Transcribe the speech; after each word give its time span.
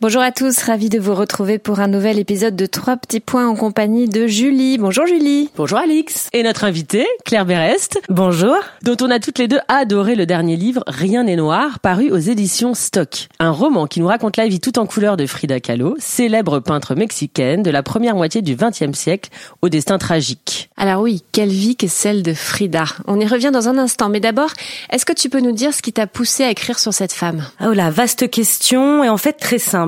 Bonjour 0.00 0.22
à 0.22 0.30
tous, 0.30 0.62
ravi 0.62 0.90
de 0.90 1.00
vous 1.00 1.16
retrouver 1.16 1.58
pour 1.58 1.80
un 1.80 1.88
nouvel 1.88 2.20
épisode 2.20 2.54
de 2.54 2.66
Trois 2.66 2.96
petits 2.96 3.18
points 3.18 3.48
en 3.48 3.56
compagnie 3.56 4.08
de 4.08 4.28
Julie. 4.28 4.78
Bonjour 4.78 5.08
Julie. 5.08 5.50
Bonjour 5.56 5.76
Alix. 5.76 6.28
Et 6.32 6.44
notre 6.44 6.62
invitée, 6.62 7.04
Claire 7.24 7.44
Berest. 7.44 8.00
Bonjour. 8.08 8.54
Dont 8.84 8.94
on 9.00 9.10
a 9.10 9.18
toutes 9.18 9.40
les 9.40 9.48
deux 9.48 9.58
adoré 9.66 10.14
le 10.14 10.24
dernier 10.24 10.54
livre, 10.54 10.84
Rien 10.86 11.24
n'est 11.24 11.34
noir, 11.34 11.80
paru 11.80 12.12
aux 12.12 12.18
éditions 12.18 12.74
Stock. 12.74 13.26
Un 13.40 13.50
roman 13.50 13.88
qui 13.88 13.98
nous 13.98 14.06
raconte 14.06 14.36
la 14.36 14.46
vie 14.46 14.60
tout 14.60 14.78
en 14.78 14.86
couleur 14.86 15.16
de 15.16 15.26
Frida 15.26 15.58
Kahlo, 15.58 15.96
célèbre 15.98 16.60
peintre 16.60 16.94
mexicaine 16.94 17.64
de 17.64 17.70
la 17.72 17.82
première 17.82 18.14
moitié 18.14 18.40
du 18.40 18.54
XXe 18.54 18.96
siècle, 18.96 19.30
au 19.62 19.68
destin 19.68 19.98
tragique. 19.98 20.70
Alors 20.76 21.02
oui, 21.02 21.24
quelle 21.32 21.48
vie 21.48 21.74
que 21.74 21.88
celle 21.88 22.22
de 22.22 22.34
Frida. 22.34 22.84
On 23.08 23.18
y 23.18 23.26
revient 23.26 23.50
dans 23.52 23.68
un 23.68 23.78
instant, 23.78 24.10
mais 24.10 24.20
d'abord, 24.20 24.52
est-ce 24.90 25.04
que 25.04 25.12
tu 25.12 25.28
peux 25.28 25.40
nous 25.40 25.50
dire 25.50 25.74
ce 25.74 25.82
qui 25.82 25.92
t'a 25.92 26.06
poussé 26.06 26.44
à 26.44 26.50
écrire 26.52 26.78
sur 26.78 26.94
cette 26.94 27.12
femme? 27.12 27.44
Oh 27.60 27.72
la 27.72 27.90
vaste 27.90 28.30
question 28.30 29.02
et 29.02 29.08
en 29.08 29.16
fait 29.16 29.32
très 29.32 29.58
simple. 29.58 29.87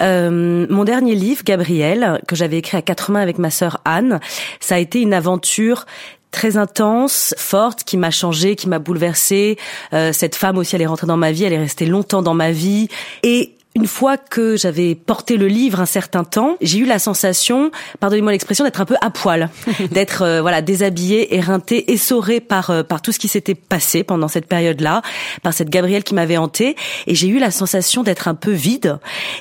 Euh, 0.00 0.66
mon 0.68 0.84
dernier 0.84 1.14
livre, 1.14 1.42
Gabriel, 1.44 2.20
que 2.26 2.36
j'avais 2.36 2.58
écrit 2.58 2.76
à 2.76 2.82
quatre 2.82 3.10
mains 3.10 3.20
avec 3.20 3.38
ma 3.38 3.50
sœur 3.50 3.80
Anne, 3.84 4.20
ça 4.60 4.76
a 4.76 4.78
été 4.78 5.00
une 5.00 5.14
aventure 5.14 5.86
très 6.30 6.56
intense, 6.56 7.34
forte, 7.38 7.84
qui 7.84 7.96
m'a 7.96 8.10
changée, 8.10 8.54
qui 8.54 8.68
m'a 8.68 8.78
bouleversée. 8.78 9.56
Euh, 9.92 10.12
cette 10.12 10.34
femme 10.34 10.58
aussi, 10.58 10.76
elle 10.76 10.82
est 10.82 10.86
rentrée 10.86 11.06
dans 11.06 11.16
ma 11.16 11.32
vie, 11.32 11.44
elle 11.44 11.52
est 11.52 11.58
restée 11.58 11.86
longtemps 11.86 12.22
dans 12.22 12.34
ma 12.34 12.50
vie. 12.50 12.88
Et 13.22 13.54
une 13.74 13.86
fois 13.86 14.16
que 14.16 14.56
j'avais 14.56 14.94
porté 14.94 15.36
le 15.36 15.46
livre 15.46 15.80
un 15.80 15.86
certain 15.86 16.24
temps, 16.24 16.56
j'ai 16.60 16.78
eu 16.78 16.84
la 16.84 16.98
sensation, 16.98 17.70
pardonnez-moi 18.00 18.32
l'expression, 18.32 18.64
d'être 18.64 18.80
un 18.80 18.84
peu 18.84 18.96
à 19.00 19.10
poil, 19.10 19.50
d'être 19.92 20.22
euh, 20.22 20.40
voilà 20.40 20.62
déshabillée, 20.62 21.36
éreintée, 21.36 21.92
essorée 21.92 22.40
par 22.40 22.70
euh, 22.70 22.82
par 22.82 23.02
tout 23.02 23.12
ce 23.12 23.18
qui 23.18 23.28
s'était 23.28 23.54
passé 23.54 24.02
pendant 24.02 24.26
cette 24.26 24.46
période-là, 24.46 25.02
par 25.42 25.52
cette 25.52 25.70
Gabrielle 25.70 26.02
qui 26.02 26.14
m'avait 26.14 26.38
hantée, 26.38 26.76
et 27.06 27.14
j'ai 27.14 27.28
eu 27.28 27.38
la 27.38 27.50
sensation 27.50 28.02
d'être 28.02 28.26
un 28.26 28.34
peu 28.34 28.50
vide. 28.50 28.98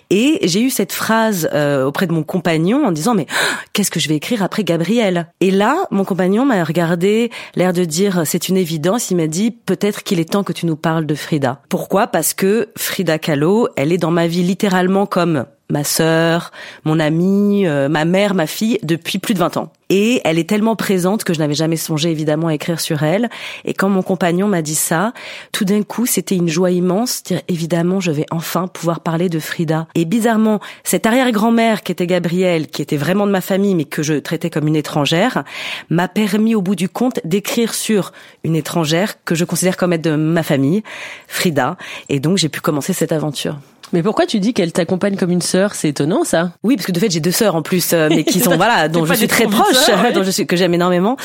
Et 0.09 0.39
j'ai 0.43 0.61
eu 0.61 0.69
cette 0.69 0.93
phrase 0.93 1.49
euh, 1.53 1.85
auprès 1.85 2.05
de 2.05 2.13
mon 2.13 2.23
compagnon 2.23 2.85
en 2.85 2.91
disant 2.91 3.15
mais 3.15 3.27
qu'est-ce 3.73 3.91
que 3.91 3.99
je 3.99 4.09
vais 4.09 4.15
écrire 4.15 4.43
après 4.43 4.63
Gabrielle? 4.63 5.27
Et 5.39 5.51
là, 5.51 5.77
mon 5.89 6.03
compagnon 6.03 6.45
m'a 6.45 6.63
regardé, 6.63 7.31
l'air 7.55 7.73
de 7.73 7.85
dire 7.85 8.21
c'est 8.25 8.49
une 8.49 8.57
évidence. 8.57 9.09
Il 9.09 9.17
m'a 9.17 9.27
dit 9.27 9.51
peut-être 9.51 10.03
qu'il 10.03 10.19
est 10.19 10.29
temps 10.29 10.43
que 10.43 10.53
tu 10.53 10.65
nous 10.65 10.75
parles 10.75 11.05
de 11.05 11.15
Frida. 11.15 11.61
Pourquoi? 11.69 12.07
Parce 12.07 12.33
que 12.33 12.69
Frida 12.77 13.17
Kahlo, 13.17 13.69
elle 13.75 13.91
est 13.91 13.97
dans 13.97 14.11
ma 14.17 14.25
vie 14.25 14.41
littéralement 14.41 15.05
comme 15.05 15.45
ma 15.69 15.83
sœur, 15.83 16.51
mon 16.85 16.99
amie, 16.99 17.67
euh, 17.67 17.89
ma 17.89 18.05
mère, 18.05 18.33
ma 18.33 18.47
fille, 18.47 18.79
depuis 18.83 19.19
plus 19.19 19.33
de 19.33 19.39
20 19.39 19.57
ans. 19.57 19.71
Et 19.89 20.21
elle 20.25 20.37
est 20.37 20.49
tellement 20.49 20.75
présente 20.75 21.23
que 21.23 21.33
je 21.33 21.39
n'avais 21.39 21.53
jamais 21.53 21.77
songé 21.77 22.11
évidemment 22.11 22.47
à 22.47 22.53
écrire 22.53 22.79
sur 22.79 23.03
elle. 23.03 23.29
Et 23.63 23.73
quand 23.73 23.87
mon 23.87 24.01
compagnon 24.01 24.47
m'a 24.47 24.61
dit 24.61 24.75
ça, 24.75 25.13
tout 25.53 25.63
d'un 25.63 25.83
coup, 25.83 26.05
c'était 26.05 26.35
une 26.35 26.49
joie 26.49 26.71
immense. 26.71 27.23
Dire 27.23 27.41
évidemment, 27.47 28.01
je 28.01 28.11
vais 28.11 28.25
enfin 28.29 28.67
pouvoir 28.67 28.99
parler 28.99 29.29
de 29.29 29.39
Frida. 29.39 29.87
Et 29.95 30.03
bizarrement, 30.03 30.59
cette 30.83 31.05
arrière-grand-mère 31.05 31.83
qui 31.83 31.93
était 31.93 32.07
Gabrielle, 32.07 32.67
qui 32.67 32.81
était 32.81 32.97
vraiment 32.97 33.25
de 33.25 33.31
ma 33.31 33.41
famille, 33.41 33.75
mais 33.75 33.85
que 33.85 34.03
je 34.03 34.15
traitais 34.15 34.49
comme 34.49 34.67
une 34.67 34.75
étrangère, 34.75 35.43
m'a 35.89 36.09
permis 36.09 36.53
au 36.53 36.61
bout 36.61 36.75
du 36.75 36.89
compte 36.89 37.21
d'écrire 37.23 37.73
sur 37.73 38.11
une 38.43 38.55
étrangère 38.55 39.23
que 39.23 39.35
je 39.35 39.45
considère 39.45 39.77
comme 39.77 39.93
être 39.93 40.03
de 40.03 40.15
ma 40.15 40.43
famille, 40.43 40.83
Frida. 41.27 41.77
Et 42.09 42.19
donc, 42.19 42.37
j'ai 42.37 42.49
pu 42.49 42.59
commencer 42.59 42.91
cette 42.91 43.13
aventure. 43.13 43.57
Mais 43.93 44.03
pourquoi 44.03 44.25
tu 44.25 44.39
dis 44.39 44.53
qu'elle 44.53 44.73
t'accompagne 44.73 45.15
comme 45.15 45.31
une 45.31 45.41
sœur? 45.41 45.56
C'est 45.73 45.89
étonnant 45.89 46.23
ça. 46.23 46.51
Oui, 46.63 46.75
parce 46.75 46.85
que 46.85 46.91
de 46.91 46.99
fait 46.99 47.09
j'ai 47.09 47.19
deux 47.19 47.31
sœurs 47.31 47.55
en 47.55 47.61
plus, 47.61 47.93
euh, 47.93 48.09
mais 48.09 48.23
qui 48.23 48.39
sont 48.41 48.55
voilà, 48.55 48.87
dont 48.87 49.05
je 49.05 49.13
suis 49.13 49.27
très 49.27 49.47
proche, 49.47 49.87
ouais. 49.87 50.11
dont 50.13 50.23
je 50.23 50.31
suis 50.31 50.45
que 50.45 50.55
j'aime 50.55 50.73
énormément, 50.73 51.17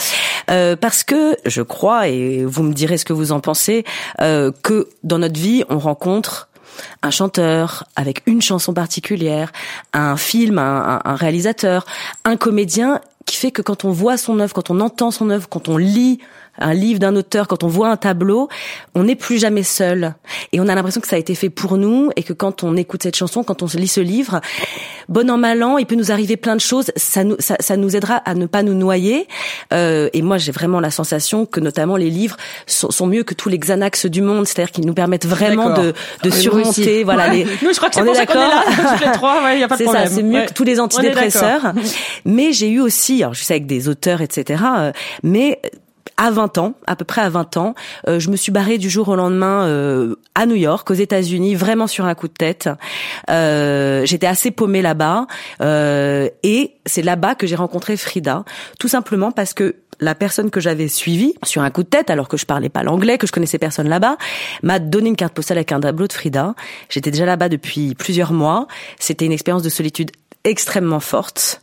euh, 0.50 0.76
parce 0.76 1.04
que 1.04 1.36
je 1.44 1.62
crois 1.62 2.08
et 2.08 2.44
vous 2.44 2.62
me 2.62 2.72
direz 2.72 2.98
ce 2.98 3.04
que 3.04 3.12
vous 3.12 3.32
en 3.32 3.40
pensez, 3.40 3.84
euh, 4.20 4.52
que 4.62 4.88
dans 5.02 5.18
notre 5.18 5.38
vie 5.38 5.64
on 5.68 5.78
rencontre 5.78 6.48
un 7.02 7.10
chanteur 7.10 7.84
avec 7.96 8.22
une 8.26 8.40
chanson 8.40 8.72
particulière, 8.72 9.52
un 9.92 10.16
film, 10.16 10.58
un, 10.58 11.00
un, 11.04 11.10
un 11.10 11.14
réalisateur, 11.16 11.84
un 12.24 12.36
comédien 12.36 13.00
qui 13.26 13.36
fait 13.36 13.50
que 13.50 13.62
quand 13.62 13.84
on 13.84 13.90
voit 13.90 14.16
son 14.16 14.40
œuvre, 14.40 14.54
quand 14.54 14.70
on 14.70 14.80
entend 14.80 15.10
son 15.10 15.30
œuvre, 15.30 15.48
quand 15.48 15.68
on 15.68 15.76
lit 15.76 16.18
un 16.58 16.74
livre 16.74 16.98
d'un 17.00 17.16
auteur, 17.16 17.48
quand 17.48 17.64
on 17.64 17.68
voit 17.68 17.88
un 17.88 17.96
tableau, 17.96 18.48
on 18.94 19.04
n'est 19.04 19.16
plus 19.16 19.38
jamais 19.38 19.62
seul. 19.62 20.14
Et 20.52 20.60
on 20.60 20.68
a 20.68 20.74
l'impression 20.74 21.00
que 21.00 21.08
ça 21.08 21.16
a 21.16 21.18
été 21.18 21.34
fait 21.34 21.50
pour 21.50 21.78
nous 21.78 22.10
et 22.16 22.22
que 22.22 22.32
quand 22.32 22.62
on 22.62 22.76
écoute 22.76 23.02
cette 23.02 23.16
chanson, 23.16 23.42
quand 23.42 23.62
on 23.62 23.66
lit 23.74 23.88
ce 23.88 24.00
livre, 24.00 24.40
bon 25.08 25.30
an 25.30 25.38
mal 25.38 25.62
an, 25.62 25.78
il 25.78 25.86
peut 25.86 25.94
nous 25.94 26.12
arriver 26.12 26.36
plein 26.36 26.54
de 26.54 26.60
choses. 26.60 26.92
Ça 26.96 27.24
nous, 27.24 27.36
ça, 27.38 27.56
ça 27.60 27.76
nous 27.76 27.96
aidera 27.96 28.16
à 28.16 28.34
ne 28.34 28.46
pas 28.46 28.62
nous 28.62 28.74
noyer. 28.74 29.26
Euh, 29.72 30.10
et 30.12 30.22
moi, 30.22 30.38
j'ai 30.38 30.52
vraiment 30.52 30.80
la 30.80 30.90
sensation 30.90 31.46
que 31.46 31.60
notamment 31.60 31.96
les 31.96 32.10
livres 32.10 32.36
sont, 32.66 32.90
sont 32.90 33.06
mieux 33.06 33.22
que 33.22 33.34
tous 33.34 33.48
les 33.48 33.58
Xanax 33.58 34.06
du 34.06 34.20
monde, 34.20 34.46
c'est-à-dire 34.46 34.72
qu'ils 34.72 34.86
nous 34.86 34.94
permettent 34.94 35.26
vraiment 35.26 35.70
de, 35.70 35.94
de 36.22 36.30
surmonter. 36.30 37.04
Voilà, 37.04 37.28
ouais. 37.28 37.44
les... 37.44 37.44
Nous, 37.62 37.72
je 37.72 37.76
crois 37.76 37.88
que 37.88 37.94
c'est 37.94 38.04
pour 38.04 38.14
ça 38.14 38.26
qu'on 38.26 38.34
est 38.34 38.48
là, 38.48 38.64
toutes 38.66 39.06
les 39.06 39.12
trois. 39.12 39.42
Ouais, 39.42 39.58
y 39.58 39.62
a 39.62 39.68
pas 39.68 39.76
de 39.76 39.78
c'est 39.78 39.84
problème. 39.84 40.08
c'est 40.10 40.22
mieux 40.22 40.40
ouais. 40.40 40.46
que 40.46 40.52
tous 40.52 40.64
les 40.64 40.80
antidépresseurs. 40.80 41.72
Mais 42.24 42.52
j'ai 42.52 42.68
eu 42.68 42.80
aussi, 42.80 43.22
alors 43.22 43.34
je 43.34 43.42
sais 43.42 43.54
avec 43.54 43.66
des 43.66 43.88
auteurs, 43.88 44.20
etc. 44.20 44.62
Euh, 44.76 44.92
mais 45.22 45.60
à 46.16 46.30
20 46.30 46.58
ans, 46.58 46.74
à 46.86 46.96
peu 46.96 47.04
près 47.04 47.20
à 47.20 47.28
20 47.28 47.56
ans, 47.56 47.74
euh, 48.08 48.20
je 48.20 48.30
me 48.30 48.36
suis 48.36 48.52
barrée 48.52 48.78
du 48.78 48.90
jour 48.90 49.08
au 49.08 49.16
lendemain 49.16 49.66
euh, 49.66 50.16
à 50.34 50.46
New 50.46 50.56
York, 50.56 50.90
aux 50.90 50.94
États-Unis, 50.94 51.54
vraiment 51.54 51.86
sur 51.86 52.04
un 52.04 52.14
coup 52.14 52.28
de 52.28 52.32
tête. 52.32 52.68
Euh, 53.30 54.04
J'étais 54.04 54.26
assez 54.26 54.50
paumée 54.50 54.82
là-bas, 54.82 55.26
euh, 55.60 56.28
et 56.42 56.72
c'est 56.86 57.02
là-bas 57.02 57.34
que 57.34 57.46
j'ai 57.46 57.56
rencontré 57.56 57.96
Frida, 57.96 58.44
tout 58.78 58.88
simplement 58.88 59.32
parce 59.32 59.54
que 59.54 59.76
la 60.00 60.14
personne 60.14 60.50
que 60.50 60.60
j'avais 60.60 60.88
suivie 60.88 61.34
sur 61.44 61.62
un 61.62 61.70
coup 61.70 61.82
de 61.82 61.88
tête, 61.88 62.10
alors 62.10 62.28
que 62.28 62.36
je 62.36 62.44
parlais 62.44 62.68
pas 62.68 62.82
l'anglais, 62.82 63.18
que 63.18 63.26
je 63.26 63.32
connaissais 63.32 63.58
personne 63.58 63.88
là-bas, 63.88 64.16
m'a 64.62 64.78
donné 64.78 65.08
une 65.08 65.16
carte 65.16 65.34
postale 65.34 65.58
avec 65.58 65.70
un 65.72 65.80
tableau 65.80 66.08
de 66.08 66.12
Frida. 66.12 66.54
J'étais 66.88 67.10
déjà 67.10 67.24
là-bas 67.24 67.48
depuis 67.48 67.94
plusieurs 67.94 68.32
mois. 68.32 68.66
C'était 68.98 69.26
une 69.26 69.32
expérience 69.32 69.62
de 69.62 69.68
solitude 69.68 70.10
extrêmement 70.44 71.00
forte. 71.00 71.62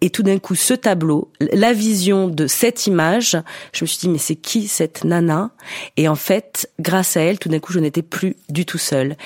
Et 0.00 0.10
tout 0.10 0.22
d'un 0.22 0.38
coup, 0.38 0.54
ce 0.54 0.74
tableau, 0.74 1.30
la 1.40 1.72
vision 1.72 2.28
de 2.28 2.46
cette 2.46 2.86
image, 2.86 3.36
je 3.72 3.84
me 3.84 3.86
suis 3.86 3.98
dit, 3.98 4.08
mais 4.08 4.18
c'est 4.18 4.36
qui 4.36 4.68
cette 4.68 5.04
nana? 5.04 5.50
Et 5.96 6.06
en 6.06 6.14
fait, 6.14 6.70
grâce 6.80 7.16
à 7.16 7.22
elle, 7.22 7.38
tout 7.38 7.48
d'un 7.48 7.60
coup, 7.60 7.72
je 7.72 7.80
n'étais 7.80 8.02
plus 8.02 8.36
du 8.50 8.66
tout 8.66 8.78
seule. 8.78 9.16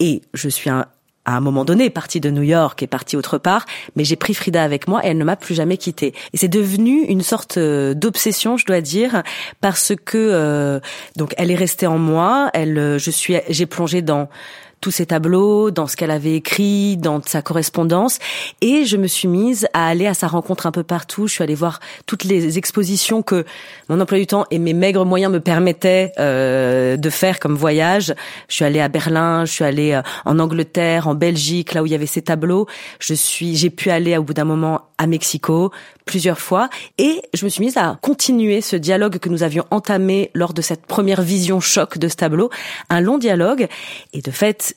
Et 0.00 0.22
je 0.34 0.48
suis 0.48 0.70
à 0.70 0.86
un 1.24 1.40
moment 1.40 1.64
donné 1.64 1.90
partie 1.90 2.20
de 2.20 2.30
New 2.30 2.42
York 2.42 2.82
et 2.82 2.86
partie 2.86 3.16
autre 3.16 3.36
part, 3.38 3.66
mais 3.96 4.04
j'ai 4.04 4.16
pris 4.16 4.32
Frida 4.32 4.62
avec 4.62 4.88
moi 4.88 5.04
et 5.04 5.08
elle 5.08 5.18
ne 5.18 5.24
m'a 5.24 5.36
plus 5.36 5.54
jamais 5.54 5.76
quittée. 5.76 6.14
Et 6.32 6.36
c'est 6.36 6.48
devenu 6.48 7.02
une 7.02 7.22
sorte 7.22 7.58
d'obsession, 7.58 8.56
je 8.56 8.64
dois 8.64 8.80
dire, 8.80 9.22
parce 9.60 9.92
que 10.04 10.16
euh, 10.16 10.80
donc 11.16 11.34
elle 11.36 11.50
est 11.50 11.56
restée 11.56 11.86
en 11.86 11.98
moi. 11.98 12.50
Elle, 12.54 12.98
je 12.98 13.10
suis, 13.10 13.36
j'ai 13.48 13.66
plongé 13.66 14.00
dans 14.00 14.28
tous 14.80 14.90
ses 14.90 15.06
tableaux, 15.06 15.70
dans 15.70 15.86
ce 15.86 15.96
qu'elle 15.96 16.10
avait 16.10 16.34
écrit, 16.34 16.96
dans 16.96 17.20
sa 17.24 17.42
correspondance. 17.42 18.18
Et 18.60 18.84
je 18.84 18.96
me 18.96 19.06
suis 19.06 19.28
mise 19.28 19.66
à 19.72 19.88
aller 19.88 20.06
à 20.06 20.14
sa 20.14 20.26
rencontre 20.26 20.66
un 20.66 20.72
peu 20.72 20.82
partout. 20.82 21.26
Je 21.26 21.34
suis 21.34 21.44
allée 21.44 21.54
voir 21.54 21.80
toutes 22.06 22.24
les 22.24 22.58
expositions 22.58 23.22
que 23.22 23.44
mon 23.88 24.00
emploi 24.00 24.18
du 24.18 24.26
temps 24.26 24.44
et 24.50 24.58
mes 24.58 24.74
maigres 24.74 25.04
moyens 25.04 25.32
me 25.32 25.40
permettaient 25.40 26.12
euh, 26.18 26.96
de 26.96 27.10
faire 27.10 27.38
comme 27.38 27.54
voyage. 27.54 28.14
Je 28.48 28.54
suis 28.54 28.64
allée 28.64 28.80
à 28.80 28.88
Berlin, 28.88 29.44
je 29.44 29.52
suis 29.52 29.64
allée 29.64 30.00
en 30.24 30.38
Angleterre, 30.38 31.08
en 31.08 31.14
Belgique, 31.14 31.74
là 31.74 31.82
où 31.82 31.86
il 31.86 31.92
y 31.92 31.94
avait 31.94 32.06
ces 32.06 32.22
tableaux. 32.22 32.66
Je 33.00 33.14
suis, 33.14 33.56
j'ai 33.56 33.70
pu 33.70 33.90
aller 33.90 34.16
au 34.16 34.22
bout 34.22 34.34
d'un 34.34 34.44
moment 34.44 34.87
à 34.98 35.06
Mexico 35.06 35.72
plusieurs 36.04 36.38
fois. 36.38 36.68
Et 36.98 37.22
je 37.34 37.44
me 37.44 37.50
suis 37.50 37.64
mise 37.64 37.76
à 37.76 37.98
continuer 38.02 38.60
ce 38.60 38.76
dialogue 38.76 39.18
que 39.18 39.28
nous 39.28 39.42
avions 39.42 39.64
entamé 39.70 40.30
lors 40.34 40.52
de 40.52 40.62
cette 40.62 40.86
première 40.86 41.22
vision 41.22 41.60
choc 41.60 41.98
de 41.98 42.08
ce 42.08 42.16
tableau, 42.16 42.50
un 42.90 43.00
long 43.00 43.18
dialogue. 43.18 43.68
Et 44.12 44.20
de 44.20 44.30
fait 44.30 44.74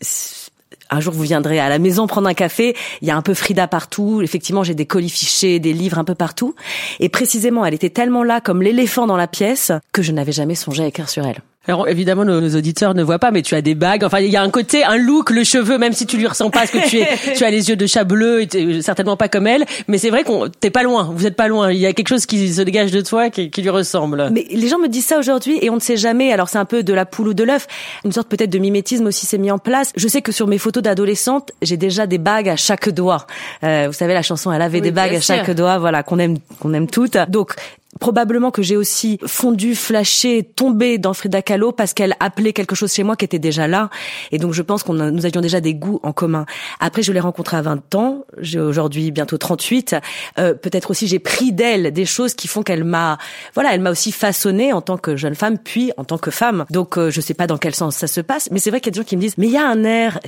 un 0.90 1.00
jour 1.00 1.13
vous 1.13 1.24
viendrez 1.24 1.60
à 1.60 1.69
la 1.69 1.80
maison 1.80 2.06
prendre 2.06 2.28
un 2.28 2.34
café, 2.34 2.75
il 3.01 3.07
y 3.07 3.12
a 3.12 3.16
un 3.16 3.22
peu 3.22 3.34
Frida 3.34 3.68
partout, 3.68 4.22
effectivement 4.22 4.63
j'ai 4.63 4.75
des 4.75 4.86
colis 4.86 5.10
fichés, 5.10 5.60
des 5.60 5.74
livres 5.74 5.98
un 5.98 6.04
peu 6.04 6.16
partout, 6.16 6.54
et 7.00 7.10
précisément 7.10 7.66
elle 7.66 7.74
était 7.74 7.90
tellement 7.90 8.24
là 8.24 8.42
comme 8.42 8.62
l'éléphant 8.62 9.07
dans 9.07 9.18
la 9.18 9.28
pièce 9.28 9.72
que 9.94 10.01
je 10.01 10.12
n'avais 10.12 10.34
jamais 10.34 10.56
songé 10.56 10.84
à 10.84 10.88
écrire 10.88 11.10
sur 11.10 11.25
elle. 11.25 11.42
Alors 11.68 11.88
évidemment 11.88 12.25
nos, 12.25 12.56
auditeurs 12.56 12.96
ne 12.96 13.04
voient 13.04 13.19
pas, 13.19 13.30
mais 13.30 13.44
tu 13.44 13.54
as 13.54 13.62
des 13.62 13.75
bagues. 13.75 14.04
Enfin, 14.04 14.19
il 14.19 14.31
y 14.31 14.36
a 14.36 14.42
un 14.42 14.50
côté, 14.50 14.84
un 14.84 14.98
look, 14.98 15.30
le 15.30 15.44
cheveu, 15.44 15.78
même 15.78 15.94
si 15.94 16.08
tu 16.08 16.18
lui 16.18 16.25
ressens 16.25 16.50
pas, 16.50 16.62
parce 16.62 16.72
que 16.72 16.90
tu 16.90 16.98
es, 16.98 17.08
tu 17.36 17.44
as 17.44 17.52
les 17.52 17.69
yeux 17.69 17.75
de 17.75 17.86
chat 17.86 18.04
bleu, 18.04 18.42
et 18.42 18.81
certainement 18.81 19.16
pas 19.16 19.28
comme 19.28 19.46
elle. 19.46 19.66
Mais 19.88 20.00
c'est 20.00 20.10
vrai 20.10 20.24
qu'on 20.24 20.50
t'es 20.50 20.72
pas 20.72 20.81
loin. 20.81 21.12
Vous 21.13 21.28
êtes 21.28 21.36
pas 21.36 21.48
loin. 21.48 21.72
Il 21.72 21.78
y 21.78 21.86
a 21.86 21.94
quelque 21.94 22.08
chose 22.08 22.25
qui 22.25 22.52
se 22.52 22.63
dégage 22.63 22.92
de 22.92 23.02
toi, 23.02 23.30
qui, 23.30 23.52
qui 23.52 23.62
lui 23.62 23.69
ressemble. 23.69 24.30
Mais 24.31 24.48
les 24.50 24.68
gens 24.68 24.80
me 24.80 24.88
disent 24.88 25.06
ça 25.06 25.19
aujourd'hui, 25.19 25.60
et 25.62 25.69
on 25.69 25.75
ne 25.75 25.80
sait 25.80 25.98
jamais. 25.98 26.34
Alors 26.34 26.50
c'est 26.50 26.58
un 26.58 26.66
peu 26.66 26.81
de 26.81 26.94
la 26.94 27.06
poule 27.06 27.28
ou 27.28 27.34
de 27.36 27.44
l'œuf. 27.44 27.68
Une 28.06 28.12
sorte 28.12 28.28
peut-être 28.28 28.50
de 28.50 28.60
mimétisme 28.60 29.06
aussi 29.06 29.28
s'est 29.28 29.38
mis 29.38 29.52
en 29.52 29.60
place. 29.60 29.94
Je 29.96 30.07
sais 30.07 30.24
que 30.24 30.31
sur 30.31 30.48
mes 30.48 30.57
photos 30.57 30.81
d'adolescente, 30.81 31.52
j'ai 31.62 31.78
déjà 31.78 32.07
des 32.07 32.18
bagues 32.18 32.50
à 32.50 32.56
chaque 32.56 32.90
doigt. 32.90 33.28
Euh, 33.64 33.86
vous 33.86 33.94
savez 33.94 34.16
la 34.16 34.24
chanson, 34.24 34.52
elle 34.52 34.64
avait 34.64 34.81
des 34.81 34.92
bagues 34.92 35.16
à 35.16 35.22
chaque 35.22 35.52
doigt, 35.52 35.78
voilà 35.78 36.02
qu'on 36.02 36.18
aime, 36.18 36.40
qu'on 36.60 36.74
aime 36.74 36.88
toutes. 36.88 37.18
Donc 37.30 37.54
Probablement 38.00 38.52
que 38.52 38.62
j'ai 38.62 38.78
aussi 38.78 39.20
fondu, 39.26 39.76
flashé, 39.76 40.44
tombé 40.44 40.98
dans 40.98 41.14
Frida 41.14 41.42
Kahlo 41.42 41.72
parce 41.74 41.94
qu'elle 41.94 42.16
appelait 42.20 42.54
quelque 42.54 42.74
chose 42.74 42.94
chez 42.94 43.04
moi 43.04 43.18
qui 43.18 43.26
était 43.26 43.40
déjà 43.40 43.68
là. 43.68 43.90
Et 44.32 44.38
donc 44.38 44.54
je 44.54 44.62
pense 44.62 44.84
qu'on 44.84 44.94
nous 44.94 45.26
avions 45.26 45.42
déjà 45.42 45.60
des 45.60 45.74
goûts 45.74 46.00
en 46.02 46.14
commun. 46.14 46.46
Après, 46.80 47.04
je 47.04 47.12
l'ai 47.12 47.20
rencontrée 47.20 47.58
à 47.58 47.62
20 47.62 47.96
ans. 47.96 48.26
J'ai 48.38 48.60
aujourd'hui 48.60 49.12
bientôt 49.12 49.38
38. 49.38 49.96
Euh, 50.40 50.54
Peut-être 50.54 50.92
aussi 50.92 51.08
j'ai 51.08 51.20
pris 51.20 51.52
d'elle 51.52 51.92
des 51.92 52.06
choses 52.06 52.34
qui 52.34 52.48
font 52.48 52.64
qu'elle 52.64 52.84
m'a, 52.84 53.18
voilà, 53.56 53.74
elle 53.74 53.82
m'a 53.82 53.92
aussi 53.92 54.12
façonnée 54.12 54.72
en 54.72 54.82
tant 54.82 54.98
que 54.98 55.16
jeune 55.18 55.36
femme, 55.36 55.58
puis 55.58 55.92
en 55.98 56.06
tant 56.06 56.18
que 56.18 56.32
femme. 56.32 56.66
Donc 56.70 56.98
euh, 56.98 57.10
je 57.12 57.20
sais 57.20 57.34
pas 57.34 57.48
dans 57.48 57.58
quel 57.58 57.76
sens 57.76 57.98
ça 57.98 58.08
se 58.08 58.22
passe, 58.22 58.50
mais 58.52 58.60
c'est 58.60 58.70
vrai 58.70 58.80
qu'il 58.80 58.88
y 58.88 58.92
a 58.92 58.94
des 58.94 59.00
gens 59.02 59.08
qui 59.08 59.18
me 59.18 59.22
disent, 59.22 59.38
mais 59.38 59.48
il 59.48 59.54
y 59.54 59.58
a 59.58 59.68
un 59.68 59.84
air, 59.84 60.20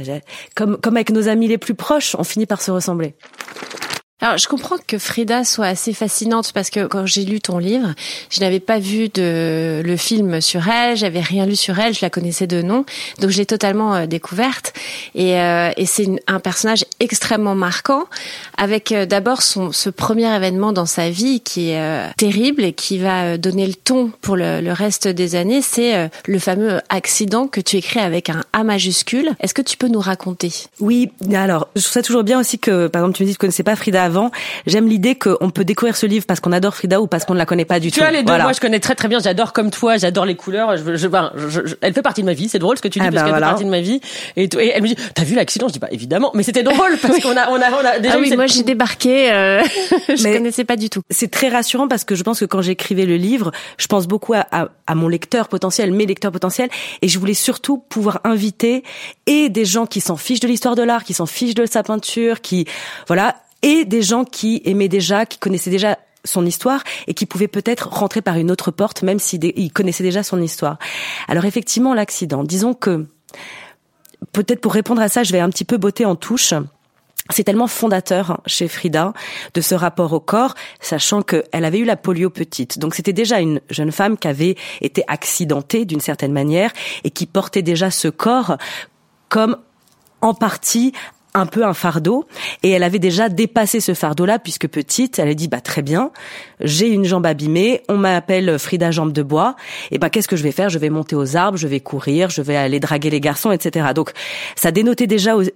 comme 0.56 0.78
comme 0.78 0.98
avec 0.98 1.12
nos 1.12 1.30
amis 1.30 1.48
les 1.48 1.58
plus 1.58 1.76
proches, 1.76 2.16
on 2.18 2.24
finit 2.24 2.46
par 2.46 2.62
se 2.62 2.72
ressembler. 2.72 3.16
Alors, 4.22 4.38
je 4.38 4.48
comprends 4.48 4.78
que 4.88 4.98
Frida 4.98 5.44
soit 5.44 5.66
assez 5.66 5.92
fascinante 5.92 6.54
parce 6.54 6.70
que 6.70 6.86
quand 6.86 7.06
j'ai 7.06 7.26
lu 7.26 7.42
ton 7.42 7.58
livre, 7.58 7.94
je 8.30 8.40
n'avais 8.40 8.62
pas 8.62 8.80
vu 8.80 9.10
de 9.10 9.82
le 9.84 9.98
film 9.98 10.40
sur 10.40 10.66
elle, 10.70 10.96
j'avais 10.96 11.20
rien 11.20 11.46
lu 11.46 11.58
sur 11.58 11.78
elle, 11.78 11.94
je 11.94 12.00
la 12.02 12.10
connaissais 12.10 12.48
de 12.48 12.62
nom, 12.62 12.86
donc 13.20 13.32
je 13.32 13.38
l'ai 13.40 13.46
totalement 13.46 13.96
euh, 13.96 14.06
découverte. 14.06 14.74
Et, 15.14 15.42
euh, 15.42 15.72
et 15.76 15.86
c'est 15.86 16.08
un 16.28 16.40
personnage 16.40 16.86
extrêmement 17.02 17.56
marquant, 17.56 18.06
avec 18.58 18.94
euh, 18.94 19.06
d'abord 19.06 19.42
son 19.42 19.74
ce 19.74 19.90
premier 19.90 20.34
événement 20.34 20.72
dans 20.72 20.86
sa 20.86 21.10
vie 21.10 21.42
qui 21.42 21.72
est 21.72 22.14
terrible 22.16 22.64
et 22.64 22.72
qui 22.72 23.00
va 23.00 23.38
donner 23.38 23.68
le 23.68 23.74
ton 23.74 24.12
pour 24.22 24.38
le, 24.38 24.62
le 24.62 24.72
reste 24.72 25.08
des 25.08 25.36
années. 25.36 25.62
C'est 25.62 26.10
le 26.28 26.40
fameux 26.40 26.80
accident 26.88 27.48
que 27.48 27.60
tu 27.60 27.78
écris 27.78 28.00
avec 28.00 28.30
un 28.30 28.44
A 28.54 28.64
majuscule. 28.64 29.32
Est-ce 29.42 29.54
que 29.54 29.62
tu 29.62 29.76
peux 29.76 29.88
nous 29.88 30.00
raconter? 30.00 30.52
Oui. 30.80 31.10
Alors, 31.34 31.68
je 31.76 31.82
trouve 31.82 31.94
ça 31.94 32.04
toujours 32.04 32.24
bien 32.24 32.40
aussi 32.40 32.60
que, 32.60 32.88
par 32.88 33.02
exemple, 33.02 33.18
tu 33.18 33.24
me 33.24 33.28
dis 33.28 33.34
que 33.34 33.38
tu 33.38 33.42
connaissais 33.42 33.64
pas 33.64 33.76
Frida 33.76 34.13
J'aime 34.66 34.88
l'idée 34.88 35.16
qu'on 35.16 35.50
peut 35.50 35.64
découvrir 35.64 35.96
ce 35.96 36.06
livre 36.06 36.26
parce 36.26 36.40
qu'on 36.40 36.52
adore 36.52 36.76
Frida 36.76 37.02
ou 37.02 37.08
parce 37.08 37.26
qu'on 37.26 37.34
ne 37.34 37.40
la 37.40 37.46
connaît 37.46 37.66
pas 37.66 37.80
du 37.80 37.92
tout. 37.92 37.96
Tu 37.96 38.00
vois 38.02 38.12
les 38.12 38.24
deux. 38.24 38.34
Moi, 38.34 38.54
je 38.54 38.60
connais 38.60 38.80
très 38.80 38.96
très 38.96 39.08
bien. 39.08 39.20
J'adore 39.20 39.54
comme 39.54 39.72
toi. 39.72 39.98
J'adore 39.98 40.26
les 40.26 40.36
couleurs. 40.36 40.78
Je, 40.78 40.96
je, 40.96 41.08
je, 41.48 41.76
elle 41.82 41.94
fait 41.94 42.02
partie 42.02 42.22
de 42.22 42.26
ma 42.26 42.34
vie. 42.34 42.50
C'est 42.50 42.60
drôle 42.60 42.78
ce 42.78 42.82
que 42.82 42.88
tu 42.88 43.00
dis 43.00 43.06
ah 43.06 43.12
parce 43.12 43.24
ben 43.24 43.32
qu'elle 43.32 43.36
fait 43.36 43.50
partie 43.50 43.66
de 43.66 43.70
ma 43.70 43.82
vie. 43.82 44.02
Et, 44.36 44.44
et 44.44 44.72
elle 44.76 44.82
me 44.82 44.88
dit, 44.88 44.96
t'as 45.14 45.24
vu 45.24 45.36
l'accident? 45.36 45.68
Je 45.68 45.74
dis 45.74 45.80
pas 45.80 45.88
bah, 45.88 45.94
évidemment, 45.94 46.32
mais 46.34 46.44
c'était 46.44 46.64
drôle 46.64 46.98
parce 47.02 47.20
qu'on 47.22 47.36
a, 47.36 47.50
on 47.50 47.56
a, 47.56 47.72
on 47.72 47.86
a 47.86 48.00
déjà. 48.00 48.16
Ah 48.16 48.20
oui, 48.20 48.34
moi 48.36 48.48
j'ai 48.48 48.64
débarqué. 48.64 49.32
Euh, 49.32 49.62
je 50.08 50.24
mais 50.24 50.38
connaissais 50.38 50.64
pas 50.64 50.78
du 50.78 50.90
tout. 50.90 51.02
C'est 51.10 51.30
très 51.30 51.50
rassurant 51.50 51.88
parce 51.88 52.06
que 52.06 52.16
je 52.16 52.24
pense 52.24 52.40
que 52.40 52.46
quand 52.46 52.62
j'écrivais 52.62 53.06
le 53.06 53.18
livre, 53.18 53.52
je 53.78 53.88
pense 53.88 54.08
beaucoup 54.08 54.34
à, 54.34 54.46
à, 54.52 54.70
à 54.88 54.96
mon 54.96 55.08
lecteur 55.08 55.50
potentiel, 55.50 55.92
mes 55.92 56.06
lecteurs 56.06 56.32
potentiels, 56.32 56.70
et 57.02 57.08
je 57.08 57.20
voulais 57.20 57.34
surtout 57.34 57.78
pouvoir 57.78 58.22
inviter 58.24 58.84
et 59.28 59.50
des 59.50 59.66
gens 59.66 59.86
qui 59.86 60.02
s'en 60.02 60.16
fichent 60.16 60.40
de 60.40 60.48
l'histoire 60.48 60.76
de 60.76 60.84
l'art, 60.84 61.04
qui 61.04 61.14
s'en 61.14 61.26
fichent 61.26 61.56
de 61.56 61.66
sa 61.66 61.84
peinture, 61.84 62.42
qui 62.42 62.66
voilà, 63.08 63.36
et 63.64 63.86
des 63.86 64.04
gens 64.04 64.26
qui 64.26 64.62
aimaient 64.66 64.90
déjà, 64.90 65.26
qui 65.26 65.40
connaissaient 65.40 65.72
déjà 65.72 65.98
son 66.26 66.46
histoire 66.46 66.84
et 67.08 67.14
qui 67.14 67.26
pouvaient 67.26 67.48
peut-être 67.48 67.90
rentrer 67.90 68.22
par 68.22 68.38
une 68.38 68.52
autre 68.52 68.72
porte, 68.72 69.02
même 69.02 69.20
s'ils 69.20 69.74
connaissaient 69.74 70.04
déjà 70.04 70.24
son 70.24 70.42
histoire. 70.42 70.78
Alors 71.28 71.46
effectivement, 71.46 71.94
l'accident, 71.94 72.44
disons 72.44 72.74
que 72.74 73.08
peut-être 74.32 74.62
pour 74.62 74.74
répondre 74.74 75.02
à 75.02 75.10
ça, 75.10 75.24
je 75.24 75.32
vais 75.32 75.40
un 75.40 75.50
petit 75.50 75.66
peu 75.66 75.78
botter 75.78 76.06
en 76.06 76.16
touche. 76.16 76.54
C'est 77.30 77.46
tellement 77.46 77.68
fondateur 77.68 78.42
chez 78.46 78.68
Frida 78.68 79.14
de 79.54 79.62
ce 79.62 79.76
rapport 79.76 80.12
au 80.12 80.20
corps, 80.20 80.56
sachant 80.82 81.22
qu'elle 81.22 81.66
avait 81.66 81.80
eu 81.80 81.86
la 81.86 81.96
polio 81.96 82.30
petite. 82.30 82.80
Donc 82.80 82.96
c'était 82.96 83.14
déjà 83.14 83.40
une 83.40 83.62
jeune 83.70 83.94
femme 83.94 84.18
qui 84.18 84.28
avait 84.28 84.56
été 84.82 85.04
accidentée 85.08 85.86
d'une 85.86 86.02
certaine 86.02 86.34
manière 86.34 86.72
et 87.06 87.12
qui 87.12 87.26
portait 87.26 87.62
déjà 87.62 87.92
ce 87.92 88.10
corps 88.10 88.58
comme 89.30 89.58
en 90.22 90.34
partie 90.34 90.94
un 91.36 91.46
peu 91.46 91.66
un 91.66 91.74
fardeau 91.74 92.26
et 92.62 92.70
elle 92.70 92.84
avait 92.84 93.00
déjà 93.00 93.30
dépassé 93.30 93.80
ce 93.80 93.94
fardeau-là 93.94 94.40
puisque 94.40 94.68
petite, 94.68 95.20
elle 95.20 95.30
a 95.30 95.34
dit 95.34 95.48
bah 95.48 95.62
très 95.62 95.82
bien, 95.82 96.12
j'ai 96.60 96.88
une 96.88 97.06
jambe 97.06 97.26
abîmée, 97.26 97.82
on 97.90 97.98
m'appelle 97.98 98.60
Frida 98.60 98.92
jambe 98.92 99.12
de 99.12 99.24
bois, 99.24 99.56
et 99.92 99.98
ben 99.98 100.10
qu'est-ce 100.10 100.28
que 100.28 100.36
je 100.36 100.44
vais 100.44 100.52
faire? 100.52 100.70
Je 100.70 100.78
vais 100.80 100.90
monter 100.90 101.16
aux 101.16 101.36
arbres, 101.36 101.58
je 101.58 101.68
vais 101.68 101.80
courir, 101.80 102.30
je 102.30 102.42
vais 102.42 102.56
aller 102.56 102.80
draguer 102.80 103.10
les 103.10 103.20
garçons, 103.20 103.52
etc. 103.52 103.88
Donc 103.96 104.12
ça 104.56 104.72
dénotait 104.72 105.08
déjà 105.08 105.36
euh, 105.36 105.50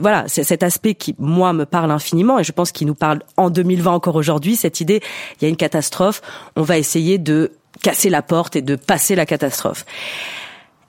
voilà, 0.00 0.24
cet 0.26 0.62
aspect 0.62 0.94
qui, 0.94 1.14
moi, 1.18 1.52
me 1.52 1.64
parle 1.64 1.90
infiniment 1.90 2.38
et 2.38 2.44
je 2.44 2.52
pense 2.52 2.72
qu'il 2.72 2.86
nous 2.86 2.94
parle 2.94 3.20
en 3.36 3.50
2020 3.50 3.92
encore 3.92 4.16
aujourd'hui, 4.16 4.56
cette 4.56 4.80
idée, 4.80 5.00
il 5.40 5.44
y 5.44 5.46
a 5.46 5.48
une 5.48 5.56
catastrophe, 5.56 6.22
on 6.56 6.62
va 6.62 6.76
essayer 6.76 7.18
de 7.18 7.52
casser 7.82 8.10
la 8.10 8.22
porte 8.22 8.56
et 8.56 8.62
de 8.62 8.76
passer 8.76 9.14
la 9.14 9.26
catastrophe. 9.26 9.84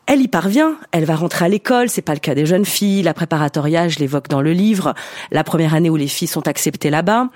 Elle 0.08 0.22
y 0.22 0.28
parvient, 0.28 0.78
elle 0.92 1.06
va 1.06 1.16
rentrer 1.16 1.46
à 1.46 1.50
l'école, 1.50 1.90
c'est 1.90 2.04
pas 2.04 2.14
le 2.14 2.20
cas 2.20 2.36
des 2.36 2.46
jeunes 2.46 2.66
filles, 2.66 3.02
la 3.02 3.16
préparatoria, 3.16 3.88
je 3.88 3.98
l'évoque 3.98 4.28
dans 4.28 4.42
le 4.42 4.54
livre, 4.54 4.94
la 5.32 5.44
première 5.44 5.74
année 5.74 5.90
où 5.90 5.96
les 5.96 6.08
filles 6.08 6.28
sont 6.28 6.48
acceptées 6.48 6.92
là-bas. 6.92 7.30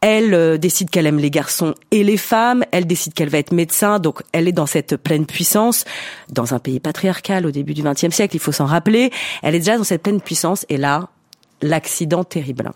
Elle 0.00 0.34
euh, 0.34 0.56
décide 0.56 0.90
qu'elle 0.90 1.06
aime 1.06 1.18
les 1.18 1.30
garçons 1.30 1.74
et 1.90 2.02
les 2.02 2.16
femmes, 2.16 2.64
elle 2.72 2.86
décide 2.86 3.12
qu'elle 3.12 3.28
va 3.28 3.38
être 3.38 3.52
médecin, 3.52 4.00
donc 4.00 4.22
elle 4.32 4.48
est 4.48 4.52
dans 4.52 4.66
cette 4.66 4.96
pleine 4.96 5.26
puissance, 5.26 5.84
dans 6.30 6.52
un 6.52 6.58
pays 6.58 6.80
patriarcal 6.80 7.46
au 7.46 7.52
début 7.52 7.74
du 7.74 7.82
XXe 7.82 8.10
siècle, 8.10 8.34
il 8.34 8.40
faut 8.40 8.50
s'en 8.50 8.66
rappeler, 8.66 9.12
elle 9.42 9.54
est 9.54 9.58
déjà 9.58 9.76
dans 9.76 9.84
cette 9.84 10.02
pleine 10.02 10.20
puissance, 10.20 10.66
et 10.68 10.78
là, 10.78 11.10
l'accident 11.62 12.24
terrible. 12.24 12.72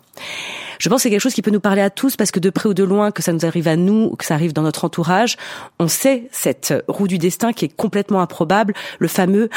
Je 0.85 0.91
pense 0.91 0.99
que 0.99 1.05
c'est 1.05 1.11
quelque 1.11 1.23
chose 1.23 1.33
qui 1.33 1.41
peut 1.41 1.51
nous 1.51 1.61
parler 1.61 1.81
à 1.81 1.89
tous 1.89 2.15
parce 2.15 2.31
que 2.31 2.39
de 2.39 2.51
près 2.51 2.69
ou 2.69 2.75
de 2.75 2.85
loin, 2.85 3.11
que 3.11 3.23
ça 3.23 3.33
nous 3.33 3.47
arrive 3.47 3.69
à 3.69 3.77
nous 3.77 4.11
ou 4.13 4.17
que 4.17 4.25
ça 4.27 4.35
arrive 4.35 4.53
dans 4.53 4.61
notre 4.61 4.85
entourage, 4.85 5.39
on 5.79 5.89
sait 5.89 6.29
cette 6.31 6.75
roue 6.89 7.09
du 7.09 7.17
destin 7.17 7.55
qui 7.55 7.65
est 7.65 7.75
complètement 7.75 8.21
improbable, 8.21 8.75
le 8.99 9.09
fameux 9.09 9.49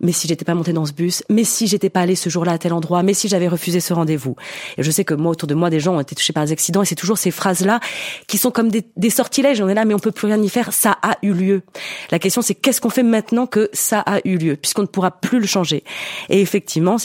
mais 0.00 0.12
si 0.12 0.28
j'étais 0.28 0.44
pas 0.44 0.54
monté 0.54 0.72
dans 0.72 0.84
ce 0.84 0.92
bus, 0.92 1.22
mais 1.28 1.44
si 1.44 1.66
j'étais 1.66 1.90
pas 1.90 2.00
allé 2.00 2.14
ce 2.14 2.28
jour-là 2.28 2.52
à 2.52 2.58
tel 2.58 2.72
endroit, 2.72 3.02
mais 3.02 3.14
si 3.14 3.28
j'avais 3.28 3.48
refusé 3.48 3.80
ce 3.80 3.94
rendez-vous. 3.94 4.36
Et 4.76 4.82
je 4.82 4.90
sais 4.90 5.04
que 5.04 5.14
moi 5.14 5.32
autour 5.32 5.48
de 5.48 5.54
moi 5.54 5.70
des 5.70 5.80
gens 5.80 5.96
ont 5.96 6.00
été 6.00 6.14
touchés 6.14 6.32
par 6.32 6.44
des 6.44 6.52
accidents 6.52 6.82
et 6.82 6.86
c'est 6.86 6.94
toujours 6.94 7.18
ces 7.18 7.30
phrases-là 7.30 7.80
qui 8.26 8.38
sont 8.38 8.50
comme 8.50 8.68
des, 8.68 9.10
sortilèges. 9.10 9.60
On 9.60 9.68
est 9.68 9.74
là 9.74 9.84
mais 9.84 9.94
on 9.94 9.98
peut 9.98 10.10
plus 10.10 10.26
rien 10.26 10.40
y 10.42 10.48
faire. 10.48 10.72
Ça 10.72 10.98
a 11.02 11.16
eu 11.22 11.32
lieu. 11.32 11.62
La 12.10 12.18
question 12.18 12.42
c'est 12.42 12.54
qu'est-ce 12.54 12.80
qu'on 12.80 12.90
fait 12.90 13.02
maintenant 13.02 13.46
que 13.46 13.70
ça 13.72 14.00
a 14.00 14.20
eu 14.24 14.36
lieu 14.36 14.56
puisqu'on 14.56 14.82
ne 14.82 14.86
pourra 14.86 15.10
plus 15.10 15.40
le 15.40 15.46
changer. 15.46 15.84
Et 16.28 16.40
effectivement, 16.40 16.96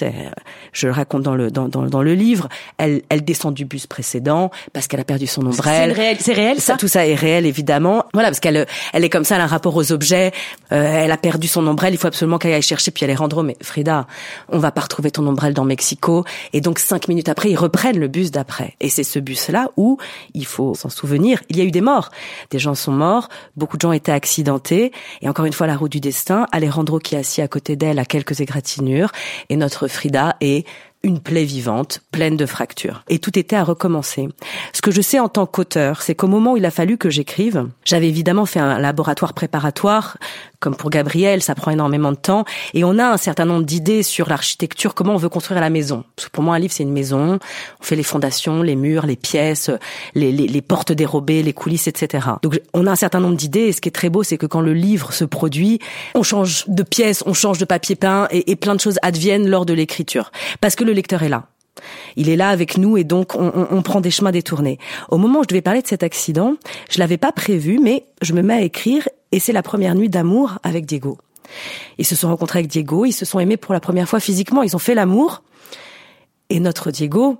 je 0.73 0.87
le 0.87 0.93
raconte 0.93 1.23
dans 1.23 1.35
le 1.35 1.51
dans, 1.51 1.69
dans, 1.69 1.85
dans 1.85 2.03
le 2.03 2.13
livre, 2.13 2.49
elle 2.77 3.01
elle 3.09 3.23
descend 3.23 3.53
du 3.53 3.65
bus 3.71 3.87
précédent 3.87 4.51
parce 4.73 4.87
qu'elle 4.87 4.99
a 4.99 5.03
perdu 5.03 5.27
son 5.27 5.45
ombrelle. 5.45 5.93
C'est 5.95 6.01
réel, 6.01 6.17
c'est 6.19 6.33
réel 6.33 6.59
ça. 6.59 6.77
Tout 6.77 6.87
ça 6.87 7.07
est 7.07 7.15
réel 7.15 7.45
évidemment. 7.45 8.05
Voilà 8.13 8.29
parce 8.29 8.39
qu'elle 8.39 8.65
elle 8.93 9.03
est 9.03 9.09
comme 9.09 9.23
ça, 9.23 9.35
elle 9.35 9.41
a 9.41 9.45
un 9.45 9.47
rapport 9.47 9.75
aux 9.75 9.91
objets. 9.91 10.31
Euh, 10.71 11.03
elle 11.03 11.11
a 11.11 11.17
perdu 11.17 11.47
son 11.47 11.65
ombrelle, 11.67 11.93
il 11.93 11.97
faut 11.97 12.07
absolument 12.07 12.37
qu'elle 12.37 12.53
aille 12.53 12.61
chercher 12.61 12.91
puis 12.91 13.05
elle 13.05 13.11
est 13.11 13.15
rendre 13.15 13.43
mais 13.43 13.55
Frida, 13.61 14.07
on 14.49 14.59
va 14.59 14.71
pas 14.71 14.81
retrouver 14.81 15.11
ton 15.11 15.25
ombrelle 15.25 15.53
dans 15.53 15.65
Mexico. 15.65 16.25
Et 16.53 16.61
donc 16.61 16.79
cinq 16.79 17.07
minutes 17.07 17.29
après, 17.29 17.49
ils 17.49 17.57
reprennent 17.57 17.99
le 17.99 18.07
bus 18.07 18.31
d'après. 18.31 18.75
Et 18.79 18.89
c'est 18.89 19.03
ce 19.03 19.19
bus-là 19.19 19.69
où 19.77 19.97
il 20.33 20.45
faut 20.45 20.75
s'en 20.75 20.89
souvenir. 20.89 21.41
Il 21.49 21.57
y 21.57 21.61
a 21.61 21.63
eu 21.63 21.71
des 21.71 21.81
morts, 21.81 22.09
des 22.49 22.59
gens 22.59 22.75
sont 22.75 22.91
morts, 22.91 23.29
beaucoup 23.55 23.77
de 23.77 23.81
gens 23.81 23.91
étaient 23.93 24.11
accidentés. 24.11 24.91
Et 25.21 25.29
encore 25.29 25.45
une 25.45 25.53
fois, 25.53 25.67
la 25.67 25.77
roue 25.77 25.89
du 25.89 25.99
destin. 25.99 26.45
Alejandro 26.51 26.99
qui 26.99 27.15
est 27.15 27.19
assis 27.19 27.41
à 27.41 27.47
côté 27.47 27.75
d'elle 27.75 27.99
a 27.99 28.05
quelques 28.05 28.41
égratignures 28.41 29.11
et 29.49 29.55
notre 29.55 29.87
Frida 29.87 30.35
est 30.41 30.65
une 31.03 31.19
plaie 31.19 31.45
vivante, 31.45 32.01
pleine 32.11 32.37
de 32.37 32.45
fractures. 32.45 33.03
Et 33.09 33.19
tout 33.19 33.37
était 33.37 33.55
à 33.55 33.63
recommencer. 33.63 34.29
Ce 34.73 34.81
que 34.81 34.91
je 34.91 35.01
sais 35.01 35.19
en 35.19 35.29
tant 35.29 35.45
qu'auteur, 35.45 36.01
c'est 36.01 36.15
qu'au 36.15 36.27
moment 36.27 36.53
où 36.53 36.57
il 36.57 36.65
a 36.65 36.71
fallu 36.71 36.97
que 36.97 37.09
j'écrive, 37.09 37.67
j'avais 37.83 38.07
évidemment 38.07 38.45
fait 38.45 38.59
un 38.59 38.77
laboratoire 38.77 39.33
préparatoire, 39.33 40.17
comme 40.61 40.75
pour 40.75 40.91
Gabriel, 40.91 41.41
ça 41.41 41.55
prend 41.55 41.71
énormément 41.71 42.11
de 42.11 42.17
temps, 42.17 42.45
et 42.73 42.83
on 42.83 42.97
a 42.99 43.05
un 43.05 43.17
certain 43.17 43.45
nombre 43.45 43.65
d'idées 43.65 44.03
sur 44.03 44.29
l'architecture, 44.29 44.93
comment 44.93 45.13
on 45.13 45.17
veut 45.17 45.27
construire 45.27 45.59
la 45.59 45.71
maison. 45.71 46.05
Parce 46.15 46.27
que 46.27 46.31
pour 46.31 46.43
moi, 46.43 46.55
un 46.55 46.59
livre, 46.59 46.71
c'est 46.71 46.83
une 46.83 46.93
maison, 46.93 47.39
on 47.79 47.83
fait 47.83 47.95
les 47.95 48.03
fondations, 48.03 48.61
les 48.61 48.75
murs, 48.75 49.07
les 49.07 49.15
pièces, 49.15 49.71
les, 50.15 50.31
les, 50.31 50.61
portes 50.61 50.91
dérobées, 50.91 51.41
les 51.41 51.53
coulisses, 51.53 51.87
etc. 51.87 52.27
Donc 52.43 52.61
on 52.73 52.85
a 52.85 52.91
un 52.91 52.95
certain 52.95 53.19
nombre 53.19 53.35
d'idées, 53.35 53.67
et 53.67 53.71
ce 53.71 53.81
qui 53.81 53.89
est 53.89 53.91
très 53.91 54.09
beau, 54.09 54.21
c'est 54.23 54.37
que 54.37 54.45
quand 54.45 54.61
le 54.61 54.73
livre 54.73 55.11
se 55.11 55.25
produit, 55.25 55.79
on 56.13 56.23
change 56.23 56.65
de 56.67 56.83
pièces, 56.83 57.23
on 57.25 57.33
change 57.33 57.57
de 57.57 57.65
papier 57.65 57.95
peint, 57.95 58.27
et, 58.29 58.51
et 58.51 58.55
plein 58.55 58.75
de 58.75 58.79
choses 58.79 58.99
adviennent 59.01 59.49
lors 59.49 59.65
de 59.65 59.73
l'écriture. 59.73 60.31
Parce 60.61 60.75
que 60.75 60.83
le 60.83 60.93
lecteur 60.93 61.23
est 61.23 61.29
là. 61.29 61.47
Il 62.15 62.29
est 62.29 62.35
là 62.35 62.49
avec 62.49 62.77
nous 62.77 62.97
et 62.97 63.03
donc 63.03 63.35
on, 63.35 63.81
prend 63.81 64.01
des 64.01 64.11
chemins 64.11 64.31
détournés. 64.31 64.77
Au 65.09 65.17
moment 65.17 65.39
où 65.39 65.43
je 65.43 65.47
devais 65.47 65.61
parler 65.61 65.81
de 65.81 65.87
cet 65.87 66.03
accident, 66.03 66.55
je 66.89 66.99
l'avais 66.99 67.17
pas 67.17 67.31
prévu, 67.31 67.79
mais 67.81 68.05
je 68.21 68.33
me 68.33 68.41
mets 68.41 68.53
à 68.53 68.61
écrire 68.61 69.07
et 69.31 69.39
c'est 69.39 69.53
la 69.53 69.63
première 69.63 69.95
nuit 69.95 70.09
d'amour 70.09 70.59
avec 70.63 70.85
Diego. 70.85 71.17
Ils 71.97 72.05
se 72.05 72.15
sont 72.15 72.29
rencontrés 72.29 72.59
avec 72.59 72.71
Diego, 72.71 73.05
ils 73.05 73.11
se 73.11 73.25
sont 73.25 73.39
aimés 73.39 73.57
pour 73.57 73.73
la 73.73 73.79
première 73.79 74.07
fois 74.07 74.19
physiquement, 74.19 74.63
ils 74.63 74.75
ont 74.75 74.79
fait 74.79 74.95
l'amour. 74.95 75.43
Et 76.49 76.59
notre 76.59 76.91
Diego 76.91 77.37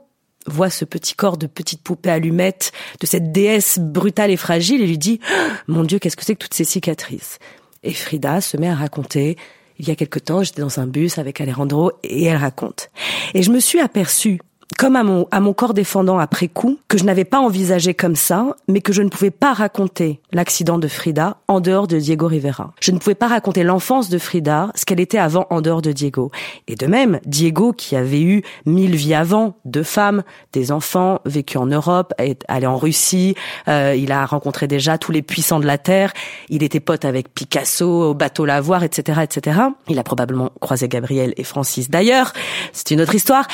voit 0.48 0.70
ce 0.70 0.86
petit 0.86 1.14
corps 1.14 1.38
de 1.38 1.48
petite 1.48 1.84
poupée 1.84 2.10
allumette, 2.10 2.72
de 3.00 3.06
cette 3.06 3.32
déesse 3.32 3.78
brutale 3.80 4.32
et 4.32 4.38
fragile, 4.38 4.82
et 4.82 4.88
lui 4.88 4.98
dit, 4.98 5.20
mon 5.68 5.84
Dieu, 5.84 6.00
qu'est-ce 6.00 6.16
que 6.16 6.26
c'est 6.26 6.36
que 6.36 6.44
toutes 6.44 6.54
ces 6.54 6.64
cicatrices? 6.64 7.40
Et 7.84 7.94
Frida 7.94 8.42
se 8.42 8.58
met 8.58 8.70
à 8.70 8.76
raconter 8.76 9.38
il 9.82 9.88
y 9.88 9.92
a 9.92 9.96
quelque 9.96 10.20
temps, 10.20 10.44
j'étais 10.44 10.62
dans 10.62 10.80
un 10.80 10.86
bus 10.86 11.18
avec 11.18 11.42
Alejandro 11.42 11.92
et 12.04 12.26
elle 12.26 12.38
raconte. 12.38 12.90
Et 13.34 13.42
je 13.42 13.52
me 13.52 13.60
suis 13.60 13.80
aperçue 13.80 14.40
comme 14.78 14.96
à 14.96 15.04
mon, 15.04 15.28
à 15.32 15.40
mon 15.40 15.54
corps 15.54 15.74
défendant 15.74 16.20
après 16.20 16.48
coup, 16.48 16.80
que 16.88 16.98
je 16.98 17.04
n'avais 17.04 17.26
pas 17.26 17.40
envisagé 17.40 17.94
comme 17.94 18.16
ça, 18.16 18.56
mais 18.68 18.82
que 18.82 18.94
je 18.94 19.02
ne 19.02 19.10
pouvais 19.10 19.32
pas 19.32 19.54
raconter 19.54 20.20
l'accident 20.32 20.78
de 20.78 20.88
Frida 20.88 21.38
en 21.48 21.60
dehors 21.60 21.88
de 21.88 22.00
Diego 22.00 22.28
Rivera. 22.28 22.74
Je 22.80 22.92
ne 22.92 22.98
pouvais 22.98 23.16
pas 23.16 23.28
raconter 23.28 23.64
l'enfance 23.64 24.10
de 24.10 24.18
Frida, 24.18 24.72
ce 24.76 24.86
qu'elle 24.86 25.00
était 25.00 25.18
avant 25.18 25.48
en 25.50 25.62
dehors 25.62 25.82
de 25.82 25.92
Diego. 25.92 26.32
Et 26.68 26.76
de 26.76 26.88
même, 26.88 27.20
Diego, 27.26 27.74
qui 27.74 27.96
avait 27.96 28.22
eu 28.22 28.44
mille 28.66 28.96
vies 28.96 29.14
avant, 29.14 29.56
deux 29.66 29.84
femmes, 29.84 30.24
des 30.54 30.72
enfants, 30.72 31.20
vécu 31.26 31.58
en 31.58 31.66
Europe, 31.66 32.14
allé 32.48 32.68
en 32.68 32.78
Russie, 32.78 33.36
euh, 33.68 33.96
il 33.98 34.12
a 34.12 34.26
rencontré 34.26 34.68
déjà 34.68 34.98
tous 34.98 35.12
les 35.12 35.22
puissants 35.22 35.60
de 35.60 35.68
la 35.68 35.78
Terre, 35.78 36.14
il 36.50 36.64
était 36.64 36.80
pote 36.80 37.06
avec 37.06 37.34
Picasso, 37.34 38.10
au 38.10 38.14
bateau 38.14 38.46
Lavoir, 38.46 38.84
etc., 38.84 39.22
etc. 39.24 39.60
Il 39.88 40.00
a 40.00 40.04
probablement 40.04 40.52
croisé 40.60 40.88
Gabriel 40.88 41.34
et 41.38 41.44
Francis 41.44 41.90
d'ailleurs, 41.90 42.34
c'est 42.74 42.92
une 42.92 43.02
autre 43.02 43.16
histoire. 43.16 43.48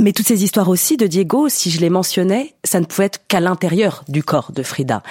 Mais 0.00 0.12
toutes 0.12 0.28
ces 0.28 0.44
histoires 0.44 0.68
aussi 0.68 0.96
de 0.96 1.08
Diego, 1.08 1.48
si 1.48 1.72
je 1.72 1.80
les 1.80 1.90
mentionnais, 1.90 2.54
ça 2.62 2.78
ne 2.78 2.84
pouvait 2.84 3.06
être 3.06 3.26
qu'à 3.26 3.40
l'intérieur 3.40 4.04
du 4.06 4.22
corps 4.22 4.52
de 4.52 4.62
Frida. 4.62 5.02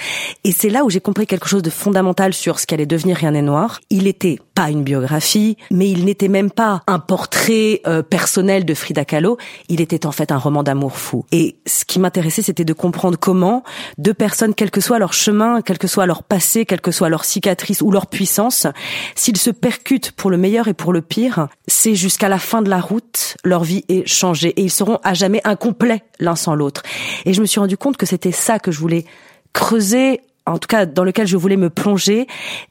Et 0.45 0.53
c'est 0.53 0.69
là 0.69 0.85
où 0.85 0.89
j'ai 0.89 1.01
compris 1.01 1.27
quelque 1.27 1.49
chose 1.49 1.61
de 1.61 1.69
fondamental 1.69 2.33
sur 2.33 2.57
ce 2.57 2.65
qu'allait 2.65 2.85
devenir 2.85 3.17
Rien 3.17 3.31
n'est 3.31 3.41
noir. 3.41 3.81
Il 3.89 4.07
était 4.07 4.39
pas 4.55 4.69
une 4.69 4.83
biographie, 4.83 5.57
mais 5.71 5.89
il 5.89 6.05
n'était 6.05 6.29
même 6.29 6.49
pas 6.49 6.83
un 6.87 6.99
portrait 6.99 7.81
euh, 7.85 8.01
personnel 8.01 8.63
de 8.63 8.73
Frida 8.73 9.03
Kahlo. 9.03 9.37
Il 9.67 9.81
était 9.81 10.05
en 10.05 10.13
fait 10.13 10.31
un 10.31 10.37
roman 10.37 10.63
d'amour 10.63 10.97
fou. 10.97 11.25
Et 11.33 11.57
ce 11.65 11.83
qui 11.83 11.99
m'intéressait, 11.99 12.41
c'était 12.41 12.63
de 12.63 12.73
comprendre 12.73 13.19
comment 13.19 13.63
deux 13.97 14.13
personnes, 14.13 14.53
quel 14.53 14.71
que 14.71 14.79
soit 14.79 14.99
leur 14.99 15.11
chemin, 15.11 15.61
quel 15.61 15.77
que 15.77 15.87
soit 15.87 16.05
leur 16.05 16.23
passé, 16.23 16.65
quelle 16.65 16.81
que 16.81 16.91
soit 16.91 17.09
leur 17.09 17.25
cicatrice 17.25 17.81
ou 17.81 17.91
leur 17.91 18.07
puissance, 18.07 18.67
s'ils 19.15 19.37
se 19.37 19.49
percutent 19.49 20.11
pour 20.13 20.29
le 20.29 20.37
meilleur 20.37 20.69
et 20.69 20.73
pour 20.73 20.93
le 20.93 21.01
pire, 21.01 21.49
c'est 21.67 21.95
jusqu'à 21.95 22.29
la 22.29 22.39
fin 22.39 22.61
de 22.61 22.69
la 22.69 22.79
route, 22.79 23.35
leur 23.43 23.65
vie 23.65 23.83
est 23.89 24.07
changée. 24.07 24.53
Seront 24.77 24.99
à 25.03 25.13
jamais 25.13 25.41
incomplets 25.43 26.03
l'un 26.19 26.35
sans 26.35 26.55
l'autre. 26.55 26.83
Et 27.25 27.33
je 27.33 27.41
me 27.41 27.45
suis 27.45 27.59
rendu 27.59 27.77
compte 27.77 27.97
que 27.97 28.05
c'était 28.05 28.31
ça 28.31 28.59
que 28.59 28.71
je 28.71 28.79
voulais 28.79 29.05
creuser 29.53 30.21
en 30.47 30.59
tout 30.59 30.67
cas 30.67 30.85
dans 30.85 31.03
lequel 31.03 31.27
je 31.27 31.37
voulais 31.37 31.57
me 31.57 31.69
plonger, 31.69 32.25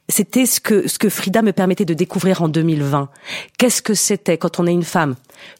c'était 0.09 0.45
ce 0.45 0.59
que 0.59 0.87
ce 0.87 0.97
que 0.97 1.09
Frida 1.09 1.41
me 1.41 1.53
permettait 1.53 1.85
de 1.85 1.93
découvrir 1.93 2.41
en 2.41 2.49
2020. 2.49 3.09
Qu'est-ce 3.57 3.81
que 3.81 3.93
c'était 3.93 4.37
quand 4.37 4.59
on 4.59 4.65
est 4.65 4.71
une 4.71 4.83
femme 4.83 5.15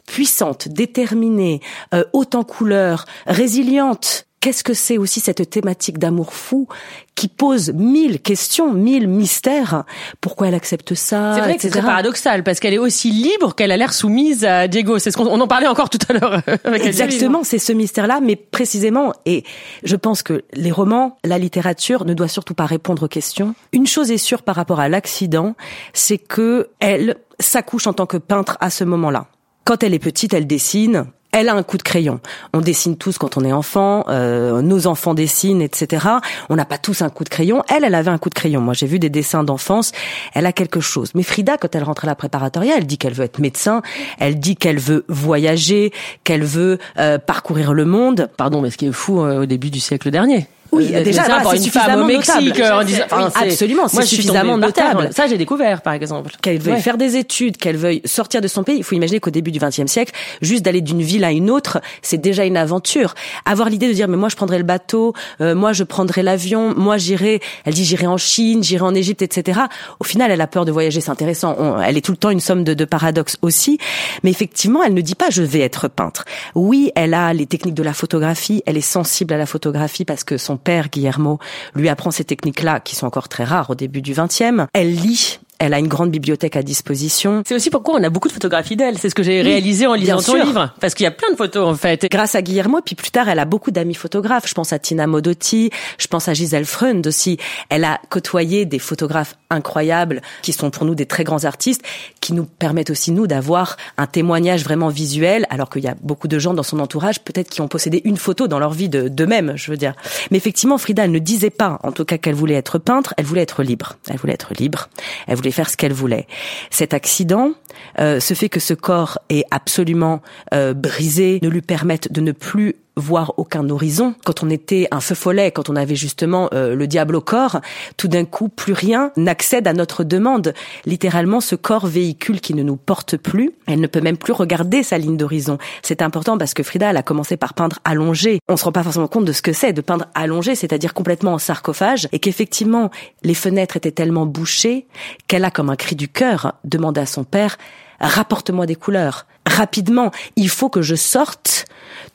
puissante, 0.08 0.68
déterminée, 0.68 1.62
euh, 1.94 2.04
haute 2.14 2.36
en 2.36 2.44
couleur, 2.44 3.06
résiliente, 3.28 4.27
qu'est-ce 4.48 4.64
que 4.64 4.74
c'est 4.74 4.98
aussi 4.98 5.20
cette 5.20 5.50
thématique 5.50 5.98
d'amour 5.98 6.32
fou 6.34 6.70
qui 7.16 7.28
pose 7.28 7.74
mille 7.74 8.22
questions, 8.22 8.72
mille 8.72 9.10
mystères? 9.10 9.84
Pourquoi 10.22 10.48
elle 10.48 10.56
accepte 10.56 10.94
ça 10.94 11.34
C'est 11.36 11.42
vrai 11.42 11.56
que 11.58 11.62
c'est 11.64 11.70
très 11.70 11.82
paradoxal 11.82 12.46
parce 12.46 12.62
qu'elle 12.62 12.74
est 12.74 12.78
aussi 12.78 13.12
libre 13.12 13.56
qu'elle 13.56 13.74
a 13.74 13.78
l'air 13.78 13.92
soumise 13.92 14.46
à 14.46 14.70
Diego. 14.70 15.00
C'est 15.00 15.12
ce 15.12 15.18
qu'on 15.18 15.28
on 15.28 15.42
en 15.42 15.50
parlait 15.50 15.68
encore 15.68 15.90
tout 15.90 16.00
à 16.08 16.14
l'heure. 16.14 16.42
Exactement, 16.82 17.44
c'est 17.44 17.60
ce 17.60 17.74
mystère-là, 17.74 18.22
mais 18.22 18.38
précisément. 18.38 19.12
Et 19.26 19.44
je 19.84 19.98
pense 19.98 20.24
que 20.24 20.46
les 20.54 20.72
romans, 20.72 21.18
la 21.26 21.40
littérature 21.40 22.06
ne 22.06 22.14
doit 22.14 22.30
surtout 22.30 22.54
pas 22.54 22.68
répondre 22.68 23.04
aux 23.04 23.10
questions. 23.10 23.54
Une 23.74 23.86
chose 23.86 24.12
est 24.12 24.18
sûre 24.18 24.44
par 24.44 24.56
rapport 24.56 24.80
à 24.80 24.88
l'accident, 24.88 25.58
c'est 25.92 26.18
que 26.18 26.70
elle 26.80 27.18
s'accouche 27.38 27.86
en 27.88 27.92
tant 27.92 28.06
que 28.06 28.16
peintre 28.16 28.58
à 28.62 28.70
ce 28.70 28.86
moment-là. 28.86 29.28
Quand 29.66 29.84
elle 29.84 29.94
est 29.94 30.00
petite, 30.00 30.34
elle 30.34 30.48
dessine 30.48 31.08
elle 31.32 31.50
a 31.50 31.54
un 31.54 31.64
coup 31.64 31.78
de 31.78 31.84
crayon. 31.84 32.20
On 32.54 32.62
dessine 32.62 32.98
tous 32.98 33.18
quand 33.18 33.38
on 33.38 33.44
est 33.44 33.52
enfant, 33.52 34.06
euh, 34.08 34.62
nos 34.62 34.88
enfants 34.88 35.14
dessinent, 35.14 35.62
etc. 35.62 36.08
On 36.50 36.56
n'a 36.56 36.66
pas 36.66 36.78
tous 36.78 37.02
un 37.02 37.10
coup 37.10 37.24
de 37.24 37.30
crayon. 37.30 37.64
Elle, 37.70 37.84
elle 37.84 37.96
avait 37.96 38.12
un 38.12 38.18
coup 38.18 38.30
de 38.30 38.34
crayon. 38.34 38.62
Moi, 38.62 38.74
j'ai 38.74 38.88
vu 38.88 39.00
des 39.00 39.10
dessins 39.10 39.44
d'enfance. 39.44 39.92
Elle 40.34 40.46
a 40.46 40.54
quelque 40.54 40.80
chose. 40.80 41.12
Mais 41.16 41.24
Frida, 41.24 41.58
quand 41.58 41.76
elle 41.76 41.84
rentre 41.84 42.06
à 42.06 42.08
la 42.08 42.16
préparatoria, 42.16 42.78
elle 42.78 42.88
dit 42.88 42.98
qu'elle 42.98 43.14
veut 43.14 43.26
être 43.26 43.40
médecin. 43.40 43.82
Elle 44.20 44.40
dit 44.40 44.56
qu'elle 44.56 44.80
veut 44.80 45.06
voyager, 45.10 45.92
qu'elle 46.24 46.44
veut 46.44 46.80
euh, 46.98 47.18
parcourir 47.18 47.74
le 47.74 47.86
monde. 47.86 48.30
Pardon, 48.38 48.62
mais 48.62 48.72
ce 48.72 48.78
qui 48.78 48.88
est 48.88 48.92
fou 48.92 49.22
euh, 49.22 49.44
au 49.44 49.46
début 49.46 49.70
du 49.70 49.80
siècle 49.80 50.12
dernier. 50.12 50.48
Oui, 50.72 50.92
euh, 50.94 51.04
déjà, 51.04 51.24
voilà, 51.24 51.44
c'est 51.52 51.58
suffisamment 51.60 52.04
au 52.04 52.08
Mexique, 52.08 52.60
en 52.60 52.84
disant, 52.84 53.04
enfin, 53.12 53.32
absolument, 53.42 53.88
c'est 53.88 54.04
suffisamment 54.04 54.58
notable. 54.58 55.10
Ça, 55.14 55.28
j'ai 55.28 55.38
découvert, 55.38 55.82
par 55.82 55.94
exemple. 55.94 56.34
Qu'elle 56.42 56.60
veuille 56.60 56.82
faire 56.82 56.98
des 56.98 57.16
études, 57.18 57.58
qu'elle 57.58 57.78
veuille 57.78 58.02
sortir 58.06 58.42
de 58.42 58.48
son 58.48 58.64
pays. 58.64 58.78
Il 58.78 58.84
faut 58.84 58.96
imaginer 58.96 59.20
qu'au 59.20 59.30
début 59.30 59.52
du 59.52 59.60
XXe 59.60 59.88
siècle, 59.88 60.14
juste 60.42 60.64
d'aller 60.64 60.82
d'une 60.82 61.02
ville 61.02 61.24
à 61.24 61.32
une 61.32 61.50
autre, 61.50 61.80
c'est 62.02 62.18
déjà 62.18 62.46
une 62.46 62.58
aventure. 62.58 63.14
Avoir 63.46 63.70
l'idée 63.70 63.88
de 63.88 63.94
dire, 63.94 64.08
mais 64.08 64.18
moi, 64.18 64.30
je 64.30 64.36
prendrai 64.36 64.58
le 64.58 64.64
bateau, 64.64 65.14
euh, 65.42 65.56
moi, 65.56 65.74
je 65.74 65.84
prendrai 65.84 66.24
l'avion, 66.24 66.74
moi, 66.76 66.98
j'irai. 66.98 67.40
Elle 67.66 67.74
dit, 67.74 67.86
j'irai 67.86 68.08
en 68.08 68.18
Chine, 68.18 68.64
j'irai 68.64 68.84
en 68.84 68.96
Égypte, 68.96 69.22
etc. 69.22 69.62
Au 70.00 70.04
final, 70.04 70.32
elle 70.32 70.42
a 70.42 70.48
peur 70.48 70.66
de 70.66 70.72
voyager. 70.72 71.02
C'est 71.02 71.12
intéressant. 71.12 71.80
elle 71.82 71.98
est 71.98 72.02
tout 72.02 72.12
le 72.12 72.18
temps 72.18 72.30
une 72.30 72.40
somme 72.40 72.64
de, 72.64 72.74
de 72.74 72.86
paradoxes 72.86 73.38
aussi. 73.42 73.78
Mais 74.24 74.32
effectivement, 74.32 74.84
elle 74.84 74.94
ne 74.94 75.02
dit 75.02 75.16
pas, 75.16 75.30
je 75.30 75.44
vais 75.44 75.62
être 75.62 75.88
peintre. 75.88 76.26
Oui, 76.56 76.92
elle 76.96 77.14
a 77.14 77.34
les 77.34 77.46
techniques 77.46 77.76
de 77.76 77.84
la 77.84 77.94
photographie. 77.94 78.64
Elle 78.66 78.78
est 78.78 78.82
sensible 78.82 79.34
à 79.34 79.38
la 79.38 79.46
photographie 79.46 80.06
parce 80.06 80.24
que 80.24 80.38
son 80.38 80.57
père, 80.58 80.90
Guillermo, 80.90 81.40
lui 81.76 81.90
apprend 81.90 82.12
ces 82.12 82.24
techniques-là, 82.24 82.80
qui 82.80 82.96
sont 82.96 83.08
encore 83.08 83.30
très 83.30 83.44
rares 83.44 83.70
au 83.70 83.76
début 83.76 84.02
du 84.02 84.14
XXe. 84.14 84.68
Elle 84.74 84.94
lit 84.94 85.40
elle 85.60 85.74
a 85.74 85.80
une 85.80 85.88
grande 85.88 86.12
bibliothèque 86.12 86.56
à 86.56 86.62
disposition. 86.62 87.42
C'est 87.46 87.56
aussi 87.56 87.70
pourquoi 87.70 87.96
on 88.00 88.04
a 88.04 88.10
beaucoup 88.10 88.28
de 88.28 88.34
photographies 88.34 88.76
d'elle. 88.76 88.98
C'est 88.98 89.10
ce 89.10 89.16
que 89.16 89.24
j'ai 89.24 89.42
réalisé 89.42 89.88
en 89.88 89.96
lisant 89.96 90.20
son 90.20 90.36
livre. 90.36 90.74
Parce 90.80 90.94
qu'il 90.94 91.04
y 91.04 91.08
a 91.08 91.12
plein 91.12 91.32
de 91.32 91.36
photos, 91.36 91.68
en 91.68 91.76
fait. 91.76 92.06
Grâce 92.12 92.36
à 92.36 92.42
Guillermo, 92.42 92.80
puis 92.86 92.96
plus 92.96 93.12
tard, 93.12 93.28
elle 93.28 93.40
a 93.40 93.46
beaucoup 93.46 93.72
d'amis 93.72 93.96
photographes. 93.96 94.48
Je 94.48 94.54
pense 94.54 94.72
à 94.72 94.80
Tina 94.80 95.08
Modotti, 95.08 95.72
je 95.98 96.08
pense 96.08 96.28
à 96.28 96.34
Gisèle 96.34 96.66
Freund 96.66 97.06
aussi. 97.08 97.38
Elle 97.70 97.86
a 97.86 98.00
côtoyé 98.10 98.66
des 98.66 98.80
photographes 98.80 99.36
incroyables, 99.50 100.22
qui 100.42 100.54
sont 100.54 100.70
pour 100.70 100.86
nous 100.86 100.96
des 100.96 101.06
très 101.06 101.24
grands 101.24 101.46
artistes, 101.46 101.82
qui 102.22 102.34
nous 102.34 102.46
permettent 102.46 102.90
aussi, 102.90 103.12
nous, 103.12 103.28
d'avoir 103.28 103.78
un 103.98 104.08
témoignage 104.08 104.64
vraiment 104.64 104.90
visuel, 104.90 105.46
alors 105.50 105.70
qu'il 105.70 105.84
y 105.84 105.88
a 105.88 105.96
beaucoup 106.02 106.28
de 106.28 106.40
gens 106.40 106.54
dans 106.54 106.64
son 106.64 106.80
entourage, 106.80 107.24
peut-être, 107.24 107.50
qui 107.50 107.62
ont 107.62 107.68
possédé 107.68 108.02
une 108.06 108.18
photo 108.18 108.48
dans 108.48 108.60
leur 108.60 108.74
vie 108.74 108.90
de, 108.90 109.08
d'eux-mêmes, 109.08 109.54
je 109.56 109.72
veux 109.72 109.78
dire. 109.78 109.94
Mais 110.32 110.38
effectivement, 110.38 110.78
Frida, 110.78 111.06
elle 111.06 111.12
ne 111.12 111.20
disait 111.20 111.50
pas, 111.50 111.80
en 111.84 111.92
tout 111.92 112.06
cas, 112.06 112.18
qu'elle 112.18 112.36
voulait 112.36 112.56
être 112.56 112.80
peintre, 112.80 113.14
elle 113.18 113.26
voulait 113.26 113.42
être 113.42 113.64
libre. 113.64 113.96
Elle 114.10 114.18
voulait 114.18 114.34
être 114.34 114.54
libre. 114.54 114.90
Elle 115.28 115.36
voulait 115.36 115.52
faire 115.52 115.70
ce 115.70 115.78
qu'elle 115.78 115.94
voulait. 115.94 116.28
Cet 116.70 116.94
accident, 116.94 117.52
euh, 118.00 118.20
ce 118.20 118.34
fait 118.34 118.50
que 118.50 118.60
ce 118.60 118.74
corps 118.74 119.20
est 119.30 119.46
absolument 119.52 120.22
euh, 120.54 120.74
brisé, 120.74 121.40
ne 121.42 121.50
lui 121.50 121.62
permette 121.62 122.12
de 122.12 122.22
ne 122.22 122.32
plus 122.32 122.76
voir 122.98 123.34
aucun 123.38 123.70
horizon. 123.70 124.16
Quand 124.26 124.44
on 124.44 124.50
était 124.50 124.88
un 124.92 125.00
feu 125.00 125.16
follet, 125.16 125.52
quand 125.52 125.70
on 125.70 125.76
avait 125.76 125.96
justement 125.96 126.50
euh, 126.54 126.76
le 126.76 126.88
diable 126.88 127.16
au 127.16 127.22
corps, 127.22 127.62
tout 127.96 128.08
d'un 128.08 128.26
coup, 128.26 128.50
plus 128.50 128.74
rien 128.74 129.12
n'accède 129.16 129.68
à 129.68 129.74
notre 129.74 130.04
demande. 130.04 130.54
Littéralement, 130.86 131.40
ce 131.40 131.56
corps 131.56 131.88
véhicule 131.88 132.42
qui 132.42 132.54
ne 132.54 132.64
nous 132.64 132.76
porte 132.76 133.16
plus, 133.16 133.52
elle 133.68 133.80
ne 133.80 133.88
peut 133.88 134.02
même 134.02 134.18
plus 134.18 134.34
regarder 134.34 134.84
sa 134.84 134.98
ligne 134.98 135.16
d'horizon. 135.16 135.58
C'est 135.84 136.02
important 136.02 136.38
parce 136.38 136.54
que 136.54 136.64
Frida, 136.64 136.90
elle 136.90 136.98
a 136.98 137.04
commencé 137.04 137.38
par 137.38 137.54
peindre 137.54 137.80
allongé. 137.86 138.40
On 138.50 138.58
se 138.58 138.66
rend 138.66 138.72
pas 138.72 138.84
forcément 138.84 139.08
compte 139.08 139.26
de 139.26 139.34
ce 139.34 139.42
que 139.42 139.54
c'est 139.54 139.74
de 139.74 139.82
peindre 139.82 140.08
allongé, 140.16 140.56
c'est-à-dire 140.56 140.94
complètement 140.94 141.34
en 141.34 141.38
sarcophage, 141.38 142.08
et 142.12 142.20
qu'effectivement, 142.20 142.90
les 143.24 143.36
fenêtres 143.36 143.78
étaient 143.78 143.92
tellement 143.92 144.26
bouchées 144.26 144.88
qu'elle 145.28 145.46
a, 145.46 145.52
comme 145.52 145.70
un 145.70 145.76
cri 145.76 145.96
du 145.96 146.08
cœur, 146.08 146.56
demandé 146.64 147.00
à 147.00 147.06
son 147.06 147.24
père 147.24 147.58
rapporte-moi 148.00 148.66
des 148.66 148.76
couleurs 148.76 149.26
rapidement. 149.48 150.12
Il 150.36 150.50
faut 150.50 150.70
que 150.70 150.82
je 150.82 150.96
sorte 150.96 151.66